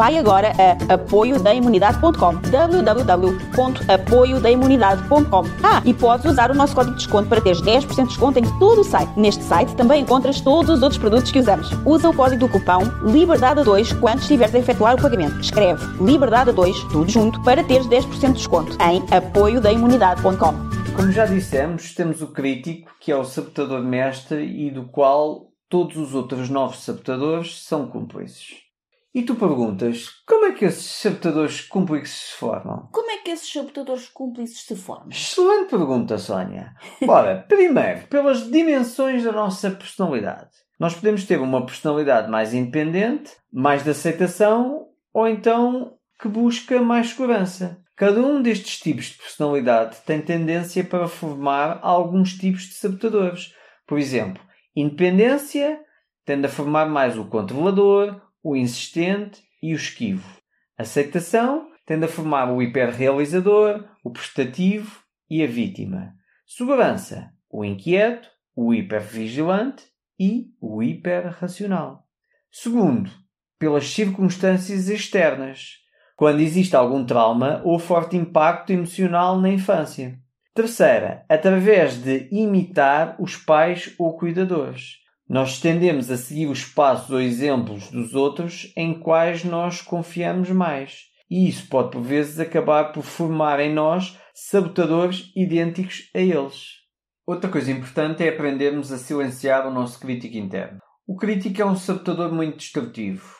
Vai 0.00 0.16
agora 0.16 0.52
a 0.56 0.94
apoiodaimunidade.com 0.94 2.40
www.apoiodaimunidade.com 2.50 5.44
Ah, 5.62 5.82
e 5.84 5.92
podes 5.92 6.24
usar 6.24 6.50
o 6.50 6.54
nosso 6.54 6.74
código 6.74 6.96
de 6.96 7.02
desconto 7.02 7.28
para 7.28 7.42
teres 7.42 7.60
10% 7.60 7.88
de 7.88 8.04
desconto 8.04 8.38
em 8.38 8.58
todo 8.58 8.80
o 8.80 8.84
site. 8.84 9.12
Neste 9.14 9.44
site 9.44 9.76
também 9.76 10.00
encontras 10.00 10.40
todos 10.40 10.70
os 10.70 10.82
outros 10.82 10.98
produtos 10.98 11.30
que 11.30 11.38
usamos. 11.38 11.70
Usa 11.84 12.08
o 12.08 12.16
código 12.16 12.40
do 12.40 12.48
cupão 12.48 12.80
LIBERDADE2 13.02 14.00
quando 14.00 14.20
estiveres 14.20 14.54
a 14.54 14.58
efetuar 14.60 14.94
o 14.94 15.02
pagamento. 15.02 15.38
Escreve 15.38 15.84
LIBERDADE2, 16.02 16.90
tudo 16.90 17.10
junto, 17.10 17.38
para 17.42 17.62
teres 17.62 17.86
10% 17.86 18.28
de 18.28 18.32
desconto 18.32 18.78
em 18.82 19.04
apoiodaimunidade.com 19.14 20.70
como 20.96 21.12
já 21.12 21.26
dissemos, 21.26 21.94
temos 21.94 22.22
o 22.22 22.28
crítico, 22.28 22.90
que 22.98 23.12
é 23.12 23.16
o 23.16 23.24
sabotador 23.24 23.82
mestre 23.82 24.44
e 24.44 24.70
do 24.70 24.84
qual 24.84 25.48
todos 25.68 25.98
os 25.98 26.14
outros 26.14 26.48
nove 26.48 26.78
sabotadores 26.78 27.62
são 27.62 27.86
cúmplices. 27.86 28.69
E 29.12 29.22
tu 29.22 29.34
perguntas, 29.34 30.08
como 30.24 30.44
é 30.44 30.52
que 30.52 30.64
esses 30.64 30.86
sabotadores 30.86 31.62
cúmplices 31.62 32.30
se 32.30 32.34
formam? 32.34 32.88
Como 32.92 33.10
é 33.10 33.16
que 33.16 33.32
esses 33.32 33.52
sabotadores 33.52 34.08
cúmplices 34.08 34.62
se 34.62 34.76
formam? 34.76 35.08
Excelente 35.10 35.68
pergunta, 35.68 36.16
Sónia. 36.16 36.74
Ora, 37.08 37.44
primeiro, 37.48 38.06
pelas 38.06 38.48
dimensões 38.48 39.24
da 39.24 39.32
nossa 39.32 39.68
personalidade. 39.72 40.50
Nós 40.78 40.94
podemos 40.94 41.24
ter 41.24 41.40
uma 41.40 41.66
personalidade 41.66 42.30
mais 42.30 42.54
independente, 42.54 43.32
mais 43.52 43.82
de 43.82 43.90
aceitação, 43.90 44.86
ou 45.12 45.26
então 45.26 45.98
que 46.20 46.28
busca 46.28 46.80
mais 46.80 47.10
segurança. 47.10 47.82
Cada 47.96 48.20
um 48.20 48.40
destes 48.40 48.78
tipos 48.78 49.06
de 49.06 49.18
personalidade 49.18 49.96
tem 50.06 50.22
tendência 50.22 50.84
para 50.84 51.08
formar 51.08 51.80
alguns 51.82 52.34
tipos 52.34 52.62
de 52.62 52.74
sabotadores. 52.74 53.52
Por 53.88 53.98
exemplo, 53.98 54.40
independência 54.74 55.80
tende 56.24 56.46
a 56.46 56.50
formar 56.50 56.88
mais 56.88 57.18
o 57.18 57.24
controlador, 57.24 58.29
o 58.42 58.56
insistente 58.56 59.42
e 59.62 59.72
o 59.72 59.76
esquivo. 59.76 60.40
Aceitação 60.76 61.70
tende 61.86 62.04
a 62.04 62.08
formar 62.08 62.52
o 62.52 62.62
hiperrealizador, 62.62 63.84
o 64.02 64.10
prestativo 64.10 65.02
e 65.28 65.42
a 65.42 65.46
vítima. 65.46 66.14
Segurança, 66.46 67.32
o 67.50 67.64
inquieto, 67.64 68.28
o 68.54 68.72
hipervigilante 68.72 69.84
e 70.18 70.52
o 70.60 70.82
hiperracional. 70.82 72.06
Segundo, 72.50 73.10
pelas 73.58 73.88
circunstâncias 73.88 74.88
externas, 74.88 75.80
quando 76.16 76.40
existe 76.40 76.76
algum 76.76 77.04
trauma 77.04 77.62
ou 77.64 77.78
forte 77.78 78.16
impacto 78.16 78.72
emocional 78.72 79.40
na 79.40 79.48
infância. 79.48 80.18
Terceira, 80.54 81.24
através 81.28 81.96
de 82.02 82.28
imitar 82.30 83.16
os 83.18 83.36
pais 83.36 83.94
ou 83.98 84.16
cuidadores. 84.18 84.99
Nós 85.30 85.60
tendemos 85.60 86.10
a 86.10 86.16
seguir 86.16 86.48
os 86.48 86.64
passos 86.64 87.08
ou 87.08 87.20
exemplos 87.20 87.88
dos 87.88 88.16
outros 88.16 88.72
em 88.76 88.98
quais 88.98 89.44
nós 89.44 89.80
confiamos 89.80 90.50
mais. 90.50 91.02
E 91.30 91.48
isso 91.48 91.68
pode, 91.68 91.92
por 91.92 92.02
vezes, 92.02 92.40
acabar 92.40 92.90
por 92.90 93.04
formar 93.04 93.60
em 93.60 93.72
nós 93.72 94.18
sabotadores 94.34 95.30
idênticos 95.36 96.10
a 96.16 96.18
eles. 96.18 96.80
Outra 97.24 97.48
coisa 97.48 97.70
importante 97.70 98.24
é 98.24 98.28
aprendermos 98.28 98.90
a 98.90 98.98
silenciar 98.98 99.68
o 99.68 99.70
nosso 99.70 100.00
crítico 100.00 100.36
interno. 100.36 100.80
O 101.06 101.14
crítico 101.14 101.62
é 101.62 101.64
um 101.64 101.76
sabotador 101.76 102.32
muito 102.34 102.56
destrutivo. 102.56 103.36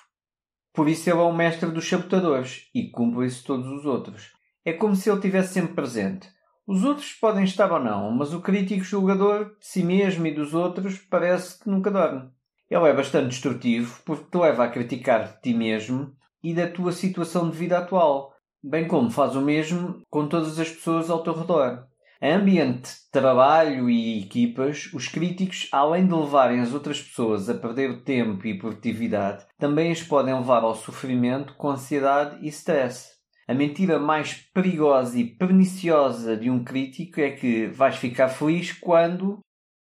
Por 0.73 0.89
isso 0.89 1.11
ele 1.11 1.19
é 1.19 1.23
o 1.23 1.33
mestre 1.33 1.73
dos 1.73 1.89
sabotadores 1.89 2.71
e 2.73 2.89
cumpre 2.89 3.27
isso 3.27 3.43
todos 3.45 3.67
os 3.67 3.85
outros. 3.85 4.31
É 4.65 4.73
como 4.73 4.95
se 4.95 5.11
ele 5.11 5.17
estivesse 5.17 5.55
sempre 5.55 5.75
presente. 5.75 6.29
Os 6.71 6.85
outros 6.85 7.13
podem 7.15 7.43
estar 7.43 7.73
ou 7.73 7.81
não, 7.81 8.13
mas 8.13 8.33
o 8.33 8.41
crítico 8.41 8.85
julgador 8.85 9.57
de 9.59 9.67
si 9.67 9.83
mesmo 9.83 10.25
e 10.25 10.33
dos 10.33 10.55
outros 10.55 10.99
parece 10.99 11.59
que 11.59 11.69
nunca 11.69 11.91
dorme. 11.91 12.31
Ele 12.71 12.87
é 12.87 12.93
bastante 12.93 13.31
destrutivo 13.31 14.01
porque 14.05 14.31
te 14.31 14.39
leva 14.39 14.63
a 14.63 14.69
criticar 14.69 15.27
de 15.27 15.41
ti 15.41 15.53
mesmo 15.53 16.15
e 16.41 16.55
da 16.55 16.69
tua 16.69 16.93
situação 16.93 17.51
de 17.51 17.57
vida 17.57 17.77
atual, 17.77 18.33
bem 18.63 18.87
como 18.87 19.11
faz 19.11 19.35
o 19.35 19.41
mesmo 19.41 20.01
com 20.09 20.29
todas 20.29 20.61
as 20.61 20.69
pessoas 20.69 21.11
ao 21.11 21.25
teu 21.25 21.35
redor. 21.35 21.89
Em 22.23 22.35
ambiente 22.35 22.93
trabalho 23.11 23.91
e 23.91 24.23
equipas, 24.23 24.93
os 24.95 25.09
críticos, 25.09 25.69
além 25.73 26.07
de 26.07 26.15
levarem 26.15 26.61
as 26.61 26.73
outras 26.73 27.03
pessoas 27.03 27.51
a 27.51 27.55
perder 27.55 28.05
tempo 28.05 28.47
e 28.47 28.57
produtividade, 28.57 29.45
também 29.59 29.91
as 29.91 30.05
podem 30.05 30.35
levar 30.35 30.63
ao 30.63 30.77
sofrimento 30.77 31.53
com 31.55 31.71
ansiedade 31.71 32.39
e 32.47 32.49
stress. 32.49 33.20
A 33.51 33.55
mentira 33.55 33.99
mais 33.99 34.35
perigosa 34.55 35.19
e 35.19 35.25
perniciosa 35.25 36.37
de 36.37 36.49
um 36.49 36.63
crítico 36.63 37.21
é 37.21 37.33
que 37.33 37.67
vais 37.67 37.97
ficar 37.97 38.29
feliz 38.29 38.71
quando. 38.71 39.41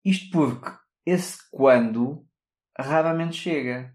Isto 0.05 0.29
porque 0.33 0.73
esse 1.07 1.39
quando 1.53 2.27
raramente 2.77 3.37
chega. 3.37 3.95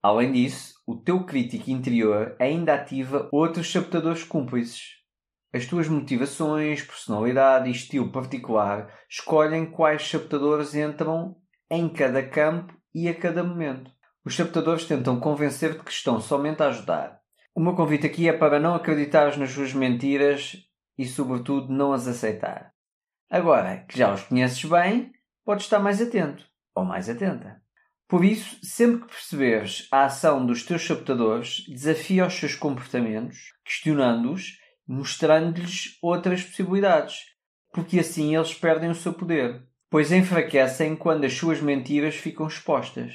Além 0.00 0.30
disso, 0.30 0.74
o 0.86 0.94
teu 0.94 1.26
crítico 1.26 1.68
interior 1.68 2.36
ainda 2.38 2.74
ativa 2.74 3.28
outros 3.32 3.72
sabotadores 3.72 4.22
cúmplices. 4.22 4.98
As 5.52 5.66
tuas 5.66 5.88
motivações, 5.88 6.84
personalidade 6.84 7.68
e 7.68 7.72
estilo 7.72 8.12
particular 8.12 8.88
escolhem 9.10 9.66
quais 9.66 10.08
sabotadores 10.08 10.76
entram 10.76 11.34
em 11.68 11.88
cada 11.88 12.24
campo 12.24 12.72
e 12.94 13.08
a 13.08 13.14
cada 13.16 13.42
momento. 13.42 13.90
Os 14.24 14.36
sabotadores 14.36 14.84
tentam 14.84 15.18
convencer-te 15.18 15.82
que 15.82 15.90
estão 15.90 16.20
somente 16.20 16.62
a 16.62 16.68
ajudar, 16.68 17.25
o 17.56 17.60
meu 17.60 17.74
convite 17.74 18.06
aqui 18.06 18.28
é 18.28 18.34
para 18.34 18.60
não 18.60 18.74
acreditares 18.74 19.38
nas 19.38 19.50
suas 19.50 19.72
mentiras 19.72 20.58
e, 20.98 21.06
sobretudo, 21.06 21.72
não 21.72 21.94
as 21.94 22.06
aceitar. 22.06 22.70
Agora 23.30 23.78
que 23.88 23.96
já 23.96 24.12
os 24.12 24.22
conheces 24.24 24.62
bem, 24.66 25.10
podes 25.42 25.64
estar 25.64 25.78
mais 25.78 26.02
atento 26.02 26.44
ou 26.74 26.84
mais 26.84 27.08
atenta. 27.08 27.62
Por 28.06 28.22
isso, 28.22 28.58
sempre 28.62 29.00
que 29.00 29.14
perceberes 29.14 29.88
a 29.90 30.04
ação 30.04 30.44
dos 30.44 30.64
teus 30.64 30.86
sabotadores, 30.86 31.64
desafia 31.66 32.26
os 32.26 32.34
seus 32.34 32.54
comportamentos, 32.54 33.54
questionando-os, 33.64 34.58
mostrando-lhes 34.86 35.96
outras 36.02 36.42
possibilidades, 36.42 37.20
porque 37.72 37.98
assim 37.98 38.36
eles 38.36 38.52
perdem 38.52 38.90
o 38.90 38.94
seu 38.94 39.14
poder, 39.14 39.66
pois 39.88 40.12
enfraquecem 40.12 40.94
quando 40.94 41.24
as 41.24 41.32
suas 41.32 41.62
mentiras 41.62 42.16
ficam 42.16 42.46
expostas. 42.46 43.14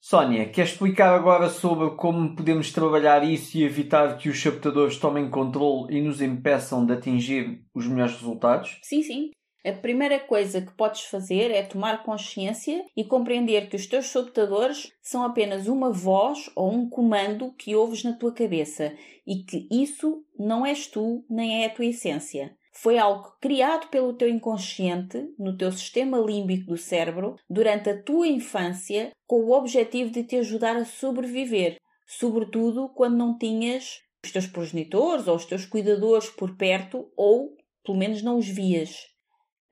Sónia, 0.00 0.48
quer 0.48 0.62
explicar 0.62 1.12
agora 1.14 1.48
sobre 1.50 1.96
como 1.96 2.34
podemos 2.34 2.72
trabalhar 2.72 3.24
isso 3.24 3.58
e 3.58 3.64
evitar 3.64 4.16
que 4.16 4.28
os 4.28 4.40
sabotadores 4.40 4.96
tomem 4.96 5.28
controle 5.28 5.96
e 5.96 6.00
nos 6.00 6.22
impeçam 6.22 6.86
de 6.86 6.92
atingir 6.92 7.64
os 7.74 7.86
melhores 7.86 8.14
resultados? 8.14 8.78
Sim, 8.82 9.02
sim. 9.02 9.30
A 9.66 9.72
primeira 9.72 10.20
coisa 10.20 10.62
que 10.62 10.72
podes 10.72 11.02
fazer 11.02 11.50
é 11.50 11.62
tomar 11.62 12.04
consciência 12.04 12.84
e 12.96 13.04
compreender 13.04 13.68
que 13.68 13.74
os 13.74 13.86
teus 13.86 14.06
sabotadores 14.06 14.92
são 15.02 15.24
apenas 15.24 15.66
uma 15.66 15.90
voz 15.90 16.48
ou 16.54 16.72
um 16.72 16.88
comando 16.88 17.52
que 17.52 17.74
ouves 17.74 18.04
na 18.04 18.12
tua 18.12 18.32
cabeça 18.32 18.94
e 19.26 19.42
que 19.42 19.66
isso 19.70 20.24
não 20.38 20.64
és 20.64 20.86
tu 20.86 21.24
nem 21.28 21.64
é 21.64 21.66
a 21.66 21.70
tua 21.70 21.86
essência 21.86 22.56
foi 22.80 22.96
algo 22.96 23.32
criado 23.40 23.88
pelo 23.88 24.12
teu 24.12 24.28
inconsciente, 24.28 25.28
no 25.36 25.56
teu 25.56 25.72
sistema 25.72 26.18
límbico 26.18 26.66
do 26.66 26.76
cérebro, 26.76 27.34
durante 27.50 27.90
a 27.90 28.02
tua 28.02 28.28
infância, 28.28 29.10
com 29.26 29.40
o 29.40 29.52
objetivo 29.52 30.10
de 30.12 30.22
te 30.22 30.36
ajudar 30.36 30.76
a 30.76 30.84
sobreviver, 30.84 31.76
sobretudo 32.06 32.88
quando 32.94 33.16
não 33.16 33.36
tinhas 33.36 33.98
os 34.24 34.30
teus 34.30 34.46
progenitores 34.46 35.26
ou 35.26 35.34
os 35.34 35.44
teus 35.44 35.66
cuidadores 35.66 36.30
por 36.30 36.56
perto 36.56 37.10
ou, 37.16 37.56
pelo 37.84 37.98
menos, 37.98 38.22
não 38.22 38.38
os 38.38 38.48
vias. 38.48 39.06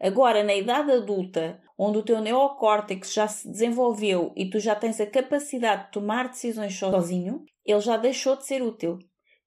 Agora, 0.00 0.42
na 0.42 0.54
idade 0.54 0.90
adulta, 0.90 1.60
onde 1.78 1.98
o 1.98 2.02
teu 2.02 2.20
neocórtex 2.20 3.12
já 3.12 3.28
se 3.28 3.48
desenvolveu 3.48 4.32
e 4.36 4.50
tu 4.50 4.58
já 4.58 4.74
tens 4.74 5.00
a 5.00 5.06
capacidade 5.06 5.86
de 5.86 5.92
tomar 5.92 6.28
decisões 6.28 6.76
sozinho, 6.76 7.44
ele 7.64 7.80
já 7.80 7.96
deixou 7.96 8.36
de 8.36 8.46
ser 8.46 8.62
útil. 8.62 8.98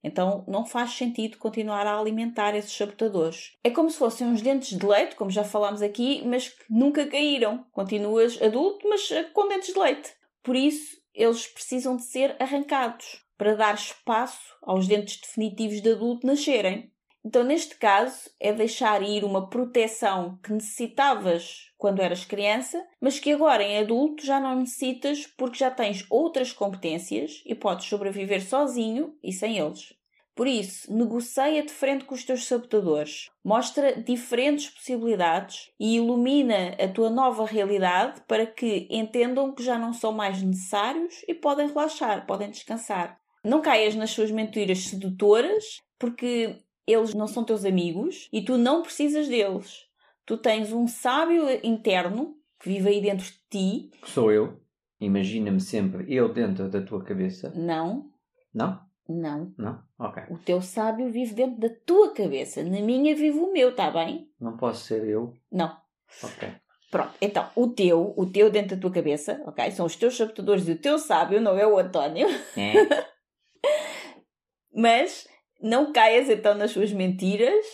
Então 0.02 0.44
não 0.48 0.64
faz 0.64 0.92
sentido 0.92 1.38
continuar 1.38 1.86
a 1.86 1.98
alimentar 1.98 2.54
esses 2.54 2.72
sabotadores. 2.72 3.52
É 3.62 3.70
como 3.70 3.90
se 3.90 3.98
fossem 3.98 4.26
uns 4.26 4.42
dentes 4.42 4.78
de 4.78 4.86
leite, 4.86 5.14
como 5.14 5.30
já 5.30 5.44
falámos 5.44 5.82
aqui, 5.82 6.22
mas 6.24 6.48
que 6.48 6.64
nunca 6.68 7.06
caíram. 7.06 7.64
Continuas 7.72 8.40
adulto, 8.40 8.88
mas 8.88 9.10
eh, 9.10 9.24
com 9.24 9.48
dentes 9.48 9.72
de 9.72 9.78
leite. 9.78 10.10
Por 10.42 10.56
isso, 10.56 10.96
eles 11.14 11.46
precisam 11.46 11.96
de 11.96 12.04
ser 12.04 12.36
arrancados 12.40 13.24
para 13.36 13.54
dar 13.54 13.74
espaço 13.74 14.54
aos 14.62 14.86
dentes 14.86 15.20
definitivos 15.20 15.80
de 15.80 15.92
adulto 15.92 16.26
nascerem. 16.26 16.89
Então, 17.24 17.44
neste 17.44 17.76
caso, 17.76 18.30
é 18.40 18.52
deixar 18.52 19.02
ir 19.02 19.24
uma 19.24 19.48
proteção 19.50 20.38
que 20.42 20.52
necessitavas 20.52 21.70
quando 21.76 22.00
eras 22.00 22.24
criança, 22.24 22.82
mas 23.00 23.18
que 23.18 23.32
agora 23.32 23.62
em 23.62 23.78
adulto 23.78 24.24
já 24.24 24.40
não 24.40 24.56
necessitas 24.56 25.26
porque 25.26 25.58
já 25.58 25.70
tens 25.70 26.06
outras 26.08 26.52
competências 26.52 27.42
e 27.44 27.54
podes 27.54 27.86
sobreviver 27.86 28.42
sozinho 28.46 29.14
e 29.22 29.32
sem 29.32 29.58
eles. 29.58 29.94
Por 30.34 30.46
isso, 30.46 30.90
negocia 30.90 31.62
de 31.62 31.70
frente 31.70 32.06
com 32.06 32.14
os 32.14 32.24
teus 32.24 32.46
sabotadores, 32.46 33.28
mostra 33.44 34.00
diferentes 34.00 34.70
possibilidades 34.70 35.70
e 35.78 35.96
ilumina 35.96 36.74
a 36.82 36.88
tua 36.88 37.10
nova 37.10 37.44
realidade 37.44 38.22
para 38.26 38.46
que 38.46 38.88
entendam 38.90 39.52
que 39.52 39.62
já 39.62 39.78
não 39.78 39.92
são 39.92 40.12
mais 40.12 40.42
necessários 40.42 41.22
e 41.28 41.34
podem 41.34 41.68
relaxar, 41.68 42.26
podem 42.26 42.50
descansar. 42.50 43.18
Não 43.44 43.60
caias 43.60 43.94
nas 43.94 44.10
suas 44.10 44.30
mentiras 44.30 44.78
sedutoras, 44.84 45.82
porque 45.98 46.58
eles 46.86 47.14
não 47.14 47.26
são 47.26 47.44
teus 47.44 47.64
amigos 47.64 48.28
e 48.32 48.42
tu 48.42 48.56
não 48.56 48.82
precisas 48.82 49.28
deles. 49.28 49.86
Tu 50.24 50.36
tens 50.36 50.72
um 50.72 50.86
sábio 50.86 51.44
interno 51.64 52.36
que 52.58 52.68
vive 52.68 52.88
aí 52.88 53.00
dentro 53.00 53.24
de 53.24 53.40
ti. 53.50 53.90
Que 54.00 54.10
sou 54.10 54.30
eu. 54.30 54.60
Imagina-me 55.00 55.60
sempre 55.60 56.12
eu 56.12 56.32
dentro 56.32 56.68
da 56.68 56.82
tua 56.82 57.02
cabeça. 57.02 57.52
Não. 57.56 58.10
Não? 58.52 58.80
Não. 59.08 59.52
Não? 59.56 59.82
Ok. 59.98 60.22
O 60.30 60.38
teu 60.38 60.60
sábio 60.60 61.10
vive 61.10 61.34
dentro 61.34 61.58
da 61.58 61.70
tua 61.84 62.12
cabeça. 62.12 62.62
Na 62.62 62.80
minha 62.80 63.16
vive 63.16 63.38
o 63.38 63.52
meu, 63.52 63.70
está 63.70 63.90
bem? 63.90 64.30
Não 64.38 64.56
posso 64.56 64.84
ser 64.84 65.04
eu? 65.04 65.32
Não. 65.50 65.74
Ok. 66.22 66.48
Pronto, 66.90 67.12
então, 67.20 67.48
o 67.54 67.68
teu, 67.68 68.12
o 68.16 68.26
teu 68.26 68.50
dentro 68.50 68.74
da 68.74 68.82
tua 68.82 68.90
cabeça, 68.90 69.40
ok? 69.46 69.70
São 69.70 69.86
os 69.86 69.94
teus 69.94 70.16
sabotadores 70.16 70.66
e 70.66 70.72
o 70.72 70.78
teu 70.78 70.98
sábio, 70.98 71.40
não 71.40 71.56
é 71.56 71.64
o 71.64 71.78
António. 71.78 72.26
É. 72.56 72.72
Mas 74.74 75.28
não 75.62 75.92
caias 75.92 76.28
então 76.28 76.54
nas 76.54 76.70
suas 76.70 76.92
mentiras, 76.92 77.64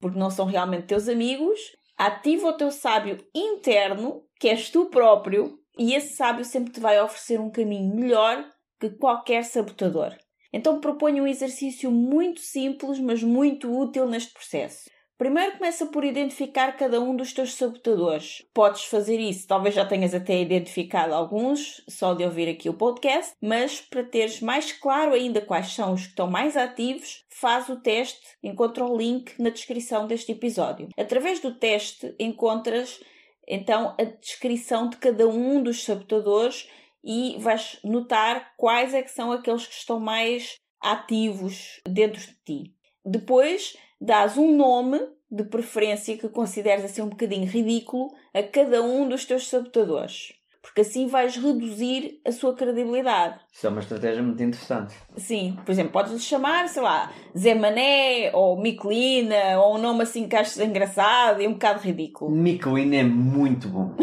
porque 0.00 0.18
não 0.18 0.30
são 0.30 0.46
realmente 0.46 0.86
teus 0.86 1.08
amigos. 1.08 1.58
Ativa 1.96 2.48
o 2.48 2.56
teu 2.56 2.70
sábio 2.70 3.24
interno, 3.34 4.22
que 4.40 4.48
és 4.48 4.70
tu 4.70 4.86
próprio, 4.86 5.58
e 5.78 5.94
esse 5.94 6.16
sábio 6.16 6.44
sempre 6.44 6.72
te 6.72 6.80
vai 6.80 7.00
oferecer 7.00 7.40
um 7.40 7.50
caminho 7.50 7.94
melhor 7.94 8.44
que 8.80 8.90
qualquer 8.90 9.44
sabotador. 9.44 10.16
Então 10.52 10.80
proponho 10.80 11.24
um 11.24 11.26
exercício 11.26 11.90
muito 11.90 12.40
simples, 12.40 12.98
mas 12.98 13.22
muito 13.22 13.70
útil 13.70 14.06
neste 14.06 14.32
processo. 14.34 14.90
Primeiro 15.22 15.56
começa 15.56 15.86
por 15.86 16.04
identificar 16.04 16.76
cada 16.76 17.00
um 17.00 17.14
dos 17.14 17.32
teus 17.32 17.54
sabotadores. 17.54 18.44
Podes 18.52 18.86
fazer 18.86 19.20
isso, 19.20 19.46
talvez 19.46 19.72
já 19.72 19.84
tenhas 19.84 20.12
até 20.12 20.40
identificado 20.40 21.14
alguns, 21.14 21.80
só 21.88 22.12
de 22.12 22.24
ouvir 22.24 22.48
aqui 22.48 22.68
o 22.68 22.74
podcast, 22.74 23.32
mas 23.40 23.80
para 23.80 24.02
teres 24.02 24.40
mais 24.40 24.72
claro 24.72 25.12
ainda 25.12 25.40
quais 25.40 25.74
são 25.74 25.94
os 25.94 26.02
que 26.02 26.08
estão 26.08 26.28
mais 26.28 26.56
ativos, 26.56 27.24
faz 27.28 27.68
o 27.68 27.76
teste, 27.76 28.20
encontra 28.42 28.84
o 28.84 28.96
link 28.98 29.40
na 29.40 29.50
descrição 29.50 30.08
deste 30.08 30.32
episódio. 30.32 30.88
Através 30.98 31.38
do 31.38 31.54
teste 31.54 32.12
encontras 32.18 33.00
então 33.46 33.94
a 34.00 34.02
descrição 34.02 34.88
de 34.88 34.96
cada 34.96 35.28
um 35.28 35.62
dos 35.62 35.84
sabotadores 35.84 36.68
e 37.04 37.36
vais 37.38 37.78
notar 37.84 38.54
quais 38.56 38.92
é 38.92 39.00
que 39.00 39.12
são 39.12 39.30
aqueles 39.30 39.68
que 39.68 39.74
estão 39.74 40.00
mais 40.00 40.56
ativos 40.80 41.80
dentro 41.86 42.20
de 42.20 42.34
ti. 42.44 42.74
Depois 43.04 43.74
dás 44.02 44.36
um 44.36 44.56
nome, 44.56 45.00
de 45.30 45.44
preferência 45.44 46.18
que 46.18 46.28
consideres 46.28 46.84
assim 46.84 47.00
um 47.00 47.08
bocadinho 47.08 47.46
ridículo, 47.46 48.12
a 48.34 48.42
cada 48.42 48.82
um 48.82 49.08
dos 49.08 49.24
teus 49.24 49.48
sabotadores. 49.48 50.34
porque 50.60 50.82
assim 50.82 51.08
vais 51.08 51.36
reduzir 51.36 52.20
a 52.24 52.30
sua 52.30 52.54
credibilidade. 52.54 53.40
Isso 53.52 53.66
é 53.66 53.70
uma 53.70 53.80
estratégia 53.80 54.22
muito 54.22 54.40
interessante. 54.42 54.94
Sim, 55.16 55.58
por 55.64 55.72
exemplo, 55.72 55.92
podes 55.92 56.12
lhe 56.12 56.20
chamar, 56.20 56.68
sei 56.68 56.82
lá, 56.82 57.12
Zé 57.36 57.54
Mané 57.54 58.30
ou 58.32 58.60
Miquelina 58.60 59.58
ou 59.60 59.74
um 59.74 59.78
nome 59.78 60.02
assim 60.02 60.28
que 60.28 60.36
achas 60.36 60.58
engraçado 60.60 61.42
e 61.42 61.48
um 61.48 61.54
bocado 61.54 61.80
ridículo. 61.80 62.30
Miquelina 62.34 62.96
é 62.96 63.02
muito 63.02 63.68
bom. 63.68 63.94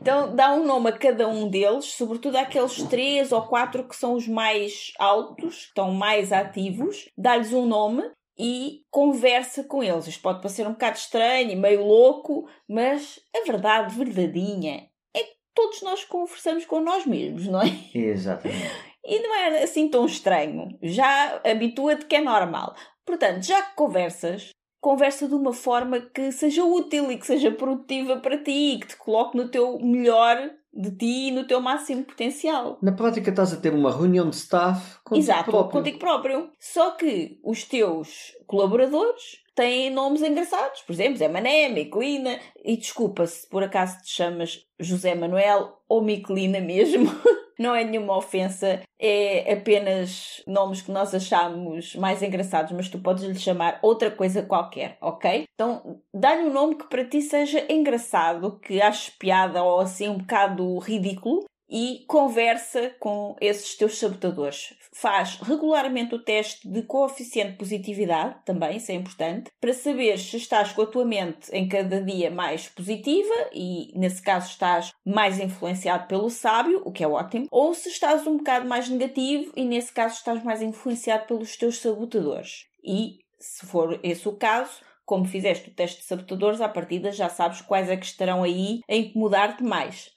então 0.00 0.34
dá 0.34 0.52
um 0.52 0.66
nome 0.66 0.90
a 0.90 0.92
cada 0.92 1.26
um 1.26 1.48
deles, 1.48 1.86
sobretudo 1.86 2.36
àqueles 2.36 2.82
três 2.84 3.32
ou 3.32 3.42
quatro 3.42 3.84
que 3.84 3.96
são 3.96 4.14
os 4.14 4.28
mais 4.28 4.92
altos, 4.98 5.56
que 5.56 5.68
estão 5.68 5.92
mais 5.92 6.32
ativos, 6.32 7.08
dá-lhes 7.16 7.52
um 7.52 7.66
nome 7.66 8.02
e 8.38 8.82
conversa 8.90 9.64
com 9.64 9.82
eles. 9.82 10.06
Isto 10.06 10.22
pode 10.22 10.40
parecer 10.40 10.66
um 10.66 10.72
bocado 10.72 10.96
estranho 10.96 11.50
e 11.50 11.56
meio 11.56 11.84
louco, 11.84 12.48
mas 12.68 13.20
a 13.34 13.44
verdade 13.44 13.94
verdadeira 13.94 14.88
é 15.14 15.20
que 15.20 15.36
todos 15.54 15.82
nós 15.82 16.04
conversamos 16.04 16.64
com 16.64 16.80
nós 16.80 17.06
mesmos, 17.06 17.46
não 17.46 17.60
é? 17.60 17.68
Exatamente. 17.94 18.92
E 19.04 19.18
não 19.18 19.34
é 19.34 19.62
assim 19.62 19.88
tão 19.88 20.06
estranho. 20.06 20.78
Já 20.80 21.40
habitua-te 21.44 22.06
que 22.06 22.16
é 22.16 22.20
normal. 22.20 22.74
Portanto, 23.04 23.42
já 23.44 23.60
que 23.62 23.74
conversas, 23.74 24.50
conversa 24.80 25.26
de 25.26 25.34
uma 25.34 25.52
forma 25.52 26.00
que 26.00 26.30
seja 26.30 26.64
útil 26.64 27.10
e 27.10 27.18
que 27.18 27.26
seja 27.26 27.50
produtiva 27.50 28.18
para 28.18 28.38
ti 28.42 28.74
e 28.74 28.80
que 28.80 28.86
te 28.88 28.96
coloque 28.96 29.36
no 29.36 29.48
teu 29.48 29.78
melhor 29.80 30.50
de 30.72 30.90
ti 30.90 31.28
e 31.28 31.30
no 31.30 31.46
teu 31.46 31.60
máximo 31.60 32.04
potencial. 32.04 32.78
Na 32.80 32.92
prática 32.92 33.30
estás 33.30 33.52
a 33.52 33.56
ter 33.56 33.72
uma 33.72 33.90
reunião 33.90 34.28
de 34.30 34.36
staff 34.36 34.98
contigo 35.04 35.24
Exato, 35.24 35.50
próprio. 35.50 35.72
contigo 35.72 35.98
próprio. 35.98 36.50
Só 36.58 36.92
que 36.92 37.38
os 37.44 37.64
teus 37.64 38.32
colaboradores 38.46 39.41
têm 39.54 39.90
nomes 39.90 40.22
engraçados. 40.22 40.82
Por 40.82 40.92
exemplo, 40.92 41.16
Zé 41.16 41.28
Mané, 41.28 41.68
Miquelina. 41.68 42.38
E 42.64 42.76
desculpa 42.76 43.26
se 43.26 43.48
por 43.48 43.62
acaso 43.62 44.02
te 44.02 44.10
chamas 44.10 44.66
José 44.78 45.14
Manuel 45.14 45.78
ou 45.88 46.02
Miquelina 46.02 46.60
mesmo. 46.60 47.10
Não 47.58 47.74
é 47.74 47.84
nenhuma 47.84 48.16
ofensa, 48.16 48.80
é 48.98 49.52
apenas 49.52 50.42
nomes 50.46 50.80
que 50.80 50.90
nós 50.90 51.14
achamos 51.14 51.94
mais 51.94 52.22
engraçados, 52.22 52.72
mas 52.72 52.88
tu 52.88 52.98
podes 52.98 53.22
lhe 53.24 53.38
chamar 53.38 53.78
outra 53.82 54.10
coisa 54.10 54.42
qualquer, 54.42 54.96
ok? 55.00 55.44
Então 55.54 56.00
dá-lhe 56.12 56.42
um 56.42 56.52
nome 56.52 56.76
que 56.76 56.88
para 56.88 57.04
ti 57.04 57.20
seja 57.20 57.64
engraçado, 57.70 58.58
que 58.58 58.80
aches 58.80 59.10
piada 59.10 59.62
ou 59.62 59.80
assim 59.80 60.08
um 60.08 60.18
bocado 60.18 60.78
ridículo, 60.78 61.44
e 61.72 62.04
conversa 62.06 62.94
com 63.00 63.34
esses 63.40 63.74
teus 63.74 63.98
sabotadores. 63.98 64.74
Faz 64.92 65.36
regularmente 65.36 66.14
o 66.14 66.22
teste 66.22 66.68
de 66.68 66.82
coeficiente 66.82 67.52
de 67.52 67.56
positividade, 67.56 68.36
também, 68.44 68.76
isso 68.76 68.92
é 68.92 68.94
importante, 68.94 69.50
para 69.58 69.72
saber 69.72 70.18
se 70.18 70.36
estás 70.36 70.70
com 70.72 70.82
a 70.82 70.86
tua 70.86 71.06
mente 71.06 71.50
em 71.50 71.66
cada 71.66 71.98
dia 72.02 72.30
mais 72.30 72.68
positiva 72.68 73.32
e, 73.54 73.90
nesse 73.98 74.20
caso, 74.20 74.50
estás 74.50 74.92
mais 75.02 75.40
influenciado 75.40 76.06
pelo 76.06 76.28
sábio, 76.28 76.82
o 76.84 76.92
que 76.92 77.02
é 77.02 77.08
ótimo, 77.08 77.46
ou 77.50 77.72
se 77.72 77.88
estás 77.88 78.26
um 78.26 78.36
bocado 78.36 78.68
mais 78.68 78.90
negativo 78.90 79.50
e, 79.56 79.64
nesse 79.64 79.92
caso, 79.94 80.16
estás 80.16 80.44
mais 80.44 80.60
influenciado 80.60 81.26
pelos 81.26 81.56
teus 81.56 81.78
sabotadores. 81.78 82.66
E, 82.84 83.20
se 83.40 83.64
for 83.64 83.98
esse 84.02 84.28
o 84.28 84.32
caso, 84.32 84.72
como 85.06 85.24
fizeste 85.24 85.70
o 85.70 85.74
teste 85.74 86.00
de 86.00 86.04
sabotadores, 86.04 86.60
à 86.60 86.68
partida 86.68 87.10
já 87.10 87.30
sabes 87.30 87.62
quais 87.62 87.88
é 87.88 87.96
que 87.96 88.04
estarão 88.04 88.42
aí 88.42 88.80
a 88.86 88.94
incomodar-te 88.94 89.62
mais. 89.64 90.12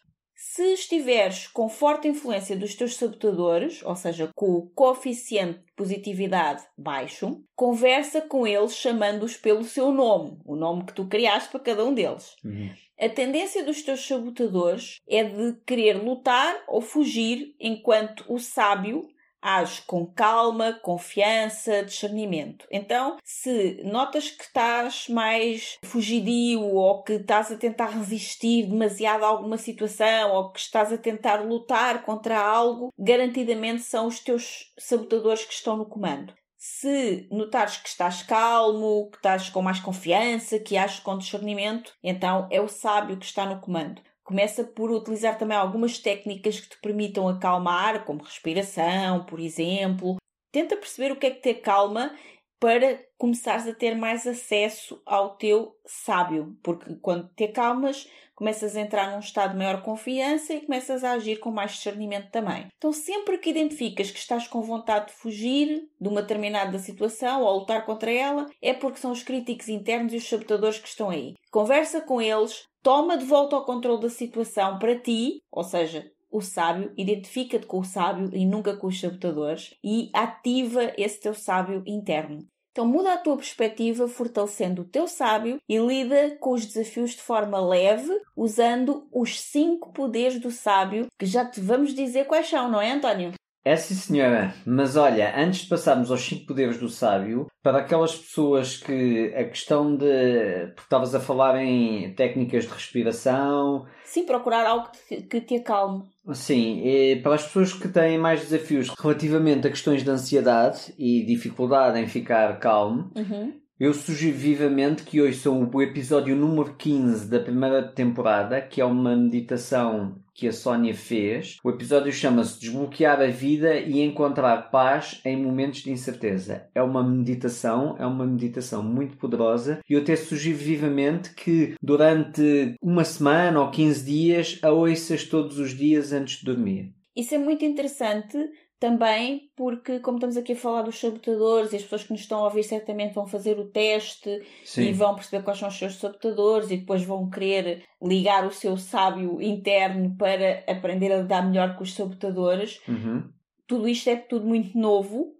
Se 0.55 0.71
estiveres 0.71 1.47
com 1.49 1.67
forte 1.67 2.07
influência 2.07 2.55
dos 2.55 2.75
teus 2.75 2.95
sabotadores, 2.95 3.83
ou 3.83 3.93
seja, 3.93 4.31
com 4.33 4.53
o 4.53 4.69
coeficiente 4.69 5.59
de 5.59 5.73
positividade 5.75 6.63
baixo, 6.77 7.43
conversa 7.53 8.21
com 8.21 8.47
eles 8.47 8.73
chamando-os 8.73 9.35
pelo 9.35 9.65
seu 9.65 9.91
nome, 9.91 10.39
o 10.45 10.55
nome 10.55 10.85
que 10.85 10.93
tu 10.93 11.07
criaste 11.07 11.49
para 11.49 11.59
cada 11.59 11.83
um 11.83 11.93
deles. 11.93 12.37
Uhum. 12.41 12.69
A 12.97 13.09
tendência 13.09 13.65
dos 13.65 13.81
teus 13.81 14.07
sabotadores 14.07 15.01
é 15.09 15.25
de 15.25 15.57
querer 15.65 16.01
lutar 16.01 16.63
ou 16.69 16.79
fugir, 16.79 17.53
enquanto 17.59 18.23
o 18.29 18.39
sábio 18.39 19.09
age 19.45 19.83
com 19.83 20.07
calma, 20.07 20.73
confiança, 20.81 21.83
discernimento. 21.83 22.65
Então, 22.71 23.17
se 23.23 23.79
notas 23.83 24.31
que 24.31 24.43
estás 24.43 25.07
mais 25.07 25.77
fugidio 25.85 26.61
ou 26.61 27.03
que 27.03 27.13
estás 27.13 27.51
a 27.51 27.57
tentar 27.57 27.91
resistir 27.91 28.65
demasiado 28.65 29.23
a 29.23 29.27
alguma 29.27 29.57
situação 29.57 30.31
ou 30.31 30.51
que 30.51 30.59
estás 30.59 30.91
a 30.91 30.97
tentar 30.97 31.45
lutar 31.45 32.03
contra 32.03 32.39
algo, 32.39 32.91
garantidamente 32.97 33.83
são 33.83 34.07
os 34.07 34.19
teus 34.19 34.73
sabotadores 34.79 35.45
que 35.45 35.53
estão 35.53 35.77
no 35.77 35.85
comando. 35.85 36.33
Se 36.57 37.27
notares 37.29 37.77
que 37.77 37.87
estás 37.87 38.23
calmo, 38.23 39.09
que 39.11 39.17
estás 39.17 39.49
com 39.49 39.61
mais 39.61 39.79
confiança, 39.79 40.57
que 40.57 40.75
ages 40.75 40.99
com 40.99 41.15
discernimento, 41.15 41.93
então 42.01 42.47
é 42.49 42.59
o 42.59 42.67
sábio 42.67 43.17
que 43.17 43.25
está 43.25 43.45
no 43.45 43.61
comando. 43.61 44.01
Começa 44.25 44.63
por 44.63 44.89
utilizar 44.89 45.37
também 45.37 45.55
algumas 45.55 45.99
técnicas 45.99 46.59
que 46.59 46.69
te 46.69 46.79
permitam 46.81 47.27
acalmar, 47.27 48.05
como 48.05 48.23
respiração, 48.23 49.23
por 49.23 49.39
exemplo. 49.39 50.15
Tenta 50.51 50.75
perceber 50.75 51.11
o 51.11 51.15
que 51.15 51.27
é 51.27 51.31
que 51.31 51.41
te 51.41 51.49
acalma 51.51 52.11
para 52.59 53.05
começares 53.19 53.67
a 53.67 53.73
ter 53.73 53.95
mais 53.95 54.25
acesso 54.25 54.99
ao 55.05 55.35
teu 55.35 55.77
sábio, 55.85 56.57
porque 56.63 56.95
quando 56.95 57.29
te 57.35 57.43
acalmas, 57.43 58.09
começas 58.33 58.75
a 58.75 58.81
entrar 58.81 59.11
num 59.11 59.19
estado 59.19 59.51
de 59.51 59.57
maior 59.57 59.83
confiança 59.83 60.55
e 60.55 60.61
começas 60.61 61.03
a 61.03 61.11
agir 61.11 61.39
com 61.39 61.51
mais 61.51 61.73
discernimento 61.73 62.31
também. 62.31 62.65
Então, 62.77 62.91
sempre 62.91 63.37
que 63.37 63.51
identificas 63.51 64.09
que 64.09 64.17
estás 64.17 64.47
com 64.47 64.61
vontade 64.63 65.07
de 65.07 65.13
fugir 65.13 65.87
de 66.01 66.07
uma 66.09 66.23
determinada 66.23 66.79
situação 66.79 67.43
ou 67.43 67.59
lutar 67.59 67.85
contra 67.85 68.11
ela, 68.11 68.47
é 68.59 68.73
porque 68.73 68.97
são 68.97 69.11
os 69.11 69.21
críticos 69.21 69.69
internos 69.69 70.13
e 70.13 70.17
os 70.17 70.27
sabotadores 70.27 70.79
que 70.79 70.87
estão 70.87 71.11
aí. 71.11 71.35
Conversa 71.51 72.01
com 72.01 72.19
eles, 72.19 72.65
toma 72.85 73.17
de 73.17 73.25
volta 73.25 73.57
o 73.57 73.65
controle 73.65 73.99
da 73.99 74.11
situação 74.11 74.77
para 74.77 74.95
ti, 74.95 75.41
ou 75.51 75.63
seja, 75.63 76.05
o 76.29 76.39
sábio, 76.39 76.93
identifica-te 76.95 77.65
com 77.65 77.79
o 77.79 77.83
sábio 77.83 78.29
e 78.31 78.45
nunca 78.45 78.77
com 78.77 78.85
os 78.85 78.99
sabotadores 78.99 79.73
e 79.83 80.11
ativa 80.13 80.93
esse 80.95 81.19
teu 81.19 81.33
sábio 81.33 81.81
interno. 81.87 82.45
Então 82.71 82.85
muda 82.85 83.13
a 83.13 83.17
tua 83.17 83.37
perspectiva, 83.37 84.07
fortalecendo 84.07 84.83
o 84.83 84.85
teu 84.85 85.07
sábio 85.07 85.57
e 85.67 85.79
lida 85.79 86.37
com 86.39 86.51
os 86.51 86.63
desafios 86.63 87.11
de 87.11 87.23
forma 87.23 87.59
leve, 87.59 88.11
usando 88.35 89.07
os 89.11 89.41
cinco 89.41 89.91
poderes 89.91 90.39
do 90.39 90.51
sábio, 90.51 91.07
que 91.17 91.25
já 91.25 91.43
te 91.43 91.59
vamos 91.59 91.91
dizer 91.91 92.25
quais 92.25 92.47
são, 92.47 92.69
não 92.69 92.79
é, 92.79 92.91
António? 92.91 93.33
É 93.65 93.75
sim, 93.75 93.95
senhora. 93.95 94.53
Mas 94.63 94.95
olha, 94.95 95.33
antes 95.35 95.61
de 95.61 95.69
passarmos 95.69 96.11
aos 96.11 96.21
5 96.21 96.45
poderes 96.45 96.77
do 96.77 96.87
sábio, 96.87 97.47
para 97.63 97.79
aquelas 97.79 98.15
pessoas 98.15 98.77
que 98.77 99.33
a 99.35 99.43
questão 99.45 99.97
de. 99.97 100.67
Porque 100.67 100.81
estavas 100.81 101.15
a 101.15 101.19
falar 101.19 101.57
em 101.57 102.13
técnicas 102.13 102.65
de 102.65 102.69
respiração. 102.69 103.87
Sim, 104.03 104.23
procurar 104.23 104.67
algo 104.67 104.89
que 105.09 105.41
te 105.41 105.55
acalme. 105.55 106.03
Sim, 106.31 106.83
para 107.23 107.33
as 107.33 107.43
pessoas 107.43 107.73
que 107.73 107.87
têm 107.87 108.19
mais 108.19 108.41
desafios 108.41 108.89
relativamente 108.89 109.65
a 109.65 109.71
questões 109.71 110.03
de 110.03 110.11
ansiedade 110.11 110.93
e 110.97 111.25
dificuldade 111.25 111.99
em 111.99 112.07
ficar 112.07 112.59
calmo, 112.59 113.11
uhum. 113.15 113.51
Eu 113.77 113.93
sugiro 113.93 114.37
vivamente 114.37 115.03
que 115.03 115.19
ouçam 115.19 115.69
o 115.73 115.81
episódio 115.81 116.33
número 116.33 116.75
15 116.75 117.29
da 117.29 117.41
primeira 117.41 117.83
temporada, 117.83 118.61
que 118.61 118.79
é 118.79 118.85
uma 118.85 119.17
meditação 119.17 120.15
que 120.33 120.47
a 120.47 120.53
Sónia 120.53 120.95
fez. 120.95 121.57
O 121.61 121.69
episódio 121.69 122.09
chama-se 122.09 122.57
Desbloquear 122.57 123.19
a 123.19 123.27
Vida 123.27 123.75
e 123.75 123.99
Encontrar 123.99 124.71
Paz 124.71 125.19
em 125.25 125.35
Momentos 125.35 125.81
de 125.81 125.91
Incerteza. 125.91 126.69
É 126.73 126.81
uma 126.81 127.03
meditação, 127.03 127.97
é 127.99 128.05
uma 128.05 128.25
meditação 128.25 128.81
muito 128.81 129.17
poderosa 129.17 129.81
e 129.89 129.93
eu 129.93 129.99
até 129.99 130.15
sugiro 130.15 130.57
vivamente 130.57 131.35
que 131.35 131.75
durante 131.83 132.75
uma 132.81 133.03
semana 133.03 133.59
ou 133.59 133.71
15 133.71 134.05
dias 134.05 134.59
a 134.61 134.71
ouças 134.71 135.25
todos 135.25 135.59
os 135.59 135.71
dias 135.71 136.13
antes 136.13 136.39
de 136.39 136.45
dormir. 136.45 136.93
Isso 137.15 137.33
é 137.33 137.37
muito 137.37 137.63
interessante 137.63 138.37
também 138.85 139.49
porque, 139.55 139.99
como 139.99 140.17
estamos 140.17 140.37
aqui 140.37 140.53
a 140.53 140.55
falar 140.55 140.83
dos 140.83 140.99
sabotadores 140.99 141.73
e 141.73 141.77
as 141.77 141.83
pessoas 141.83 142.03
que 142.03 142.11
nos 142.11 142.21
estão 142.21 142.39
a 142.39 142.43
ouvir 142.43 142.63
certamente 142.63 143.13
vão 143.13 143.25
fazer 143.25 143.57
o 143.59 143.69
teste 143.69 144.43
Sim. 144.63 144.83
e 144.83 144.93
vão 144.93 145.15
perceber 145.15 145.43
quais 145.43 145.59
são 145.59 145.67
os 145.67 145.77
seus 145.77 145.95
sabotadores 145.95 146.69
e 146.69 146.77
depois 146.77 147.03
vão 147.03 147.29
querer 147.29 147.83
ligar 148.01 148.45
o 148.45 148.51
seu 148.51 148.77
sábio 148.77 149.41
interno 149.41 150.15
para 150.17 150.63
aprender 150.67 151.11
a 151.11 151.17
lidar 151.17 151.47
melhor 151.47 151.75
com 151.75 151.83
os 151.83 151.93
sabotadores. 151.95 152.79
Uhum. 152.87 153.23
Tudo 153.65 153.87
isto 153.87 154.09
é 154.09 154.15
tudo 154.15 154.45
muito 154.45 154.77
novo 154.77 155.33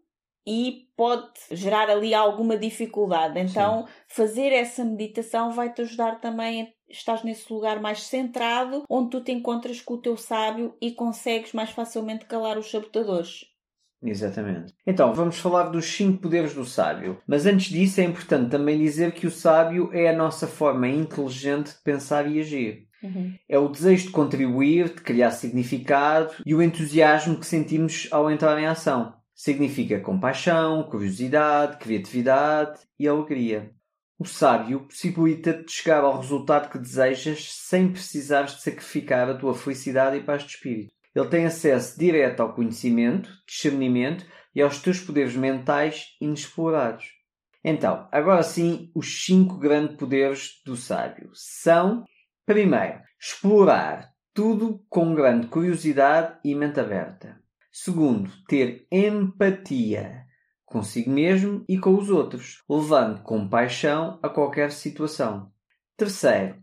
e 0.48 0.88
pode 0.96 1.34
gerar 1.52 1.90
ali 1.90 2.14
alguma 2.14 2.58
dificuldade. 2.58 3.40
Então, 3.40 3.86
Sim. 3.86 3.94
fazer 4.08 4.52
essa 4.54 4.84
meditação 4.84 5.52
vai 5.52 5.72
te 5.72 5.82
ajudar 5.82 6.20
também 6.20 6.62
a 6.62 6.68
estás 6.90 7.24
nesse 7.24 7.52
lugar 7.52 7.80
mais 7.80 8.04
centrado, 8.04 8.84
onde 8.90 9.10
tu 9.10 9.22
te 9.22 9.32
encontras 9.32 9.82
com 9.82 9.96
o 9.96 10.02
teu 10.02 10.18
sábio 10.18 10.76
e 10.82 10.92
consegues 10.92 11.54
mais 11.54 11.72
facilmente 11.72 12.26
calar 12.26 12.58
os 12.58 12.70
sabotadores. 12.70 13.46
Exatamente. 14.04 14.74
Então, 14.86 15.14
vamos 15.14 15.40
falar 15.40 15.70
dos 15.70 15.86
cinco 15.86 16.22
poderes 16.22 16.54
do 16.54 16.66
sábio. 16.66 17.18
Mas 17.26 17.46
antes 17.46 17.70
disso, 17.70 18.02
é 18.02 18.04
importante 18.04 18.52
também 18.52 18.78
dizer 18.78 19.14
que 19.14 19.26
o 19.26 19.32
sábio 19.32 19.90
é 19.94 20.10
a 20.10 20.16
nossa 20.16 20.48
forma 20.48 20.88
inteligente 20.88 21.70
de 21.70 21.82
pensar 21.84 22.30
e 22.30 22.40
agir. 22.40 22.88
Uhum. 23.02 23.34
É 23.48 23.58
o 23.58 23.68
desejo 23.68 24.08
de 24.08 24.12
contribuir, 24.12 24.90
de 24.90 25.02
criar 25.02 25.32
significado 25.32 26.34
e 26.46 26.54
o 26.54 26.62
entusiasmo 26.62 27.40
que 27.40 27.46
sentimos 27.46 28.08
ao 28.12 28.30
entrar 28.30 28.60
em 28.60 28.66
ação. 28.66 29.14
Significa 29.34 30.00
compaixão, 30.00 30.84
curiosidade, 30.84 31.78
criatividade 31.78 32.80
e 32.98 33.08
alegria. 33.08 33.72
O 34.18 34.26
sábio 34.26 34.88
possibilita-te 34.88 35.72
chegar 35.72 36.04
ao 36.04 36.22
resultado 36.22 36.70
que 36.72 36.80
desejas 36.80 37.52
sem 37.52 37.92
precisares 37.92 38.56
de 38.56 38.62
sacrificar 38.62 39.30
a 39.30 39.38
tua 39.38 39.54
felicidade 39.54 40.18
e 40.18 40.24
paz 40.24 40.44
de 40.44 40.52
espírito. 40.52 40.92
Ele 41.14 41.28
tem 41.28 41.46
acesso 41.46 42.00
direto 42.00 42.40
ao 42.42 42.54
conhecimento, 42.54 43.30
discernimento 43.46 44.26
e 44.54 44.62
aos 44.62 44.80
teus 44.80 45.00
poderes 45.02 45.36
mentais 45.36 46.16
inexplorados. 46.22 47.06
Então, 47.64 48.08
agora 48.12 48.44
sim, 48.44 48.92
os 48.94 49.26
cinco 49.26 49.58
grandes 49.58 49.98
poderes 49.98 50.62
do 50.66 50.76
sábio 50.76 51.32
são, 51.34 52.06
primeiro, 52.46 53.02
explorar 53.20 54.14
tudo 54.34 54.86
com 54.90 55.16
grande 55.16 55.48
curiosidade 55.48 56.38
e 56.44 56.54
mente 56.54 56.80
aberta. 56.80 57.42
Segundo, 57.72 58.32
ter 58.48 58.86
empatia 58.92 60.25
consigo 60.66 61.12
mesmo 61.12 61.64
e 61.70 61.78
com 61.78 61.96
os 61.96 62.10
outros, 62.10 62.64
levando 62.70 63.22
compaixão 63.22 64.20
a 64.22 64.28
qualquer 64.28 64.72
situação. 64.72 65.52
Terceiro, 65.96 66.62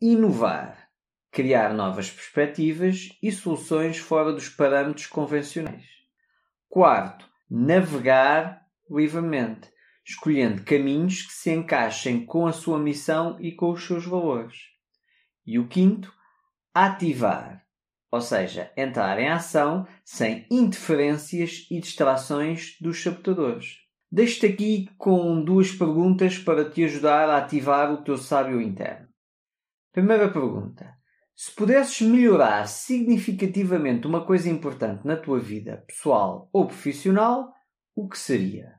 inovar, 0.00 0.88
criar 1.30 1.72
novas 1.72 2.10
perspectivas 2.10 3.08
e 3.22 3.32
soluções 3.32 3.98
fora 3.98 4.32
dos 4.32 4.48
parâmetros 4.48 5.06
convencionais. 5.06 5.86
Quarto, 6.68 7.28
navegar 7.48 8.62
livremente, 8.90 9.72
escolhendo 10.06 10.62
caminhos 10.64 11.22
que 11.22 11.32
se 11.32 11.50
encaixem 11.50 12.26
com 12.26 12.46
a 12.46 12.52
sua 12.52 12.78
missão 12.78 13.40
e 13.40 13.52
com 13.52 13.70
os 13.70 13.86
seus 13.86 14.04
valores. 14.04 14.58
E 15.46 15.58
o 15.58 15.66
quinto, 15.66 16.12
ativar, 16.74 17.63
ou 18.14 18.20
seja, 18.20 18.70
entrar 18.76 19.18
em 19.18 19.28
ação 19.28 19.84
sem 20.04 20.46
interferências 20.48 21.66
e 21.68 21.80
distrações 21.80 22.76
dos 22.80 23.02
sabotadores. 23.02 23.78
Deixo-te 24.10 24.46
aqui 24.46 24.88
com 24.96 25.42
duas 25.42 25.72
perguntas 25.72 26.38
para 26.38 26.70
te 26.70 26.84
ajudar 26.84 27.28
a 27.28 27.38
ativar 27.38 27.92
o 27.92 28.04
teu 28.04 28.16
sábio 28.16 28.60
interno. 28.60 29.08
Primeira 29.92 30.30
pergunta: 30.30 30.94
se 31.34 31.52
pudesses 31.56 32.06
melhorar 32.06 32.68
significativamente 32.68 34.06
uma 34.06 34.24
coisa 34.24 34.48
importante 34.48 35.04
na 35.04 35.16
tua 35.16 35.40
vida, 35.40 35.84
pessoal 35.84 36.48
ou 36.52 36.68
profissional, 36.68 37.52
o 37.96 38.08
que 38.08 38.16
seria? 38.16 38.74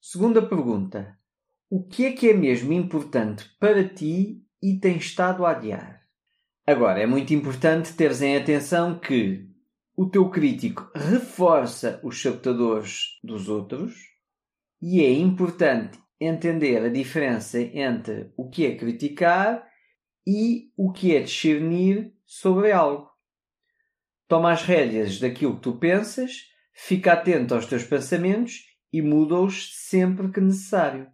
Segunda 0.00 0.42
pergunta: 0.42 1.16
o 1.70 1.86
que 1.86 2.04
é 2.04 2.12
que 2.12 2.28
é 2.28 2.34
mesmo 2.34 2.72
importante 2.72 3.48
para 3.60 3.88
ti 3.88 4.44
e 4.60 4.80
tens 4.80 5.04
estado 5.04 5.46
a 5.46 5.52
adiar? 5.52 5.99
Agora, 6.70 7.00
é 7.00 7.06
muito 7.06 7.34
importante 7.34 7.94
teres 7.94 8.22
em 8.22 8.36
atenção 8.36 8.96
que 8.96 9.44
o 9.96 10.08
teu 10.08 10.30
crítico 10.30 10.88
reforça 10.94 12.00
os 12.04 12.22
sabotadores 12.22 13.18
dos 13.24 13.48
outros 13.48 13.96
e 14.80 15.02
é 15.02 15.10
importante 15.10 15.98
entender 16.20 16.80
a 16.84 16.88
diferença 16.88 17.60
entre 17.60 18.32
o 18.36 18.48
que 18.48 18.64
é 18.64 18.76
criticar 18.76 19.66
e 20.24 20.70
o 20.76 20.92
que 20.92 21.12
é 21.12 21.18
discernir 21.18 22.14
sobre 22.24 22.70
algo. 22.70 23.10
Toma 24.28 24.52
as 24.52 24.62
rédeas 24.62 25.18
daquilo 25.18 25.56
que 25.56 25.62
tu 25.62 25.76
pensas, 25.76 26.42
fica 26.72 27.14
atento 27.14 27.52
aos 27.52 27.66
teus 27.66 27.82
pensamentos 27.82 28.60
e 28.92 29.02
muda-os 29.02 29.76
sempre 29.88 30.30
que 30.30 30.40
necessário. 30.40 31.08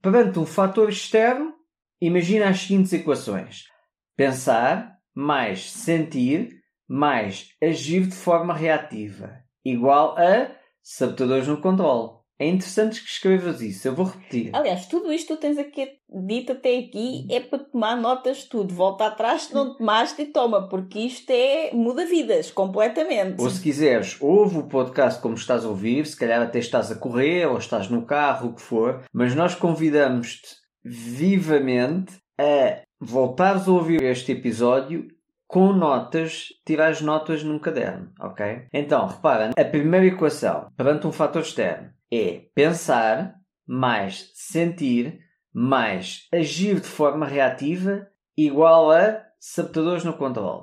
Perante 0.00 0.38
um 0.38 0.46
fator 0.46 0.88
externo, 0.88 1.52
imagina 2.00 2.48
as 2.48 2.60
seguintes 2.60 2.92
equações. 2.92 3.73
Pensar 4.16 4.98
mais 5.14 5.70
sentir 5.70 6.64
mais 6.88 7.48
agir 7.62 8.06
de 8.06 8.14
forma 8.14 8.52
reativa 8.52 9.44
igual 9.64 10.16
a 10.18 10.50
sabotadores 10.82 11.48
no 11.48 11.60
controle. 11.60 12.10
É 12.38 12.48
interessante 12.48 13.00
que 13.00 13.08
escrevas 13.08 13.62
isso, 13.62 13.86
eu 13.86 13.94
vou 13.94 14.06
repetir. 14.06 14.50
Aliás, 14.52 14.86
tudo 14.86 15.12
isto 15.12 15.28
que 15.28 15.34
tu 15.34 15.40
tens 15.40 15.56
aqui 15.56 15.88
dito 16.26 16.52
até 16.52 16.78
aqui 16.78 17.26
é 17.30 17.38
para 17.38 17.60
tomar 17.60 17.96
notas 17.96 18.38
de 18.38 18.48
tudo. 18.48 18.74
Volta 18.74 19.06
atrás 19.06 19.42
se 19.42 19.54
não 19.54 19.76
tomaste 19.76 20.20
e 20.20 20.26
toma, 20.26 20.68
porque 20.68 20.98
isto 20.98 21.30
é 21.30 21.70
muda 21.72 22.04
vidas 22.04 22.50
completamente. 22.50 23.40
Ou 23.40 23.48
se 23.48 23.62
quiseres, 23.62 24.20
ouve 24.20 24.58
o 24.58 24.68
podcast 24.68 25.22
como 25.22 25.36
estás 25.36 25.64
a 25.64 25.68
ouvir, 25.68 26.04
se 26.06 26.16
calhar 26.16 26.42
até 26.42 26.58
estás 26.58 26.90
a 26.90 26.96
correr 26.96 27.46
ou 27.46 27.56
estás 27.56 27.88
no 27.88 28.04
carro, 28.04 28.48
o 28.48 28.54
que 28.54 28.62
for, 28.62 29.04
mas 29.12 29.34
nós 29.34 29.54
convidamos-te 29.54 30.56
vivamente 30.84 32.14
a 32.38 32.82
voltares 33.00 33.68
a 33.68 33.72
ouvir 33.72 34.02
este 34.02 34.32
episódio 34.32 35.08
com 35.46 35.72
notas, 35.72 36.48
tirar 36.66 36.88
as 36.88 37.00
notas 37.00 37.42
num 37.42 37.58
caderno, 37.58 38.12
ok? 38.18 38.66
Então, 38.72 39.06
repara, 39.06 39.50
a 39.56 39.64
primeira 39.64 40.06
equação 40.06 40.68
perante 40.76 41.06
um 41.06 41.12
fator 41.12 41.42
externo 41.42 41.90
é 42.12 42.46
pensar 42.54 43.34
mais 43.66 44.30
sentir 44.34 45.20
mais 45.52 46.26
agir 46.32 46.80
de 46.80 46.88
forma 46.88 47.26
reativa 47.26 48.08
igual 48.36 48.90
a 48.90 49.22
sabotadores 49.38 50.02
no 50.02 50.16
controle. 50.16 50.62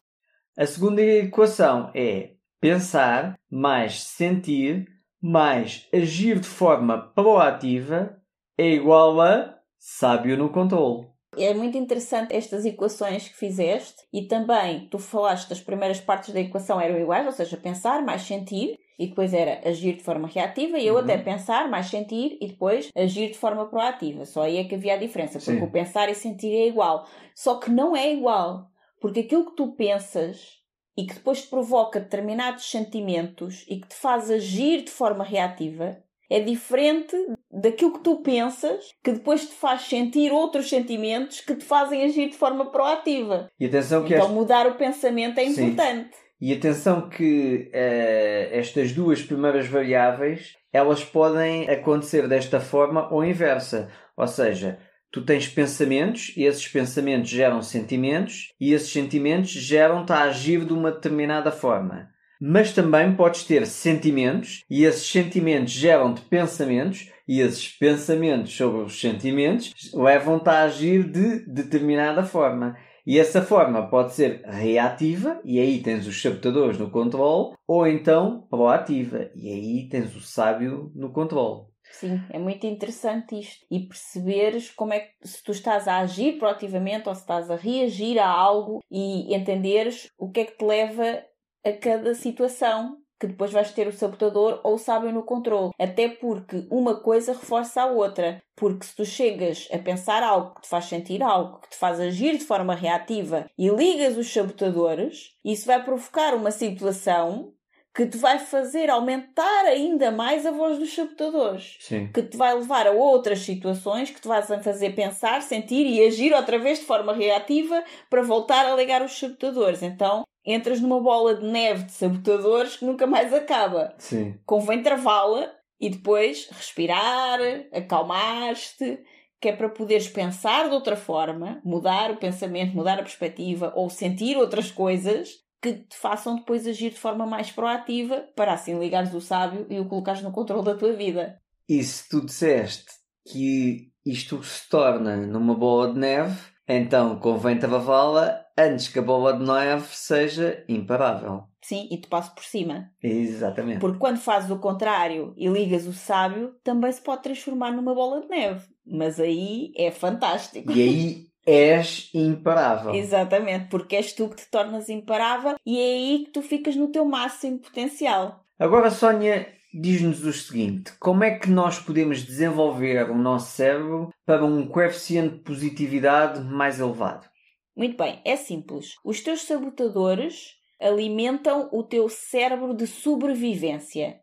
A 0.57 0.65
segunda 0.65 1.01
equação 1.01 1.89
é 1.95 2.33
pensar 2.59 3.39
mais 3.49 4.03
sentir 4.03 4.85
mais 5.21 5.87
agir 5.93 6.39
de 6.39 6.47
forma 6.47 6.97
proativa 6.97 8.17
é 8.57 8.71
igual 8.71 9.21
a 9.21 9.55
sábio 9.77 10.37
no 10.37 10.49
controle. 10.49 11.10
É 11.37 11.53
muito 11.53 11.77
interessante 11.77 12.35
estas 12.35 12.65
equações 12.65 13.27
que 13.27 13.35
fizeste 13.35 14.03
e 14.11 14.23
também 14.23 14.87
tu 14.89 14.99
falaste 14.99 15.47
das 15.47 15.61
primeiras 15.61 15.99
partes 15.99 16.33
da 16.33 16.41
equação 16.41 16.79
eram 16.79 16.99
iguais, 16.99 17.25
ou 17.25 17.31
seja, 17.31 17.55
pensar 17.55 18.03
mais 18.03 18.23
sentir 18.23 18.77
e 18.99 19.07
depois 19.07 19.33
era 19.33 19.67
agir 19.67 19.95
de 19.95 20.03
forma 20.03 20.27
reativa 20.27 20.77
e 20.77 20.85
eu 20.85 20.95
uhum. 20.95 20.99
até 20.99 21.17
pensar 21.17 21.69
mais 21.69 21.87
sentir 21.87 22.37
e 22.41 22.47
depois 22.47 22.89
agir 22.95 23.31
de 23.31 23.37
forma 23.37 23.65
proativa. 23.67 24.25
Só 24.25 24.43
aí 24.43 24.57
é 24.57 24.65
que 24.65 24.75
havia 24.75 24.95
a 24.95 24.97
diferença, 24.97 25.39
porque 25.39 25.59
Sim. 25.59 25.63
o 25.63 25.71
pensar 25.71 26.09
e 26.09 26.15
sentir 26.15 26.53
é 26.53 26.67
igual. 26.67 27.07
Só 27.33 27.57
que 27.59 27.71
não 27.71 27.95
é 27.95 28.13
igual, 28.13 28.67
porque 28.99 29.21
aquilo 29.21 29.45
que 29.45 29.55
tu 29.55 29.73
pensas 29.75 30.59
e 30.97 31.05
que 31.05 31.13
depois 31.13 31.43
te 31.43 31.47
provoca 31.47 31.99
determinados 31.99 32.69
sentimentos 32.69 33.65
e 33.69 33.79
que 33.79 33.87
te 33.87 33.95
faz 33.95 34.29
agir 34.29 34.83
de 34.83 34.91
forma 34.91 35.23
reativa 35.23 35.97
é 36.31 36.39
diferente 36.39 37.13
daquilo 37.51 37.91
que 37.91 37.99
tu 37.99 38.21
pensas, 38.21 38.85
que 39.03 39.11
depois 39.11 39.45
te 39.45 39.53
faz 39.53 39.81
sentir 39.81 40.31
outros 40.31 40.69
sentimentos 40.69 41.41
que 41.41 41.53
te 41.53 41.65
fazem 41.65 42.05
agir 42.05 42.29
de 42.29 42.37
forma 42.37 42.71
proativa. 42.71 43.51
E 43.59 43.65
atenção 43.65 44.05
que 44.05 44.15
então 44.15 44.29
mudar 44.29 44.65
o 44.65 44.75
pensamento 44.75 45.39
é 45.39 45.43
importante. 45.43 46.15
Sim. 46.15 46.21
E 46.39 46.53
atenção 46.53 47.09
que 47.09 47.69
uh, 47.73 48.55
estas 48.55 48.93
duas 48.93 49.21
primeiras 49.21 49.67
variáveis 49.67 50.55
elas 50.71 51.03
podem 51.03 51.69
acontecer 51.69 52.29
desta 52.29 52.61
forma 52.61 53.13
ou 53.13 53.25
inversa. 53.25 53.89
Ou 54.15 54.25
seja, 54.25 54.79
tu 55.11 55.25
tens 55.25 55.49
pensamentos 55.49 56.31
e 56.37 56.45
esses 56.45 56.65
pensamentos 56.65 57.29
geram 57.29 57.61
sentimentos 57.61 58.53
e 58.57 58.71
esses 58.71 58.89
sentimentos 58.89 59.49
geram-te 59.49 60.13
a 60.13 60.21
agir 60.21 60.63
de 60.63 60.71
uma 60.71 60.93
determinada 60.93 61.51
forma 61.51 62.09
mas 62.41 62.73
também 62.73 63.15
podes 63.15 63.43
ter 63.43 63.67
sentimentos 63.67 64.63
e 64.67 64.83
esses 64.83 65.05
sentimentos 65.05 65.71
geram-te 65.71 66.21
pensamentos 66.21 67.11
e 67.27 67.39
esses 67.39 67.67
pensamentos 67.69 68.55
sobre 68.55 68.81
os 68.81 68.99
sentimentos 68.99 69.71
levam-te 69.93 70.49
a 70.49 70.63
agir 70.63 71.03
de 71.03 71.45
determinada 71.45 72.23
forma. 72.23 72.75
E 73.05 73.19
essa 73.19 73.41
forma 73.41 73.89
pode 73.89 74.13
ser 74.13 74.41
reativa, 74.45 75.39
e 75.43 75.59
aí 75.59 75.81
tens 75.81 76.05
os 76.05 76.21
sabotadores 76.21 76.77
no 76.77 76.91
controle, 76.91 77.55
ou 77.67 77.87
então 77.87 78.45
proativa, 78.49 79.29
e 79.35 79.49
aí 79.49 79.89
tens 79.89 80.15
o 80.15 80.21
sábio 80.21 80.91
no 80.95 81.11
controle. 81.11 81.65
Sim, 81.91 82.21
é 82.29 82.39
muito 82.39 82.65
interessante 82.65 83.39
isto. 83.39 83.65
E 83.69 83.79
perceberes 83.79 84.69
como 84.71 84.93
é 84.93 84.99
que 84.99 85.11
se 85.23 85.43
tu 85.43 85.51
estás 85.51 85.87
a 85.87 85.99
agir 85.99 86.37
proativamente 86.37 87.09
ou 87.09 87.15
se 87.15 87.21
estás 87.21 87.49
a 87.51 87.55
reagir 87.55 88.17
a 88.17 88.27
algo 88.27 88.81
e 88.89 89.35
entenderes 89.35 90.09
o 90.17 90.29
que 90.31 90.41
é 90.41 90.45
que 90.45 90.57
te 90.57 90.65
leva 90.65 91.21
a 91.65 91.71
cada 91.73 92.13
situação 92.13 92.97
que 93.21 93.27
depois 93.27 93.51
vais 93.51 93.71
ter 93.71 93.87
o 93.87 93.93
sabotador 93.93 94.59
ou 94.63 94.73
o 94.73 94.79
sábio 94.79 95.11
no 95.11 95.21
controle. 95.21 95.69
Até 95.79 96.09
porque 96.09 96.65
uma 96.71 96.99
coisa 96.99 97.33
reforça 97.33 97.83
a 97.83 97.85
outra. 97.85 98.41
Porque 98.55 98.83
se 98.83 98.95
tu 98.95 99.05
chegas 99.05 99.69
a 99.71 99.77
pensar 99.77 100.23
algo 100.23 100.55
que 100.55 100.61
te 100.61 100.67
faz 100.67 100.85
sentir 100.85 101.21
algo, 101.21 101.59
que 101.59 101.69
te 101.69 101.75
faz 101.75 101.99
agir 101.99 102.35
de 102.37 102.43
forma 102.43 102.73
reativa 102.73 103.45
e 103.55 103.69
ligas 103.69 104.17
os 104.17 104.31
sabotadores, 104.33 105.35
isso 105.45 105.67
vai 105.67 105.83
provocar 105.83 106.33
uma 106.33 106.49
situação 106.49 107.53
que 107.93 108.07
te 108.07 108.17
vai 108.17 108.39
fazer 108.39 108.89
aumentar 108.89 109.65
ainda 109.65 110.11
mais 110.11 110.45
a 110.45 110.51
voz 110.51 110.79
dos 110.79 110.95
sabotadores. 110.95 111.77
Sim. 111.81 112.11
Que 112.11 112.23
te 112.23 112.37
vai 112.37 112.55
levar 112.55 112.87
a 112.87 112.91
outras 112.91 113.39
situações 113.39 114.09
que 114.09 114.21
te 114.21 114.27
vais 114.27 114.47
fazer 114.47 114.95
pensar, 114.95 115.41
sentir 115.41 115.85
e 115.85 116.03
agir 116.05 116.33
outra 116.33 116.57
vez 116.57 116.79
de 116.79 116.85
forma 116.85 117.13
reativa 117.13 117.83
para 118.09 118.23
voltar 118.23 118.65
a 118.65 118.75
ligar 118.75 119.03
os 119.03 119.19
sabotadores. 119.19 119.83
Então 119.83 120.23
entras 120.45 120.81
numa 120.81 120.99
bola 120.99 121.35
de 121.35 121.45
neve 121.45 121.83
de 121.83 121.91
sabotadores 121.91 122.77
que 122.77 122.85
nunca 122.85 123.05
mais 123.05 123.33
acaba. 123.33 123.93
Sim. 123.97 124.35
Convém 124.45 124.81
travá-la 124.81 125.51
e 125.79 125.89
depois 125.89 126.47
respirar, 126.51 127.39
acalmar-te, 127.71 128.99
que 129.39 129.49
é 129.49 129.55
para 129.55 129.69
poderes 129.69 130.07
pensar 130.07 130.69
de 130.69 130.75
outra 130.75 130.95
forma, 130.95 131.59
mudar 131.65 132.11
o 132.11 132.17
pensamento, 132.17 132.75
mudar 132.75 132.99
a 132.99 133.03
perspectiva 133.03 133.73
ou 133.75 133.89
sentir 133.89 134.37
outras 134.37 134.69
coisas 134.69 135.41
que 135.61 135.73
te 135.73 135.95
façam 135.95 136.35
depois 136.35 136.67
agir 136.67 136.91
de 136.91 136.99
forma 136.99 137.25
mais 137.25 137.51
proativa 137.51 138.25
para 138.35 138.53
assim 138.53 138.79
ligares 138.79 139.13
o 139.13 139.21
sábio 139.21 139.65
e 139.69 139.79
o 139.79 139.85
colocares 139.85 140.21
no 140.21 140.31
controle 140.31 140.65
da 140.65 140.75
tua 140.75 140.93
vida. 140.93 141.39
E 141.69 141.83
se 141.83 142.09
tu 142.09 142.25
disseste 142.25 142.85
que 143.27 143.91
isto 144.05 144.43
se 144.43 144.67
torna 144.69 145.15
numa 145.15 145.55
bola 145.55 145.93
de 145.93 145.99
neve, 145.99 146.37
então 146.67 147.19
convém 147.19 147.57
travá-la 147.57 148.43
antes 148.67 148.87
que 148.87 148.99
a 148.99 149.01
bola 149.01 149.33
de 149.33 149.45
neve 149.45 149.87
seja 149.91 150.63
imparável. 150.67 151.43
Sim, 151.61 151.87
e 151.91 151.97
te 151.97 152.07
passo 152.07 152.33
por 152.33 152.43
cima. 152.43 152.91
Exatamente. 153.01 153.79
Porque 153.79 153.99
quando 153.99 154.17
fazes 154.17 154.49
o 154.49 154.59
contrário 154.59 155.33
e 155.37 155.47
ligas 155.47 155.85
o 155.85 155.93
sábio, 155.93 156.55
também 156.63 156.91
se 156.91 157.01
pode 157.01 157.23
transformar 157.23 157.71
numa 157.71 157.93
bola 157.93 158.21
de 158.21 158.27
neve. 158.27 158.65
Mas 158.85 159.19
aí 159.19 159.71
é 159.77 159.91
fantástico. 159.91 160.71
E 160.71 160.81
aí 160.81 161.31
és 161.45 162.09
imparável. 162.13 162.93
Exatamente, 162.93 163.67
porque 163.69 163.95
és 163.95 164.13
tu 164.13 164.29
que 164.29 164.37
te 164.37 164.49
tornas 164.49 164.89
imparável 164.89 165.55
e 165.65 165.79
é 165.79 165.93
aí 165.93 166.23
que 166.25 166.31
tu 166.31 166.41
ficas 166.41 166.75
no 166.75 166.91
teu 166.91 167.05
máximo 167.05 167.59
potencial. 167.59 168.45
Agora, 168.59 168.91
Sónia, 168.91 169.47
diz-nos 169.73 170.23
o 170.23 170.33
seguinte: 170.33 170.93
como 170.99 171.23
é 171.23 171.31
que 171.31 171.49
nós 171.49 171.79
podemos 171.79 172.23
desenvolver 172.23 173.09
o 173.09 173.17
nosso 173.17 173.55
cérebro 173.55 174.09
para 174.25 174.45
um 174.45 174.67
coeficiente 174.67 175.35
de 175.35 175.41
positividade 175.41 176.41
mais 176.41 176.79
elevado? 176.79 177.30
Muito 177.75 177.95
bem, 177.97 178.21
é 178.25 178.35
simples. 178.35 178.95
Os 179.03 179.21
teus 179.21 179.41
sabotadores 179.43 180.55
alimentam 180.79 181.69
o 181.71 181.83
teu 181.83 182.09
cérebro 182.09 182.73
de 182.73 182.87
sobrevivência, 182.87 184.19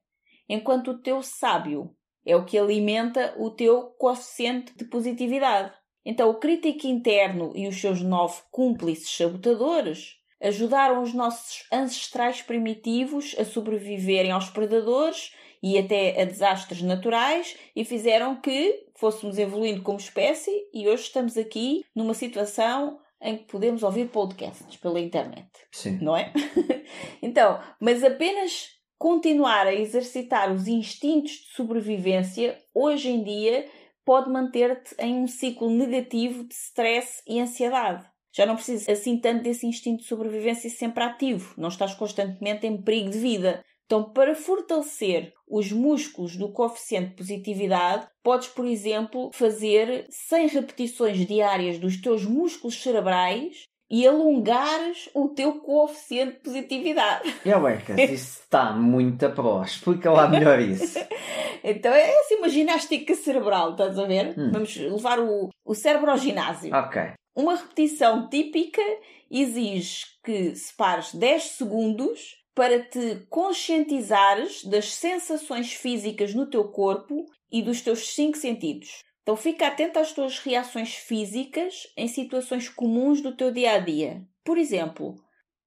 enquanto 0.49 0.90
o 0.92 0.99
teu 1.01 1.22
sábio 1.22 1.94
é 2.26 2.36
o 2.36 2.44
que 2.44 2.59
alimenta 2.59 3.34
o 3.38 3.51
teu 3.51 3.90
coeficiente 3.99 4.76
de 4.76 4.84
positividade. 4.84 5.72
Então, 6.05 6.28
o 6.30 6.38
crítico 6.38 6.86
interno 6.86 7.53
e 7.55 7.66
os 7.66 7.80
seus 7.80 8.03
nove 8.03 8.40
cúmplices 8.51 9.16
sabotadores 9.16 10.16
ajudaram 10.40 11.03
os 11.03 11.14
nossos 11.14 11.66
ancestrais 11.72 12.42
primitivos 12.42 13.34
a 13.38 13.44
sobreviverem 13.44 14.30
aos 14.30 14.51
predadores 14.51 15.32
e 15.62 15.76
até 15.76 16.20
a 16.20 16.24
desastres 16.24 16.82
naturais 16.82 17.57
e 17.74 17.84
fizeram 17.84 18.40
que 18.40 18.86
fôssemos 18.96 19.38
evoluindo 19.38 19.82
como 19.82 19.99
espécie 19.99 20.53
e 20.72 20.88
hoje 20.88 21.05
estamos 21.05 21.36
aqui 21.36 21.82
numa 21.94 22.14
situação 22.14 22.99
em 23.21 23.37
que 23.37 23.45
podemos 23.45 23.83
ouvir 23.83 24.09
podcasts 24.09 24.77
pela 24.77 25.01
internet. 25.01 25.49
Sim. 25.73 25.99
Não 26.01 26.16
é? 26.16 26.33
então, 27.23 27.61
mas 27.81 28.05
apenas 28.05 28.69
continuar 28.99 29.66
a 29.66 29.75
exercitar 29.75 30.53
os 30.53 30.66
instintos 30.66 31.33
de 31.33 31.55
sobrevivência 31.55 32.59
hoje 32.75 33.11
em 33.11 33.23
dia 33.23 33.66
pode 34.05 34.31
manter-te 34.31 34.95
em 34.99 35.23
um 35.23 35.27
ciclo 35.27 35.71
negativo 35.71 36.45
de 36.45 36.55
stress 36.55 37.23
e 37.27 37.39
ansiedade. 37.41 38.07
Já 38.33 38.47
não 38.47 38.55
precisas 38.55 38.89
assim 38.89 39.19
tanto 39.19 39.43
desse 39.43 39.66
instinto 39.66 40.03
de 40.03 40.09
sobrevivência 40.09 40.71
sempre 40.71 41.05
ativo, 41.05 41.55
não 41.59 41.69
estás 41.69 41.95
constantemente 41.95 42.66
em 42.66 42.81
perigo 42.81 43.11
de 43.11 43.19
vida. 43.19 43.64
Então, 43.85 44.12
para 44.12 44.35
fortalecer 44.35 45.33
os 45.51 45.72
músculos 45.72 46.36
do 46.36 46.51
coeficiente 46.53 47.11
de 47.11 47.14
positividade, 47.16 48.07
podes, 48.22 48.49
por 48.49 48.66
exemplo, 48.66 49.30
fazer 49.32 50.07
100 50.11 50.49
repetições 50.49 51.26
diárias 51.26 51.78
dos 51.78 52.01
teus 52.01 52.24
músculos 52.24 52.82
cerebrais 52.82 53.64
e 53.90 54.07
alongares 54.07 55.09
o 55.14 55.28
teu 55.28 55.61
coeficiente 55.61 56.34
de 56.34 56.40
positividade. 56.40 57.34
É, 57.44 57.59
Becas, 57.59 57.99
isso 58.11 58.40
está 58.42 58.72
muito 58.72 59.24
a 59.24 59.30
pró. 59.30 59.62
Explica 59.62 60.11
lá 60.11 60.28
melhor 60.28 60.61
isso. 60.61 60.99
então 61.64 61.92
é 61.92 62.20
assim 62.20 62.36
uma 62.36 62.49
ginástica 62.49 63.14
cerebral, 63.14 63.72
estás 63.72 63.99
a 63.99 64.07
ver? 64.07 64.34
Hum. 64.38 64.51
Vamos 64.53 64.76
levar 64.76 65.18
o, 65.18 65.49
o 65.64 65.74
cérebro 65.74 66.11
ao 66.11 66.18
ginásio. 66.18 66.74
Ok. 66.74 67.12
Uma 67.34 67.55
repetição 67.55 68.28
típica 68.28 68.82
exige 69.30 70.05
que 70.24 70.55
separes 70.55 71.14
10 71.14 71.42
segundos 71.42 72.36
para 72.59 72.80
te 72.80 73.24
conscientizares 73.30 74.64
das 74.64 74.92
sensações 74.92 75.72
físicas 75.72 76.34
no 76.34 76.44
teu 76.50 76.64
corpo 76.64 77.24
e 77.52 77.62
dos 77.62 77.80
teus 77.80 78.09
cinco 78.09 78.36
sentidos. 78.36 79.04
Então 79.22 79.36
fica 79.36 79.68
atento 79.68 80.00
às 80.00 80.12
tuas 80.12 80.40
reações 80.40 80.92
físicas 80.92 81.84
em 81.96 82.09
situações 82.09 82.68
comuns 82.68 83.20
do 83.20 83.36
teu 83.36 83.52
dia 83.52 83.74
a 83.74 83.78
dia. 83.78 84.22
Por 84.44 84.59
exemplo, 84.59 85.14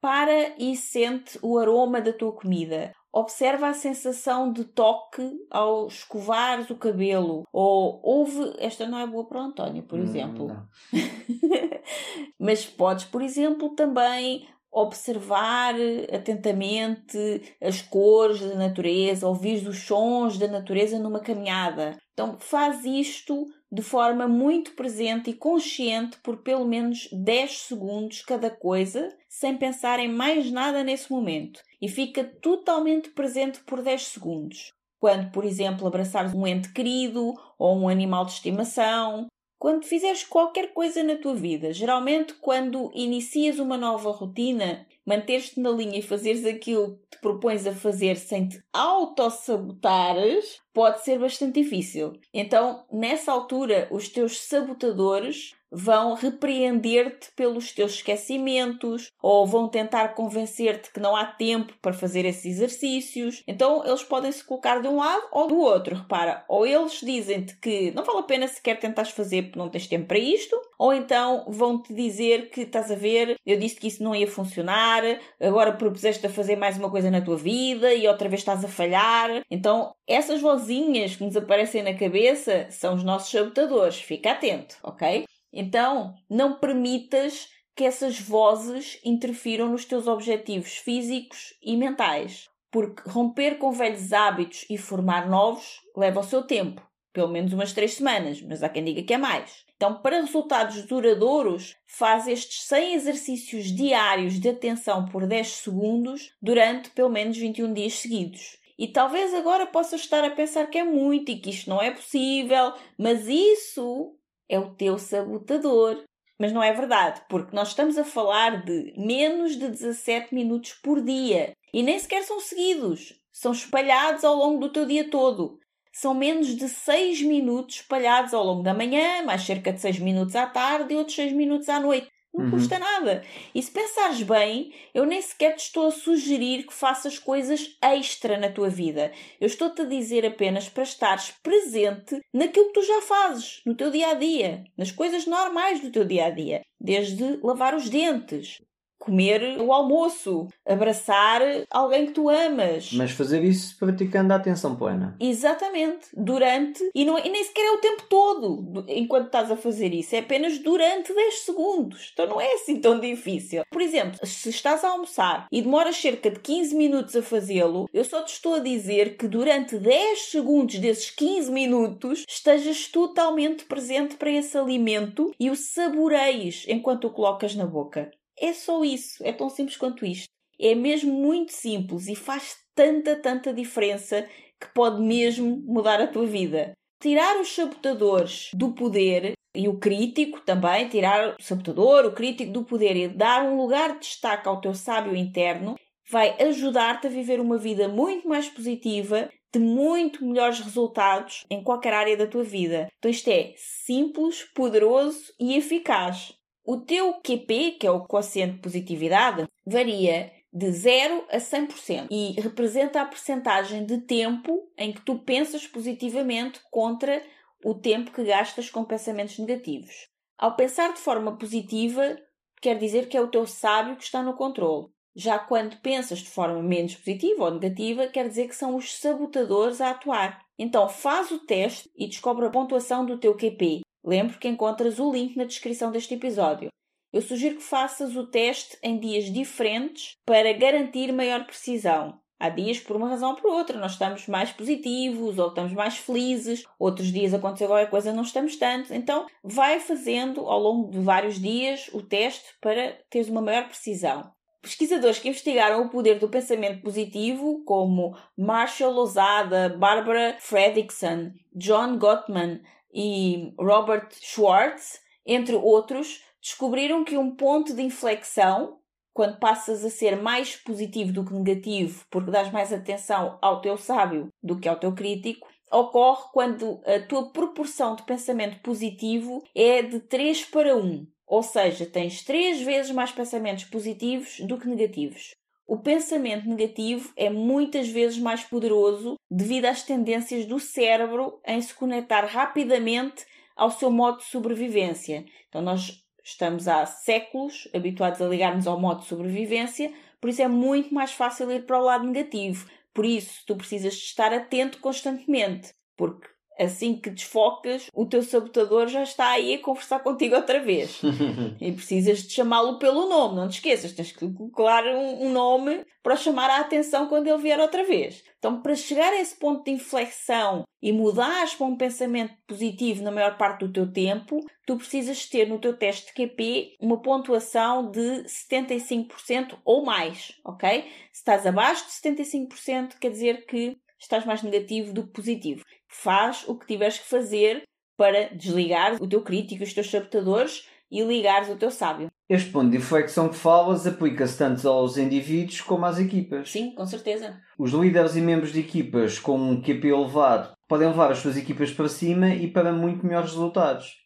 para 0.01 0.53
e 0.59 0.75
sente 0.75 1.39
o 1.41 1.57
aroma 1.57 2.01
da 2.01 2.11
tua 2.11 2.33
comida. 2.33 2.91
Observa 3.13 3.69
a 3.69 3.73
sensação 3.73 4.51
de 4.51 4.65
toque 4.65 5.31
ao 5.49 5.87
escovares 5.87 6.69
o 6.69 6.75
cabelo. 6.75 7.43
Ou 7.53 8.01
ouve. 8.03 8.53
Esta 8.57 8.85
não 8.85 8.99
é 8.99 9.07
boa 9.07 9.25
para 9.25 9.39
o 9.39 9.43
António, 9.45 9.83
por 9.83 9.97
Hum, 9.97 10.03
exemplo. 10.03 10.47
Mas 12.37 12.65
podes, 12.65 13.05
por 13.05 13.21
exemplo, 13.21 13.75
também 13.75 14.45
observar 14.71 15.75
atentamente 16.13 17.55
as 17.61 17.81
cores 17.81 18.39
da 18.39 18.55
natureza, 18.55 19.27
ouvir 19.27 19.67
os 19.67 19.79
sons 19.79 20.37
da 20.37 20.47
natureza 20.47 20.97
numa 20.97 21.19
caminhada. 21.19 21.97
Então, 22.13 22.37
faz 22.39 22.85
isto 22.85 23.47
de 23.71 23.81
forma 23.81 24.27
muito 24.27 24.71
presente 24.71 25.29
e 25.29 25.33
consciente 25.33 26.17
por 26.17 26.37
pelo 26.37 26.65
menos 26.65 27.09
10 27.11 27.59
segundos 27.59 28.21
cada 28.21 28.49
coisa, 28.49 29.09
sem 29.29 29.57
pensar 29.57 29.99
em 29.99 30.09
mais 30.09 30.51
nada 30.51 30.83
nesse 30.83 31.11
momento. 31.11 31.61
E 31.81 31.87
fica 31.87 32.23
totalmente 32.23 33.09
presente 33.09 33.59
por 33.61 33.81
10 33.81 34.01
segundos. 34.03 34.71
Quando, 34.99 35.31
por 35.31 35.43
exemplo, 35.43 35.87
abraçares 35.87 36.33
um 36.33 36.45
ente 36.45 36.71
querido 36.71 37.33
ou 37.57 37.75
um 37.75 37.89
animal 37.89 38.25
de 38.25 38.33
estimação, 38.33 39.27
quando 39.61 39.85
fizeres 39.85 40.23
qualquer 40.23 40.73
coisa 40.73 41.03
na 41.03 41.15
tua 41.15 41.35
vida, 41.35 41.71
geralmente 41.71 42.33
quando 42.33 42.91
inicias 42.95 43.59
uma 43.59 43.77
nova 43.77 44.09
rotina, 44.09 44.87
manteres-te 45.05 45.59
na 45.59 45.69
linha 45.69 45.99
e 45.99 46.01
fazeres 46.01 46.43
aquilo 46.47 46.97
que 47.11 47.17
te 47.17 47.21
propões 47.21 47.67
a 47.67 47.71
fazer 47.71 48.17
sem 48.17 48.47
te 48.47 48.59
autossabotares, 48.73 50.59
pode 50.73 51.03
ser 51.03 51.19
bastante 51.19 51.61
difícil. 51.61 52.13
Então, 52.33 52.83
nessa 52.91 53.31
altura, 53.31 53.87
os 53.91 54.09
teus 54.09 54.39
sabotadores 54.39 55.53
vão 55.71 56.13
repreender-te 56.13 57.31
pelos 57.35 57.71
teus 57.71 57.93
esquecimentos 57.93 59.11
ou 59.21 59.47
vão 59.47 59.67
tentar 59.69 60.09
convencer-te 60.09 60.91
que 60.91 60.99
não 60.99 61.15
há 61.15 61.25
tempo 61.25 61.73
para 61.81 61.93
fazer 61.93 62.25
esses 62.25 62.45
exercícios. 62.45 63.43
Então, 63.47 63.85
eles 63.85 64.03
podem 64.03 64.31
se 64.31 64.43
colocar 64.43 64.81
de 64.81 64.87
um 64.87 64.97
lado 64.97 65.23
ou 65.31 65.47
do 65.47 65.57
outro. 65.57 65.95
Repara, 65.95 66.43
ou 66.47 66.65
eles 66.65 66.99
dizem-te 67.01 67.57
que 67.57 67.91
não 67.91 68.03
vale 68.03 68.19
a 68.19 68.23
pena 68.23 68.47
sequer 68.47 68.79
tentares 68.79 69.11
fazer 69.11 69.43
porque 69.43 69.59
não 69.59 69.69
tens 69.69 69.87
tempo 69.87 70.07
para 70.07 70.17
isto, 70.17 70.59
ou 70.77 70.93
então 70.93 71.45
vão-te 71.47 71.93
dizer 71.93 72.49
que 72.49 72.61
estás 72.61 72.91
a 72.91 72.95
ver, 72.95 73.37
eu 73.45 73.57
disse 73.57 73.75
que 73.75 73.87
isso 73.87 74.03
não 74.03 74.15
ia 74.15 74.27
funcionar, 74.27 75.03
agora 75.39 75.71
propuseste 75.71 76.25
a 76.25 76.29
fazer 76.29 76.55
mais 76.55 76.77
uma 76.77 76.89
coisa 76.89 77.09
na 77.09 77.21
tua 77.21 77.37
vida 77.37 77.93
e 77.93 78.07
outra 78.07 78.27
vez 78.27 78.41
estás 78.41 78.63
a 78.65 78.67
falhar. 78.67 79.43
Então, 79.49 79.93
essas 80.07 80.41
vozinhas 80.41 81.15
que 81.15 81.23
nos 81.23 81.37
aparecem 81.37 81.83
na 81.83 81.93
cabeça 81.93 82.67
são 82.69 82.95
os 82.95 83.03
nossos 83.03 83.31
sabotadores. 83.31 84.01
Fica 84.01 84.31
atento, 84.31 84.75
ok? 84.83 85.25
Então, 85.53 86.15
não 86.29 86.59
permitas 86.59 87.49
que 87.75 87.83
essas 87.83 88.19
vozes 88.19 88.99
interfiram 89.03 89.69
nos 89.69 89.85
teus 89.85 90.07
objetivos 90.07 90.77
físicos 90.77 91.53
e 91.61 91.75
mentais, 91.75 92.49
porque 92.69 93.09
romper 93.09 93.57
com 93.57 93.71
velhos 93.71 94.13
hábitos 94.13 94.65
e 94.69 94.77
formar 94.77 95.29
novos 95.29 95.81
leva 95.95 96.19
o 96.19 96.23
seu 96.23 96.43
tempo, 96.43 96.81
pelo 97.13 97.27
menos 97.27 97.53
umas 97.53 97.73
três 97.73 97.93
semanas, 97.93 98.41
mas 98.41 98.63
há 98.63 98.69
quem 98.69 98.83
diga 98.83 99.03
que 99.03 99.13
é 99.13 99.17
mais. 99.17 99.65
Então, 99.75 99.95
para 99.95 100.21
resultados 100.21 100.83
duradouros, 100.83 101.75
faz 101.87 102.27
estes 102.27 102.63
100 102.65 102.93
exercícios 102.93 103.65
diários 103.75 104.39
de 104.39 104.47
atenção 104.47 105.05
por 105.05 105.25
10 105.25 105.47
segundos 105.47 106.31
durante 106.41 106.91
pelo 106.91 107.09
menos 107.09 107.35
21 107.35 107.73
dias 107.73 107.93
seguidos. 107.95 108.57
E 108.77 108.87
talvez 108.87 109.33
agora 109.33 109.65
possas 109.65 110.01
estar 110.01 110.23
a 110.23 110.29
pensar 110.29 110.67
que 110.67 110.77
é 110.77 110.83
muito 110.83 111.31
e 111.31 111.39
que 111.39 111.49
isto 111.49 111.69
não 111.69 111.81
é 111.81 111.91
possível, 111.91 112.73
mas 112.97 113.27
isso 113.27 114.15
é 114.51 114.59
o 114.59 114.75
teu 114.75 114.99
sabotador. 114.99 116.03
Mas 116.37 116.51
não 116.51 116.61
é 116.61 116.73
verdade, 116.73 117.21
porque 117.29 117.55
nós 117.55 117.69
estamos 117.69 117.97
a 117.97 118.03
falar 118.03 118.65
de 118.65 118.93
menos 118.97 119.55
de 119.55 119.69
17 119.69 120.33
minutos 120.33 120.73
por 120.73 121.01
dia. 121.01 121.53
E 121.73 121.81
nem 121.81 121.97
sequer 121.97 122.23
são 122.23 122.39
seguidos. 122.39 123.13
São 123.31 123.51
espalhados 123.51 124.25
ao 124.25 124.35
longo 124.35 124.59
do 124.59 124.73
teu 124.73 124.85
dia 124.85 125.09
todo. 125.09 125.59
São 125.93 126.13
menos 126.13 126.55
de 126.55 126.67
6 126.67 127.21
minutos 127.21 127.75
espalhados 127.75 128.33
ao 128.33 128.43
longo 128.43 128.63
da 128.63 128.73
manhã, 128.73 129.23
mais 129.23 129.43
cerca 129.43 129.71
de 129.71 129.79
6 129.79 129.99
minutos 129.99 130.35
à 130.35 130.47
tarde 130.47 130.93
e 130.93 130.97
outros 130.97 131.15
6 131.15 131.31
minutos 131.31 131.69
à 131.69 131.79
noite. 131.79 132.09
Não 132.33 132.45
Uhum. 132.45 132.51
custa 132.51 132.79
nada. 132.79 133.23
E 133.53 133.61
se 133.61 133.69
pensares 133.71 134.21
bem, 134.23 134.73
eu 134.93 135.05
nem 135.05 135.21
sequer 135.21 135.55
te 135.55 135.65
estou 135.65 135.87
a 135.87 135.91
sugerir 135.91 136.65
que 136.65 136.73
faças 136.73 137.19
coisas 137.19 137.77
extra 137.81 138.37
na 138.37 138.49
tua 138.49 138.69
vida. 138.69 139.11
Eu 139.39 139.47
estou-te 139.47 139.81
a 139.81 139.85
dizer 139.85 140.25
apenas 140.25 140.69
para 140.69 140.83
estares 140.83 141.31
presente 141.43 142.21
naquilo 142.33 142.67
que 142.67 142.73
tu 142.79 142.83
já 142.83 143.01
fazes, 143.01 143.61
no 143.65 143.75
teu 143.75 143.91
dia 143.91 144.09
a 144.11 144.13
dia, 144.13 144.63
nas 144.77 144.91
coisas 144.91 145.25
normais 145.25 145.81
do 145.81 145.91
teu 145.91 146.05
dia 146.05 146.25
a 146.27 146.29
dia. 146.29 146.61
Desde 146.79 147.37
lavar 147.43 147.75
os 147.75 147.89
dentes, 147.89 148.61
comer 149.01 149.59
o 149.59 149.73
almoço, 149.73 150.47
abraçar 150.65 151.41
alguém 151.69 152.05
que 152.05 152.11
tu 152.13 152.29
amas. 152.29 152.93
Mas 152.93 153.11
fazer 153.11 153.43
isso 153.43 153.75
praticando 153.77 154.31
a 154.31 154.35
atenção 154.35 154.75
plena. 154.75 155.15
Exatamente. 155.19 156.07
Durante. 156.13 156.87
E, 156.93 157.03
não, 157.03 157.17
é, 157.17 157.25
e 157.25 157.29
nem 157.29 157.43
sequer 157.43 157.65
é 157.65 157.71
o 157.71 157.79
tempo 157.79 158.03
todo 158.07 158.85
enquanto 158.87 159.25
estás 159.25 159.51
a 159.51 159.57
fazer 159.57 159.93
isso. 159.93 160.15
É 160.15 160.19
apenas 160.19 160.59
durante 160.59 161.13
10 161.13 161.39
segundos. 161.39 162.11
Então 162.13 162.27
não 162.27 162.39
é 162.39 162.53
assim 162.53 162.79
tão 162.79 162.99
difícil. 162.99 163.63
Por 163.71 163.81
exemplo, 163.81 164.19
se 164.23 164.49
estás 164.49 164.83
a 164.83 164.89
almoçar 164.89 165.47
e 165.51 165.61
demoras 165.61 165.97
cerca 165.97 166.29
de 166.29 166.39
15 166.39 166.75
minutos 166.75 167.15
a 167.15 167.23
fazê-lo, 167.23 167.89
eu 167.91 168.03
só 168.03 168.21
te 168.21 168.33
estou 168.33 168.55
a 168.55 168.59
dizer 168.59 169.17
que 169.17 169.27
durante 169.27 169.77
10 169.77 170.31
segundos 170.31 170.77
desses 170.77 171.09
15 171.09 171.51
minutos 171.51 172.23
estejas 172.29 172.87
totalmente 172.87 173.65
presente 173.65 174.15
para 174.15 174.29
esse 174.29 174.55
alimento 174.57 175.31
e 175.39 175.49
o 175.49 175.55
saboreies 175.55 176.65
enquanto 176.67 177.05
o 177.05 177.11
colocas 177.11 177.55
na 177.55 177.65
boca. 177.65 178.11
É 178.41 178.53
só 178.53 178.83
isso, 178.83 179.23
é 179.23 179.31
tão 179.31 179.49
simples 179.49 179.77
quanto 179.77 180.03
isto. 180.03 180.27
É 180.59 180.73
mesmo 180.73 181.13
muito 181.13 181.53
simples 181.53 182.07
e 182.07 182.15
faz 182.15 182.57
tanta, 182.73 183.15
tanta 183.15 183.53
diferença 183.53 184.27
que 184.59 184.67
pode 184.73 184.99
mesmo 184.99 185.61
mudar 185.63 186.01
a 186.01 186.07
tua 186.07 186.25
vida. 186.25 186.73
Tirar 186.99 187.39
os 187.39 187.53
sabotadores 187.53 188.49
do 188.53 188.73
poder 188.73 189.33
e 189.55 189.67
o 189.67 189.77
crítico 189.77 190.39
também, 190.41 190.89
tirar 190.89 191.35
o 191.39 191.43
sabotador, 191.43 192.05
o 192.05 192.13
crítico 192.13 192.51
do 192.51 192.63
poder 192.63 192.95
e 192.95 193.07
dar 193.07 193.43
um 193.43 193.57
lugar 193.57 193.93
de 193.93 193.99
destaque 193.99 194.47
ao 194.47 194.59
teu 194.59 194.73
sábio 194.73 195.15
interno, 195.15 195.75
vai 196.09 196.35
ajudar-te 196.41 197.07
a 197.07 197.09
viver 197.09 197.39
uma 197.39 197.57
vida 197.57 197.87
muito 197.87 198.27
mais 198.27 198.49
positiva, 198.49 199.29
de 199.53 199.59
muito 199.59 200.25
melhores 200.25 200.59
resultados 200.59 201.43
em 201.49 201.63
qualquer 201.63 201.93
área 201.93 202.17
da 202.17 202.25
tua 202.25 202.43
vida. 202.43 202.87
Então 202.97 203.11
isto 203.11 203.29
é 203.29 203.53
simples, 203.57 204.43
poderoso 204.53 205.33
e 205.39 205.55
eficaz. 205.55 206.33
O 206.63 206.77
teu 206.77 207.13
QP, 207.21 207.77
que 207.79 207.87
é 207.87 207.91
o 207.91 208.05
quociente 208.05 208.55
de 208.55 208.61
positividade, 208.61 209.47
varia 209.65 210.31
de 210.53 210.71
0 210.71 211.25
a 211.29 211.37
100% 211.37 212.07
e 212.11 212.39
representa 212.39 213.01
a 213.01 213.05
percentagem 213.05 213.85
de 213.85 213.99
tempo 213.99 214.69
em 214.77 214.91
que 214.91 215.01
tu 215.01 215.19
pensas 215.19 215.65
positivamente 215.65 216.59
contra 216.69 217.23
o 217.63 217.73
tempo 217.73 218.11
que 218.11 218.23
gastas 218.23 218.69
com 218.69 218.83
pensamentos 218.83 219.37
negativos. 219.39 220.07
Ao 220.37 220.55
pensar 220.55 220.93
de 220.93 220.99
forma 220.99 221.37
positiva, 221.37 222.17
quer 222.61 222.77
dizer 222.77 223.07
que 223.07 223.15
é 223.15 223.21
o 223.21 223.29
teu 223.29 223.47
sábio 223.47 223.95
que 223.95 224.03
está 224.03 224.21
no 224.21 224.35
controle. 224.35 224.87
Já 225.15 225.37
quando 225.39 225.81
pensas 225.81 226.19
de 226.19 226.29
forma 226.29 226.61
menos 226.61 226.95
positiva 226.95 227.45
ou 227.45 227.51
negativa, 227.51 228.07
quer 228.07 228.27
dizer 228.27 228.47
que 228.47 228.55
são 228.55 228.75
os 228.75 228.97
sabotadores 228.97 229.81
a 229.81 229.91
atuar. 229.91 230.41
Então 230.57 230.87
faz 230.87 231.31
o 231.31 231.39
teste 231.39 231.89
e 231.95 232.07
descobre 232.07 232.45
a 232.45 232.49
pontuação 232.49 233.05
do 233.05 233.19
teu 233.19 233.35
QP. 233.35 233.81
Lembro 234.03 234.39
que 234.39 234.47
encontras 234.47 234.99
o 234.99 235.11
link 235.11 235.35
na 235.35 235.43
descrição 235.43 235.91
deste 235.91 236.15
episódio. 236.15 236.69
Eu 237.13 237.21
sugiro 237.21 237.57
que 237.57 237.63
faças 237.63 238.15
o 238.15 238.25
teste 238.25 238.77
em 238.81 238.97
dias 238.97 239.25
diferentes 239.25 240.15
para 240.25 240.53
garantir 240.53 241.11
maior 241.11 241.45
precisão. 241.45 242.19
Há 242.39 242.49
dias, 242.49 242.79
por 242.79 242.95
uma 242.95 243.07
razão 243.07 243.31
ou 243.31 243.35
por 243.35 243.51
outra, 243.51 243.77
nós 243.77 243.91
estamos 243.91 244.27
mais 244.27 244.51
positivos 244.51 245.37
ou 245.37 245.49
estamos 245.49 245.73
mais 245.73 245.97
felizes, 245.97 246.63
outros 246.79 247.11
dias 247.11 247.35
aconteceu 247.35 247.67
qualquer 247.67 247.89
coisa 247.89 248.11
não 248.11 248.23
estamos 248.23 248.55
tanto. 248.55 248.91
Então, 248.91 249.27
vai 249.43 249.79
fazendo 249.79 250.47
ao 250.47 250.59
longo 250.59 250.89
de 250.89 250.97
vários 250.97 251.39
dias 251.39 251.87
o 251.93 252.01
teste 252.01 252.47
para 252.59 252.97
teres 253.11 253.29
uma 253.29 253.41
maior 253.41 253.67
precisão. 253.67 254.31
Pesquisadores 254.59 255.19
que 255.19 255.29
investigaram 255.29 255.83
o 255.83 255.89
poder 255.89 256.17
do 256.17 256.29
pensamento 256.29 256.81
positivo, 256.81 257.63
como 257.63 258.17
Marshall 258.35 258.91
Lozada, 258.91 259.69
Barbara 259.69 260.37
Fredrickson, 260.39 261.31
John 261.53 261.99
Gottman 261.99 262.61
e 262.93 263.53
Robert 263.57 264.09
Schwartz, 264.21 264.99
entre 265.25 265.55
outros, 265.55 266.23
descobriram 266.41 267.03
que 267.03 267.17
um 267.17 267.35
ponto 267.35 267.73
de 267.73 267.81
inflexão, 267.81 268.79
quando 269.13 269.39
passas 269.39 269.83
a 269.85 269.89
ser 269.89 270.21
mais 270.21 270.55
positivo 270.55 271.11
do 271.11 271.25
que 271.25 271.33
negativo, 271.33 272.05
porque 272.09 272.31
dás 272.31 272.51
mais 272.51 272.73
atenção 272.73 273.37
ao 273.41 273.61
teu 273.61 273.77
sábio 273.77 274.29
do 274.41 274.59
que 274.59 274.67
ao 274.67 274.79
teu 274.79 274.93
crítico, 274.93 275.47
ocorre 275.71 276.29
quando 276.33 276.81
a 276.85 276.99
tua 277.07 277.31
proporção 277.31 277.95
de 277.95 278.03
pensamento 278.03 278.59
positivo 278.61 279.43
é 279.55 279.81
de 279.81 279.99
3 279.99 280.45
para 280.45 280.75
1. 280.75 281.07
Ou 281.25 281.41
seja, 281.41 281.85
tens 281.85 282.25
três 282.25 282.61
vezes 282.61 282.91
mais 282.91 283.11
pensamentos 283.11 283.63
positivos 283.63 284.39
do 284.41 284.57
que 284.57 284.67
negativos. 284.67 285.33
O 285.71 285.77
pensamento 285.77 286.49
negativo 286.49 287.13
é 287.15 287.29
muitas 287.29 287.87
vezes 287.87 288.19
mais 288.19 288.43
poderoso 288.43 289.15
devido 289.31 289.67
às 289.67 289.83
tendências 289.83 290.45
do 290.45 290.59
cérebro 290.59 291.39
em 291.47 291.61
se 291.61 291.73
conectar 291.73 292.25
rapidamente 292.25 293.25
ao 293.55 293.71
seu 293.71 293.89
modo 293.89 294.17
de 294.17 294.25
sobrevivência. 294.25 295.23
Então, 295.47 295.61
nós 295.61 296.03
estamos 296.21 296.67
há 296.67 296.85
séculos 296.85 297.69
habituados 297.73 298.21
a 298.21 298.27
ligarmos 298.27 298.67
ao 298.67 298.81
modo 298.81 298.99
de 298.99 299.07
sobrevivência, 299.07 299.93
por 300.19 300.29
isso 300.29 300.41
é 300.41 300.47
muito 300.49 300.93
mais 300.93 301.13
fácil 301.13 301.49
ir 301.49 301.65
para 301.65 301.79
o 301.79 301.85
lado 301.85 302.05
negativo. 302.05 302.69
Por 302.93 303.05
isso, 303.05 303.41
tu 303.47 303.55
precisas 303.55 303.93
estar 303.93 304.33
atento 304.33 304.77
constantemente, 304.81 305.73
porque 305.95 306.27
assim 306.63 306.95
que 306.95 307.09
desfocas, 307.09 307.87
o 307.93 308.05
teu 308.05 308.21
sabotador 308.23 308.87
já 308.87 309.03
está 309.03 309.29
aí 309.31 309.55
a 309.55 309.59
conversar 309.59 309.99
contigo 309.99 310.35
outra 310.35 310.59
vez. 310.59 311.01
e 311.59 311.71
precisas 311.71 312.23
de 312.23 312.33
chamá-lo 312.33 312.77
pelo 312.77 313.09
nome, 313.09 313.35
não 313.35 313.47
te 313.47 313.55
esqueças, 313.55 313.93
tens 313.93 314.11
que 314.11 314.31
colocar 314.33 314.85
um, 314.85 315.25
um, 315.25 315.31
nome 315.31 315.85
para 316.03 316.15
chamar 316.15 316.49
a 316.49 316.59
atenção 316.59 317.07
quando 317.07 317.27
ele 317.27 317.41
vier 317.41 317.59
outra 317.59 317.83
vez. 317.83 318.23
Então, 318.37 318.61
para 318.61 318.75
chegar 318.75 319.13
a 319.13 319.19
esse 319.19 319.35
ponto 319.35 319.63
de 319.63 319.71
inflexão 319.71 320.63
e 320.81 320.91
mudares 320.91 321.53
para 321.53 321.67
um 321.67 321.77
pensamento 321.77 322.33
positivo 322.47 323.03
na 323.03 323.11
maior 323.11 323.37
parte 323.37 323.65
do 323.65 323.71
teu 323.71 323.91
tempo, 323.91 324.39
tu 324.65 324.77
precisas 324.77 325.27
ter 325.27 325.47
no 325.47 325.59
teu 325.59 325.77
teste 325.77 326.07
de 326.07 326.13
QP 326.13 326.75
uma 326.79 327.01
pontuação 327.01 327.91
de 327.91 328.23
75% 328.23 329.59
ou 329.63 329.85
mais, 329.85 330.33
ok? 330.43 330.83
Se 331.11 331.19
estás 331.19 331.45
abaixo 331.45 331.85
de 331.85 331.91
75%, 331.91 332.97
quer 332.99 333.11
dizer 333.11 333.45
que 333.45 333.77
estás 334.01 334.25
mais 334.25 334.41
negativo 334.41 334.93
do 334.93 335.03
que 335.03 335.13
positivo. 335.13 335.63
Faz 335.87 336.43
o 336.47 336.57
que 336.57 336.65
tiveres 336.65 336.97
que 336.97 337.07
fazer 337.07 337.63
para 337.95 338.33
desligar 338.35 339.01
o 339.01 339.07
teu 339.07 339.21
crítico, 339.21 339.63
os 339.63 339.73
teus 339.73 339.89
sabotadores 339.89 340.67
e 340.89 341.03
ligares 341.03 341.49
o 341.49 341.55
teu 341.55 341.69
sábio. 341.69 342.09
Este 342.27 342.49
ponto 342.49 342.71
de 342.71 342.77
inflexão 342.77 343.29
que 343.29 343.35
falas 343.35 343.85
aplica-se 343.85 344.37
tanto 344.37 344.67
aos 344.67 344.97
indivíduos 344.97 345.61
como 345.61 345.85
às 345.85 345.99
equipas. 345.99 346.49
Sim, 346.49 346.73
com 346.73 346.85
certeza. 346.85 347.39
Os 347.57 347.71
líderes 347.71 348.15
e 348.15 348.21
membros 348.21 348.51
de 348.51 348.61
equipas 348.61 349.19
com 349.19 349.37
um 349.37 349.61
QP 349.61 349.87
elevado 349.87 350.53
podem 350.67 350.87
levar 350.87 351.11
as 351.11 351.19
suas 351.19 351.37
equipas 351.37 351.71
para 351.71 351.87
cima 351.87 352.29
e 352.29 352.47
para 352.47 352.73
muito 352.73 353.05
melhores 353.05 353.31
resultados. 353.31 353.97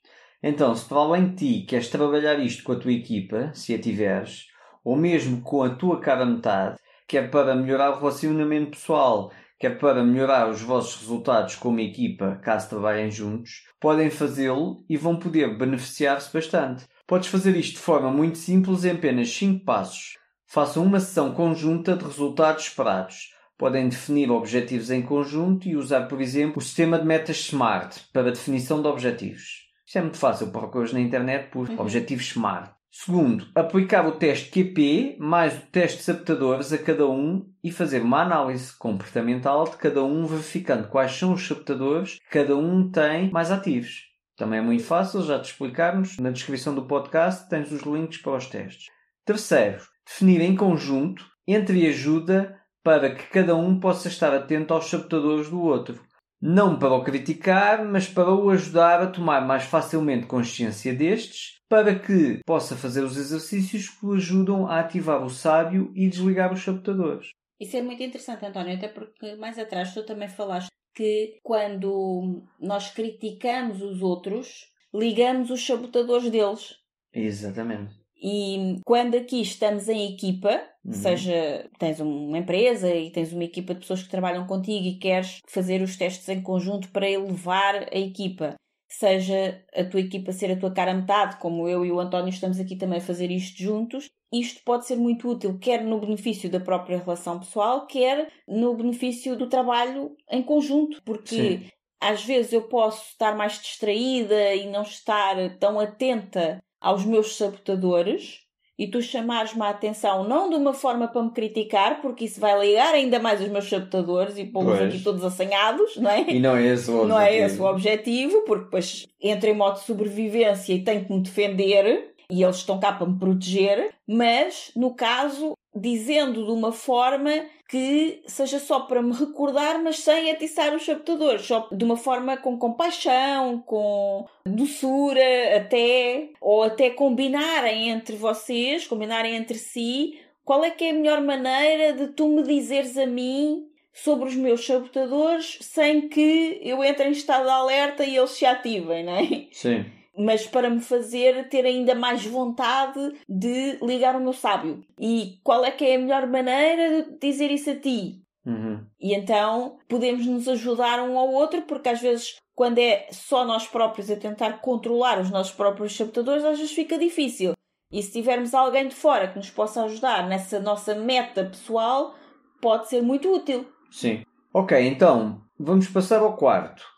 Então, 0.44 0.76
se 0.76 0.88
para 0.88 0.98
além 0.98 1.30
de 1.30 1.36
ti 1.36 1.66
queres 1.66 1.90
trabalhar 1.90 2.40
isto 2.40 2.64
com 2.64 2.74
a 2.74 2.80
tua 2.80 2.92
equipa, 2.92 3.52
se 3.54 3.74
a 3.74 3.80
tiveres, 3.80 4.48
ou 4.84 4.96
mesmo 4.96 5.42
com 5.42 5.64
a 5.64 5.70
tua 5.70 6.00
cara 6.00 6.26
metade, 6.26 6.78
quer 7.08 7.30
para 7.30 7.56
melhorar 7.56 7.92
o 7.92 8.00
relacionamento 8.00 8.72
pessoal, 8.72 9.32
quer 9.60 9.72
é 9.72 9.76
para 9.76 10.04
melhorar 10.04 10.50
os 10.50 10.62
vossos 10.62 11.00
resultados 11.02 11.56
como 11.56 11.80
equipa, 11.80 12.40
caso 12.44 12.70
trabalhem 12.70 13.10
juntos, 13.10 13.64
podem 13.80 14.10
fazê-lo 14.10 14.84
e 14.90 14.98
vão 14.98 15.18
poder 15.18 15.58
beneficiar-se 15.58 16.32
bastante. 16.32 16.86
Podes 17.08 17.30
fazer 17.30 17.56
isto 17.56 17.76
de 17.76 17.80
forma 17.80 18.12
muito 18.12 18.38
simples 18.38 18.84
em 18.84 18.92
apenas 18.92 19.30
5 19.34 19.64
passos. 19.64 20.18
Façam 20.46 20.84
uma 20.84 21.00
sessão 21.00 21.32
conjunta 21.32 21.96
de 21.96 22.04
resultados 22.04 22.66
esperados. 22.66 23.34
Podem 23.58 23.88
definir 23.88 24.30
objetivos 24.30 24.92
em 24.92 25.02
conjunto 25.02 25.68
e 25.68 25.78
usar, 25.78 26.08
por 26.08 26.20
exemplo, 26.20 26.58
o 26.58 26.62
sistema 26.62 27.00
de 27.00 27.06
metas 27.06 27.38
SMART 27.38 28.00
para 28.12 28.32
definição 28.32 28.82
de 28.82 28.88
objetivos. 28.88 29.66
Isto 29.86 29.98
é 29.98 30.02
muito 30.02 30.18
fácil, 30.18 30.52
procuras 30.52 30.92
na 30.92 31.00
internet 31.00 31.50
por 31.52 31.70
uhum. 31.70 31.80
objetivos 31.80 32.26
SMART. 32.28 32.75
Segundo, 32.98 33.46
aplicar 33.54 34.08
o 34.08 34.14
teste 34.14 34.50
QP 34.50 35.18
mais 35.20 35.58
o 35.58 35.66
teste 35.68 35.98
de 35.98 36.04
sabotadores 36.06 36.72
a 36.72 36.78
cada 36.78 37.06
um 37.06 37.46
e 37.62 37.70
fazer 37.70 38.02
uma 38.02 38.22
análise 38.22 38.74
comportamental 38.78 39.66
de 39.66 39.76
cada 39.76 40.02
um, 40.02 40.26
verificando 40.26 40.88
quais 40.88 41.12
são 41.12 41.34
os 41.34 41.46
sabotadores 41.46 42.14
que 42.20 42.30
cada 42.30 42.56
um 42.56 42.90
tem 42.90 43.30
mais 43.32 43.52
ativos. 43.52 44.06
Também 44.38 44.60
é 44.60 44.62
muito 44.62 44.86
fácil, 44.86 45.22
já 45.24 45.38
te 45.38 45.52
explicarmos. 45.52 46.18
Na 46.20 46.32
descrição 46.32 46.74
do 46.74 46.88
podcast 46.88 47.50
tens 47.50 47.70
os 47.70 47.82
links 47.82 48.20
para 48.20 48.38
os 48.38 48.46
testes. 48.46 48.86
Terceiro, 49.26 49.84
definir 50.08 50.40
em 50.40 50.56
conjunto 50.56 51.26
entre 51.46 51.86
ajuda 51.88 52.58
para 52.82 53.14
que 53.14 53.28
cada 53.28 53.58
um 53.58 53.78
possa 53.78 54.08
estar 54.08 54.34
atento 54.34 54.74
aos 54.74 54.90
sabotadores 54.90 55.50
do 55.50 55.62
outro. 55.62 56.02
Não 56.42 56.80
para 56.80 56.94
o 56.94 57.04
criticar, 57.04 57.84
mas 57.84 58.08
para 58.08 58.34
o 58.34 58.50
ajudar 58.52 59.02
a 59.02 59.08
tomar 59.08 59.46
mais 59.46 59.66
facilmente 59.66 60.28
consciência 60.28 60.94
destes 60.94 61.55
para 61.70 61.98
que 61.98 62.40
possa 62.46 62.76
fazer 62.76 63.04
os 63.04 63.18
exercícios 63.18 63.90
que 63.90 64.06
o 64.06 64.14
ajudam 64.14 64.68
a 64.68 64.80
ativar 64.80 65.24
o 65.24 65.30
sábio 65.30 65.92
e 65.96 66.08
desligar 66.08 66.54
os 66.54 66.64
sabotadores. 66.64 67.30
Isso 67.60 67.78
é 67.78 67.82
muito 67.82 68.04
interessante, 68.04 68.46
António, 68.46 68.76
até 68.76 68.88
porque 68.88 69.36
mais 69.36 69.58
atrás 69.58 69.94
tu 69.94 70.04
também 70.06 70.28
falaste 70.28 70.70
que 70.94 71.40
quando 71.44 72.44
nós 72.60 72.92
criticamos 72.92 73.82
os 73.82 74.02
outros, 74.02 74.72
ligamos 74.94 75.50
os 75.50 75.66
sabotadores 75.66 76.30
deles. 76.30 76.76
Exatamente. 77.14 77.94
E 78.18 78.80
quando 78.86 79.16
aqui 79.16 79.42
estamos 79.42 79.90
em 79.90 80.14
equipa, 80.14 80.62
uhum. 80.84 80.94
seja 80.94 81.70
tens 81.78 82.00
uma 82.00 82.38
empresa 82.38 82.94
e 82.94 83.12
tens 83.12 83.34
uma 83.34 83.44
equipa 83.44 83.74
de 83.74 83.82
pessoas 83.82 84.04
que 84.04 84.10
trabalham 84.10 84.48
contigo 84.48 84.86
e 84.86 84.98
queres 84.98 85.40
fazer 85.48 85.82
os 85.82 85.98
testes 85.98 86.28
em 86.30 86.42
conjunto 86.42 86.90
para 86.90 87.10
elevar 87.10 87.88
a 87.92 87.98
equipa, 87.98 88.56
seja 88.96 89.64
a 89.74 89.84
tua 89.84 90.00
equipa 90.00 90.32
ser 90.32 90.52
a 90.52 90.60
tua 90.60 90.72
cara 90.72 90.94
metade, 90.94 91.38
como 91.38 91.68
eu 91.68 91.86
e 91.86 91.92
o 91.92 92.00
António 92.00 92.30
estamos 92.30 92.60
aqui 92.60 92.76
também 92.76 93.00
a 93.00 93.02
fazer 93.02 93.30
isto 93.32 93.62
juntos, 93.62 94.10
isto 94.32 94.64
pode 94.64 94.86
ser 94.86 94.96
muito 94.96 95.30
útil, 95.30 95.58
quer 95.60 95.84
no 95.84 96.00
benefício 96.00 96.50
da 96.50 96.60
própria 96.60 96.98
relação 96.98 97.40
pessoal, 97.40 97.86
quer 97.88 98.32
no 98.48 98.74
benefício 98.74 99.36
do 99.36 99.48
trabalho 99.48 100.16
em 100.30 100.42
conjunto, 100.42 101.02
porque 101.04 101.60
Sim. 101.60 101.70
às 102.02 102.24
vezes 102.24 102.54
eu 102.54 102.64
posso 102.64 103.12
estar 103.12 103.36
mais 103.36 103.60
distraída 103.60 104.54
e 104.56 104.70
não 104.70 104.82
estar 104.82 105.58
tão 105.58 105.80
atenta 105.80 106.62
aos 106.80 107.06
meus 107.06 107.36
sabotadores 107.36 108.45
e 108.78 108.88
tu 108.88 109.02
chamares-me 109.02 109.62
a 109.62 109.70
atenção 109.70 110.28
não 110.28 110.50
de 110.50 110.56
uma 110.56 110.74
forma 110.74 111.08
para 111.08 111.24
me 111.24 111.32
criticar, 111.32 112.02
porque 112.02 112.26
isso 112.26 112.40
vai 112.40 112.60
ligar 112.60 112.94
ainda 112.94 113.20
mais 113.20 113.42
os 113.42 113.48
meus 113.48 113.70
sabotadores 113.70 114.38
e 114.38 114.46
pô-los 114.46 114.82
aqui 114.82 115.00
todos 115.00 115.24
assanhados, 115.24 115.96
não 115.98 116.10
é? 116.10 116.30
E 116.30 116.40
não 116.40 116.56
é 116.56 116.66
esse 116.66 116.92
o 116.92 116.96
objetivo. 116.96 117.08
Não 117.16 117.20
é 117.22 117.38
esse 117.38 117.62
o 117.62 117.66
objetivo, 117.66 118.42
porque 118.42 118.66
depois 118.66 119.08
entro 119.22 119.50
em 119.50 119.54
modo 119.54 119.76
de 119.76 119.86
sobrevivência 119.86 120.74
e 120.74 120.84
tenho 120.84 121.06
que 121.06 121.14
me 121.14 121.22
defender 121.22 122.14
e 122.30 122.44
eles 122.44 122.58
estão 122.58 122.80
cá 122.80 122.92
para 122.92 123.08
me 123.08 123.18
proteger, 123.18 123.94
mas 124.08 124.72
no 124.76 124.94
caso 124.96 125.54
dizendo 125.76 126.46
de 126.46 126.52
uma 126.52 126.72
forma 126.72 127.32
que 127.68 128.22
seja 128.28 128.60
só 128.60 128.82
para 128.82 129.02
me 129.02 129.14
recordar, 129.14 129.82
mas 129.84 130.00
sem 130.00 130.32
atiçar 130.32 130.74
os 130.74 130.86
sabotadores, 130.86 131.46
só 131.46 131.68
de 131.72 131.84
uma 131.84 131.98
forma 131.98 132.38
com 132.38 132.58
compaixão, 132.58 133.62
com 133.66 134.26
doçura, 134.46 135.58
até, 135.58 136.30
ou 136.40 136.64
até 136.64 136.92
combinarem 136.92 137.90
entre 137.90 138.16
vocês, 138.16 138.88
combinarem 138.88 139.36
entre 139.36 139.58
si, 139.58 140.20
qual 140.44 140.64
é 140.64 140.70
que 140.70 140.86
é 140.86 140.92
a 140.92 140.94
melhor 140.94 141.22
maneira 141.22 141.94
de 141.94 142.08
tu 142.14 142.28
me 142.28 142.44
dizeres 142.44 142.98
a 142.98 143.06
mim 143.06 143.68
sobre 143.92 144.30
os 144.30 144.36
meus 144.36 144.66
sabotadores 144.66 145.58
sem 145.62 146.08
que 146.08 146.60
eu 146.62 146.84
entre 146.84 147.08
em 147.08 147.12
estado 147.12 147.46
de 147.46 147.50
alerta 147.50 148.06
e 148.06 148.16
eles 148.16 148.32
se 148.32 148.46
ativem, 148.46 149.04
não 149.04 149.16
é? 149.16 149.48
Sim 149.52 149.86
mas 150.18 150.46
para 150.46 150.70
me 150.70 150.82
fazer 150.82 151.50
ter 151.50 151.66
ainda 151.66 151.94
mais 151.96 152.26
vontade 152.26 153.00
de 153.28 153.78
ligar 153.82 154.16
o 154.16 154.22
meu 154.22 154.34
sábio. 154.34 154.84
E 155.00 155.40
qual 155.44 155.66
é 155.66 155.72
que 155.72 155.86
é 155.86 155.96
a 155.96 156.00
melhor 156.00 156.28
maneira 156.28 157.04
de 157.04 157.20
dizer 157.20 157.52
isso 157.52 157.70
a 157.70 157.76
ti? 157.76 158.22
Uhum. 158.46 158.86
E 159.00 159.14
então 159.14 159.78
podemos 159.88 160.26
nos 160.26 160.48
ajudar 160.48 161.02
um 161.02 161.18
ao 161.18 161.30
outro, 161.30 161.64
porque 161.64 161.90
às 161.90 162.00
vezes, 162.00 162.36
quando 162.54 162.78
é 162.78 163.08
só 163.12 163.44
nós 163.44 163.68
próprios 163.68 164.10
a 164.12 164.16
tentar 164.16 164.62
controlar 164.62 165.20
os 165.20 165.32
nossos 165.32 165.54
próprios 165.54 165.96
sabotadores, 165.96 166.44
às 166.44 166.58
vezes 166.58 166.74
fica 166.74 166.98
difícil. 166.98 167.54
E 167.92 168.02
se 168.02 168.12
tivermos 168.12 168.54
alguém 168.54 168.88
de 168.88 168.96
fora 168.96 169.28
que 169.28 169.38
nos 169.38 169.50
possa 169.50 169.84
ajudar 169.84 170.28
nessa 170.28 170.60
nossa 170.60 170.94
meta 170.96 171.46
pessoal, 171.46 172.16
pode 172.62 172.88
ser 172.88 173.02
muito 173.02 173.32
útil. 173.34 173.66
Sim. 173.90 174.24
Ok, 174.54 174.80
então 174.88 175.42
vamos 175.60 175.88
passar 175.88 176.22
ao 176.22 176.36
quarto. 176.36 176.95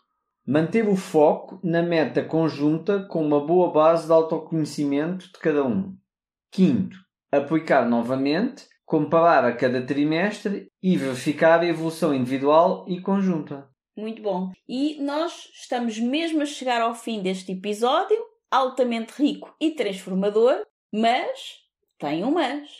Manter 0.50 0.88
o 0.88 0.96
foco 0.96 1.60
na 1.62 1.82
meta 1.82 2.24
conjunta 2.24 3.02
com 3.02 3.22
uma 3.22 3.38
boa 3.38 3.70
base 3.70 4.06
de 4.06 4.12
autoconhecimento 4.14 5.26
de 5.26 5.38
cada 5.38 5.62
um. 5.62 5.94
Quinto, 6.50 6.96
aplicar 7.30 7.86
novamente, 7.86 8.66
comparar 8.86 9.44
a 9.44 9.54
cada 9.54 9.84
trimestre 9.84 10.72
e 10.82 10.96
verificar 10.96 11.60
a 11.60 11.66
evolução 11.66 12.14
individual 12.14 12.86
e 12.88 12.98
conjunta. 12.98 13.68
Muito 13.94 14.22
bom. 14.22 14.50
E 14.66 14.98
nós 15.02 15.50
estamos 15.52 15.98
mesmo 15.98 16.40
a 16.40 16.46
chegar 16.46 16.80
ao 16.80 16.94
fim 16.94 17.20
deste 17.20 17.52
episódio, 17.52 18.16
altamente 18.50 19.12
rico 19.22 19.54
e 19.60 19.72
transformador, 19.72 20.64
mas 20.90 21.58
tem 21.98 22.24
um 22.24 22.30
mas. 22.30 22.70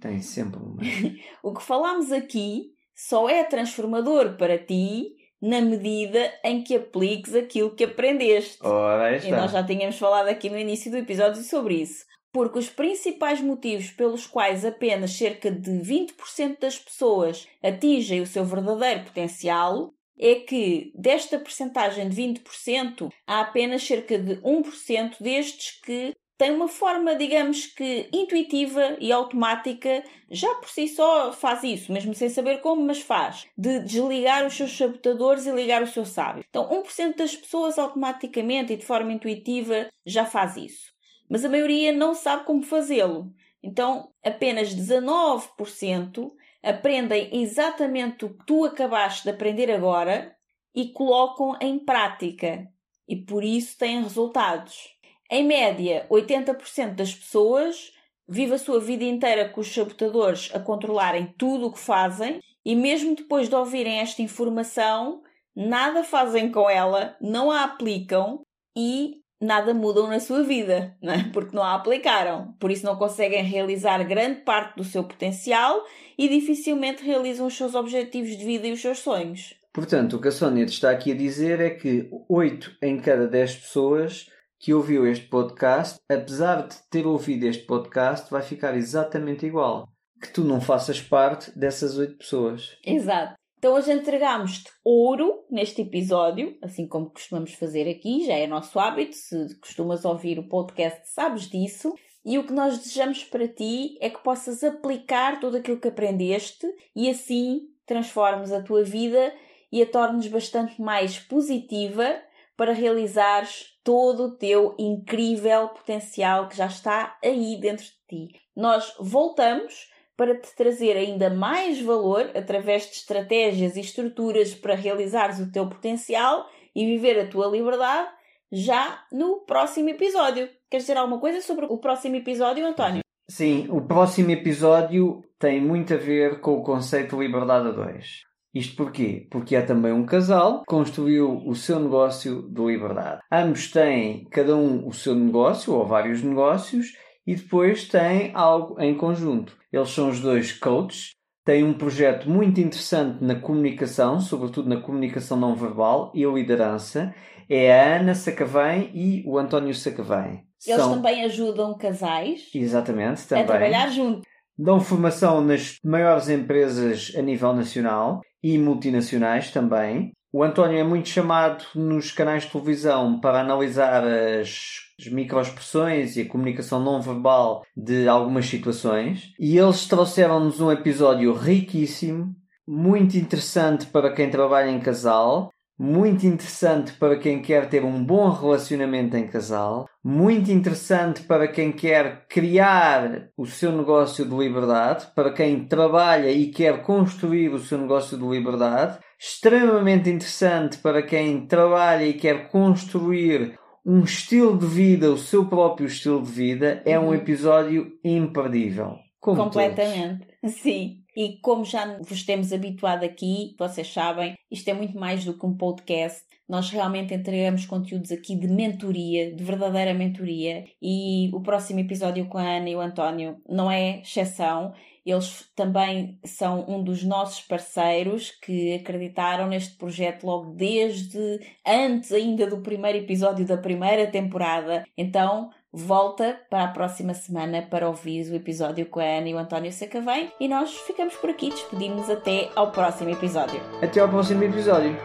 Tem 0.00 0.22
sempre 0.22 0.60
um 0.60 0.76
mas. 0.76 0.86
o 1.42 1.52
que 1.52 1.62
falámos 1.64 2.12
aqui 2.12 2.70
só 2.94 3.28
é 3.28 3.42
transformador 3.42 4.36
para 4.36 4.56
ti 4.56 5.25
na 5.40 5.60
medida 5.60 6.32
em 6.42 6.62
que 6.62 6.76
apliques 6.76 7.34
aquilo 7.34 7.74
que 7.74 7.84
aprendeste. 7.84 8.58
Ora, 8.62 9.16
está. 9.16 9.28
E 9.28 9.30
nós 9.32 9.52
já 9.52 9.62
tínhamos 9.62 9.98
falado 9.98 10.28
aqui 10.28 10.48
no 10.48 10.58
início 10.58 10.90
do 10.90 10.96
episódio 10.96 11.42
sobre 11.42 11.74
isso. 11.74 12.04
Porque 12.32 12.58
os 12.58 12.68
principais 12.68 13.40
motivos 13.40 13.90
pelos 13.90 14.26
quais 14.26 14.64
apenas 14.64 15.12
cerca 15.12 15.50
de 15.50 15.70
20% 15.70 16.58
das 16.60 16.78
pessoas 16.78 17.46
atingem 17.62 18.20
o 18.20 18.26
seu 18.26 18.44
verdadeiro 18.44 19.04
potencial 19.04 19.92
é 20.18 20.36
que 20.36 20.92
desta 20.94 21.38
percentagem 21.38 22.08
de 22.08 22.16
20%, 22.16 23.10
há 23.26 23.40
apenas 23.40 23.82
cerca 23.82 24.18
de 24.18 24.36
1% 24.36 25.16
destes 25.20 25.80
que 25.80 26.14
tem 26.38 26.50
uma 26.50 26.68
forma, 26.68 27.14
digamos 27.14 27.66
que 27.66 28.08
intuitiva 28.12 28.96
e 29.00 29.10
automática, 29.10 30.04
já 30.30 30.54
por 30.56 30.68
si 30.68 30.86
só 30.86 31.32
faz 31.32 31.62
isso, 31.62 31.92
mesmo 31.92 32.14
sem 32.14 32.28
saber 32.28 32.60
como, 32.60 32.82
mas 32.82 33.00
faz, 33.00 33.46
de 33.56 33.80
desligar 33.80 34.46
os 34.46 34.54
seus 34.54 34.76
sabotadores 34.76 35.46
e 35.46 35.52
ligar 35.52 35.82
o 35.82 35.86
seu 35.86 36.04
sábio. 36.04 36.44
Então, 36.48 36.68
1% 36.68 37.16
das 37.16 37.34
pessoas 37.34 37.78
automaticamente 37.78 38.72
e 38.72 38.76
de 38.76 38.84
forma 38.84 39.12
intuitiva 39.12 39.88
já 40.04 40.26
faz 40.26 40.56
isso. 40.56 40.92
Mas 41.28 41.44
a 41.44 41.48
maioria 41.48 41.92
não 41.92 42.14
sabe 42.14 42.44
como 42.44 42.62
fazê-lo. 42.62 43.32
Então, 43.62 44.12
apenas 44.22 44.74
19% 44.74 46.32
aprendem 46.62 47.30
exatamente 47.42 48.24
o 48.24 48.36
que 48.36 48.44
tu 48.44 48.64
acabaste 48.64 49.24
de 49.24 49.30
aprender 49.30 49.70
agora 49.70 50.36
e 50.74 50.92
colocam 50.92 51.56
em 51.60 51.78
prática. 51.78 52.68
E 53.08 53.16
por 53.16 53.42
isso 53.42 53.78
têm 53.78 54.02
resultados. 54.02 54.95
Em 55.30 55.44
média, 55.44 56.06
80% 56.10 56.94
das 56.94 57.14
pessoas 57.14 57.92
vive 58.28 58.54
a 58.54 58.58
sua 58.58 58.80
vida 58.80 59.04
inteira 59.04 59.48
com 59.48 59.60
os 59.60 59.72
sabotadores 59.72 60.50
a 60.54 60.60
controlarem 60.60 61.34
tudo 61.38 61.66
o 61.66 61.72
que 61.72 61.78
fazem 61.78 62.40
e 62.64 62.74
mesmo 62.74 63.14
depois 63.14 63.48
de 63.48 63.54
ouvirem 63.54 64.00
esta 64.00 64.22
informação, 64.22 65.22
nada 65.54 66.02
fazem 66.02 66.50
com 66.50 66.68
ela, 66.68 67.16
não 67.20 67.50
a 67.50 67.62
aplicam 67.62 68.42
e 68.76 69.20
nada 69.40 69.74
mudam 69.74 70.08
na 70.08 70.18
sua 70.18 70.42
vida, 70.42 70.96
é? 71.02 71.30
porque 71.32 71.54
não 71.54 71.62
a 71.62 71.74
aplicaram. 71.74 72.54
Por 72.58 72.70
isso 72.70 72.84
não 72.84 72.96
conseguem 72.96 73.42
realizar 73.42 74.02
grande 74.04 74.40
parte 74.40 74.76
do 74.76 74.84
seu 74.84 75.04
potencial 75.04 75.84
e 76.18 76.28
dificilmente 76.28 77.04
realizam 77.04 77.46
os 77.46 77.56
seus 77.56 77.74
objetivos 77.74 78.36
de 78.36 78.44
vida 78.44 78.66
e 78.66 78.72
os 78.72 78.80
seus 78.80 78.98
sonhos. 78.98 79.54
Portanto, 79.72 80.16
o 80.16 80.20
que 80.20 80.28
a 80.28 80.32
Sónia 80.32 80.64
está 80.64 80.90
aqui 80.90 81.12
a 81.12 81.16
dizer 81.16 81.60
é 81.60 81.70
que 81.70 82.08
8 82.28 82.78
em 82.82 82.98
cada 82.98 83.28
10 83.28 83.56
pessoas 83.56 84.26
que 84.66 84.74
ouviu 84.74 85.06
este 85.06 85.28
podcast, 85.28 86.00
apesar 86.08 86.66
de 86.66 86.74
ter 86.90 87.06
ouvido 87.06 87.44
este 87.44 87.62
podcast, 87.62 88.28
vai 88.28 88.42
ficar 88.42 88.76
exatamente 88.76 89.46
igual. 89.46 89.88
Que 90.20 90.32
tu 90.32 90.42
não 90.42 90.60
faças 90.60 91.00
parte 91.00 91.56
dessas 91.56 91.96
oito 91.96 92.18
pessoas. 92.18 92.76
Exato. 92.84 93.36
Então 93.58 93.74
hoje 93.74 93.92
entregamos-te 93.92 94.68
ouro 94.84 95.44
neste 95.48 95.82
episódio, 95.82 96.58
assim 96.60 96.84
como 96.88 97.12
costumamos 97.12 97.54
fazer 97.54 97.88
aqui, 97.88 98.26
já 98.26 98.34
é 98.34 98.48
nosso 98.48 98.76
hábito. 98.80 99.14
Se 99.14 99.56
costumas 99.60 100.04
ouvir 100.04 100.36
o 100.40 100.48
podcast, 100.48 101.00
sabes 101.14 101.48
disso. 101.48 101.94
E 102.24 102.36
o 102.36 102.44
que 102.44 102.52
nós 102.52 102.76
desejamos 102.76 103.22
para 103.22 103.46
ti 103.46 103.96
é 104.00 104.10
que 104.10 104.18
possas 104.18 104.64
aplicar 104.64 105.38
tudo 105.38 105.58
aquilo 105.58 105.78
que 105.78 105.86
aprendeste 105.86 106.66
e 106.96 107.08
assim 107.08 107.68
transformes 107.86 108.50
a 108.50 108.60
tua 108.60 108.82
vida 108.82 109.32
e 109.70 109.80
a 109.80 109.86
tornes 109.86 110.26
bastante 110.26 110.82
mais 110.82 111.20
positiva 111.20 112.16
para 112.56 112.72
realizares 112.72 113.76
todo 113.84 114.24
o 114.24 114.36
teu 114.36 114.74
incrível 114.78 115.68
potencial 115.68 116.48
que 116.48 116.56
já 116.56 116.66
está 116.66 117.16
aí 117.22 117.58
dentro 117.60 117.84
de 117.84 117.92
ti. 118.08 118.40
Nós 118.56 118.94
voltamos 118.98 119.90
para 120.16 120.34
te 120.34 120.54
trazer 120.56 120.96
ainda 120.96 121.28
mais 121.28 121.80
valor 121.80 122.30
através 122.34 122.84
de 122.84 122.96
estratégias 122.96 123.76
e 123.76 123.80
estruturas 123.80 124.54
para 124.54 124.74
realizares 124.74 125.38
o 125.38 125.52
teu 125.52 125.68
potencial 125.68 126.48
e 126.74 126.86
viver 126.86 127.20
a 127.20 127.28
tua 127.28 127.46
liberdade 127.48 128.08
já 128.50 129.04
no 129.12 129.40
próximo 129.40 129.90
episódio. 129.90 130.48
Queres 130.70 130.86
dizer 130.86 130.96
alguma 130.96 131.20
coisa 131.20 131.40
sobre 131.42 131.66
o 131.66 131.78
próximo 131.78 132.16
episódio, 132.16 132.66
António? 132.66 133.02
Sim, 133.28 133.68
o 133.70 133.82
próximo 133.82 134.30
episódio 134.30 135.22
tem 135.38 135.60
muito 135.60 135.94
a 135.94 135.96
ver 135.96 136.40
com 136.40 136.54
o 136.54 136.62
conceito 136.62 137.16
de 137.16 137.26
liberdade 137.26 137.68
a 137.68 137.72
dois. 137.72 138.25
Isto 138.56 138.74
porquê? 138.74 139.26
Porque 139.30 139.54
há 139.54 139.62
também 139.62 139.92
um 139.92 140.06
casal 140.06 140.60
que 140.60 140.64
construiu 140.64 141.42
o 141.44 141.54
seu 141.54 141.78
negócio 141.78 142.48
de 142.48 142.64
liberdade. 142.64 143.20
Ambos 143.30 143.70
têm, 143.70 144.24
cada 144.30 144.56
um, 144.56 144.88
o 144.88 144.94
seu 144.94 145.14
negócio 145.14 145.74
ou 145.74 145.84
vários 145.84 146.22
negócios 146.22 146.94
e 147.26 147.34
depois 147.34 147.86
têm 147.86 148.30
algo 148.32 148.80
em 148.80 148.96
conjunto. 148.96 149.54
Eles 149.70 149.90
são 149.90 150.08
os 150.08 150.20
dois 150.20 150.52
coaches, 150.52 151.10
têm 151.44 151.64
um 151.64 151.74
projeto 151.74 152.30
muito 152.30 152.58
interessante 152.58 153.22
na 153.22 153.34
comunicação, 153.34 154.20
sobretudo 154.20 154.70
na 154.70 154.80
comunicação 154.80 155.36
não 155.36 155.54
verbal 155.54 156.10
e 156.14 156.24
a 156.24 156.30
liderança. 156.30 157.14
É 157.50 157.78
a 157.78 157.96
Ana 157.98 158.14
Sacavém 158.14 158.90
e 158.94 159.22
o 159.26 159.36
António 159.36 159.74
Sacavém. 159.74 160.46
Eles 160.66 160.80
são... 160.80 160.94
também 160.94 161.26
ajudam 161.26 161.76
casais 161.76 162.48
Exatamente, 162.54 163.28
também. 163.28 163.44
a 163.44 163.46
trabalhar 163.46 163.88
juntos 163.90 164.22
dão 164.58 164.80
formação 164.80 165.42
nas 165.42 165.78
maiores 165.84 166.28
empresas 166.28 167.12
a 167.16 167.20
nível 167.20 167.52
nacional 167.52 168.20
e 168.54 168.58
multinacionais 168.58 169.50
também. 169.50 170.12
O 170.32 170.42
António 170.42 170.78
é 170.78 170.84
muito 170.84 171.08
chamado 171.08 171.64
nos 171.74 172.12
canais 172.12 172.44
de 172.44 172.50
televisão 172.50 173.18
para 173.18 173.40
analisar 173.40 174.04
as, 174.04 174.82
as 175.00 175.08
microexpressões 175.08 176.16
e 176.16 176.22
a 176.22 176.28
comunicação 176.28 176.78
não 176.82 177.00
verbal 177.00 177.64
de 177.76 178.06
algumas 178.06 178.46
situações. 178.46 179.32
E 179.40 179.58
eles 179.58 179.86
trouxeram-nos 179.86 180.60
um 180.60 180.70
episódio 180.70 181.32
riquíssimo, 181.32 182.34
muito 182.68 183.16
interessante 183.16 183.86
para 183.86 184.12
quem 184.12 184.30
trabalha 184.30 184.70
em 184.70 184.80
casal, 184.80 185.50
muito 185.78 186.26
interessante 186.26 186.92
para 186.92 187.18
quem 187.18 187.42
quer 187.42 187.68
ter 187.68 187.84
um 187.84 188.02
bom 188.02 188.30
relacionamento 188.30 189.16
em 189.16 189.26
casal, 189.26 189.86
muito 190.02 190.50
interessante 190.50 191.22
para 191.22 191.46
quem 191.46 191.70
quer 191.72 192.26
criar 192.28 193.28
o 193.36 193.44
seu 193.46 193.72
negócio 193.72 194.24
de 194.24 194.34
liberdade, 194.34 195.06
para 195.14 195.32
quem 195.32 195.66
trabalha 195.66 196.30
e 196.30 196.46
quer 196.48 196.82
construir 196.82 197.48
o 197.48 197.58
seu 197.58 197.78
negócio 197.78 198.16
de 198.16 198.26
liberdade, 198.26 198.98
extremamente 199.18 200.08
interessante 200.08 200.78
para 200.78 201.02
quem 201.02 201.46
trabalha 201.46 202.06
e 202.06 202.14
quer 202.14 202.48
construir 202.48 203.58
um 203.84 204.00
estilo 204.00 204.58
de 204.58 204.66
vida, 204.66 205.10
o 205.10 205.18
seu 205.18 205.46
próprio 205.46 205.86
estilo 205.86 206.20
de 206.22 206.30
vida, 206.30 206.82
é 206.84 206.98
um 206.98 207.06
uhum. 207.06 207.14
episódio 207.14 207.92
imperdível. 208.02 208.96
Completamente, 209.20 210.26
todos. 210.40 210.56
sim. 210.60 211.05
E 211.16 211.38
como 211.40 211.64
já 211.64 211.96
vos 211.98 212.24
temos 212.24 212.52
habituado 212.52 213.02
aqui, 213.02 213.56
vocês 213.58 213.90
sabem, 213.90 214.36
isto 214.50 214.68
é 214.68 214.74
muito 214.74 214.98
mais 214.98 215.24
do 215.24 215.32
que 215.32 215.46
um 215.46 215.56
podcast. 215.56 216.22
Nós 216.46 216.70
realmente 216.70 217.14
entregamos 217.14 217.64
conteúdos 217.64 218.12
aqui 218.12 218.36
de 218.36 218.46
mentoria, 218.46 219.34
de 219.34 219.42
verdadeira 219.42 219.94
mentoria. 219.94 220.64
E 220.80 221.30
o 221.32 221.40
próximo 221.40 221.80
episódio 221.80 222.26
com 222.26 222.38
a 222.38 222.42
Ana 222.42 222.68
e 222.68 222.76
o 222.76 222.80
António 222.80 223.38
não 223.48 223.70
é 223.70 224.00
exceção. 224.00 224.74
Eles 225.04 225.48
também 225.56 226.18
são 226.24 226.66
um 226.68 226.82
dos 226.82 227.02
nossos 227.02 227.40
parceiros 227.40 228.30
que 228.30 228.74
acreditaram 228.74 229.48
neste 229.48 229.76
projeto 229.76 230.24
logo 230.24 230.52
desde 230.52 231.40
antes 231.66 232.12
ainda 232.12 232.46
do 232.46 232.60
primeiro 232.60 232.98
episódio 232.98 233.46
da 233.46 233.56
primeira 233.56 234.06
temporada. 234.08 234.84
Então, 234.96 235.50
volta 235.76 236.40
para 236.48 236.64
a 236.64 236.68
próxima 236.68 237.12
semana 237.12 237.60
para 237.60 237.86
ouvir 237.86 238.30
o 238.32 238.34
episódio 238.34 238.86
com 238.86 238.98
a 238.98 239.04
Ana 239.04 239.28
e 239.28 239.34
o 239.34 239.38
António 239.38 239.70
Sacavém 239.70 240.32
e 240.40 240.48
nós 240.48 240.74
ficamos 240.74 241.14
por 241.16 241.28
aqui, 241.28 241.50
despedimos 241.50 242.08
até 242.08 242.48
ao 242.56 242.70
próximo 242.70 243.10
episódio. 243.10 243.60
Até 243.82 244.00
ao 244.00 244.08
próximo 244.08 244.42
episódio. 244.42 244.96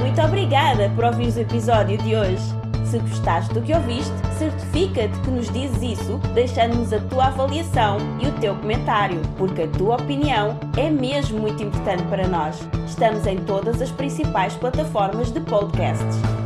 Muito 0.00 0.20
obrigada 0.22 0.88
por 0.94 1.04
ouvir 1.04 1.28
o 1.28 1.40
episódio 1.40 1.98
de 1.98 2.16
hoje. 2.16 2.42
Se 2.86 2.98
gostaste 3.00 3.52
do 3.52 3.60
que 3.60 3.74
ouviste, 3.74 4.14
certifica-te 4.38 5.20
que 5.20 5.30
nos 5.30 5.50
dizes 5.50 5.98
isso 5.98 6.18
deixando-nos 6.34 6.92
a 6.92 7.00
tua 7.00 7.26
avaliação 7.26 7.98
e 8.22 8.28
o 8.28 8.32
teu 8.40 8.54
comentário, 8.54 9.20
porque 9.36 9.62
a 9.62 9.68
tua 9.68 9.96
opinião 9.96 10.58
é 10.78 10.88
mesmo 10.88 11.38
muito 11.38 11.62
importante 11.62 12.04
para 12.04 12.26
nós. 12.26 12.58
Estamos 12.86 13.26
em 13.26 13.44
todas 13.44 13.82
as 13.82 13.90
principais 13.90 14.54
plataformas 14.54 15.32
de 15.32 15.40
podcasts. 15.40 16.45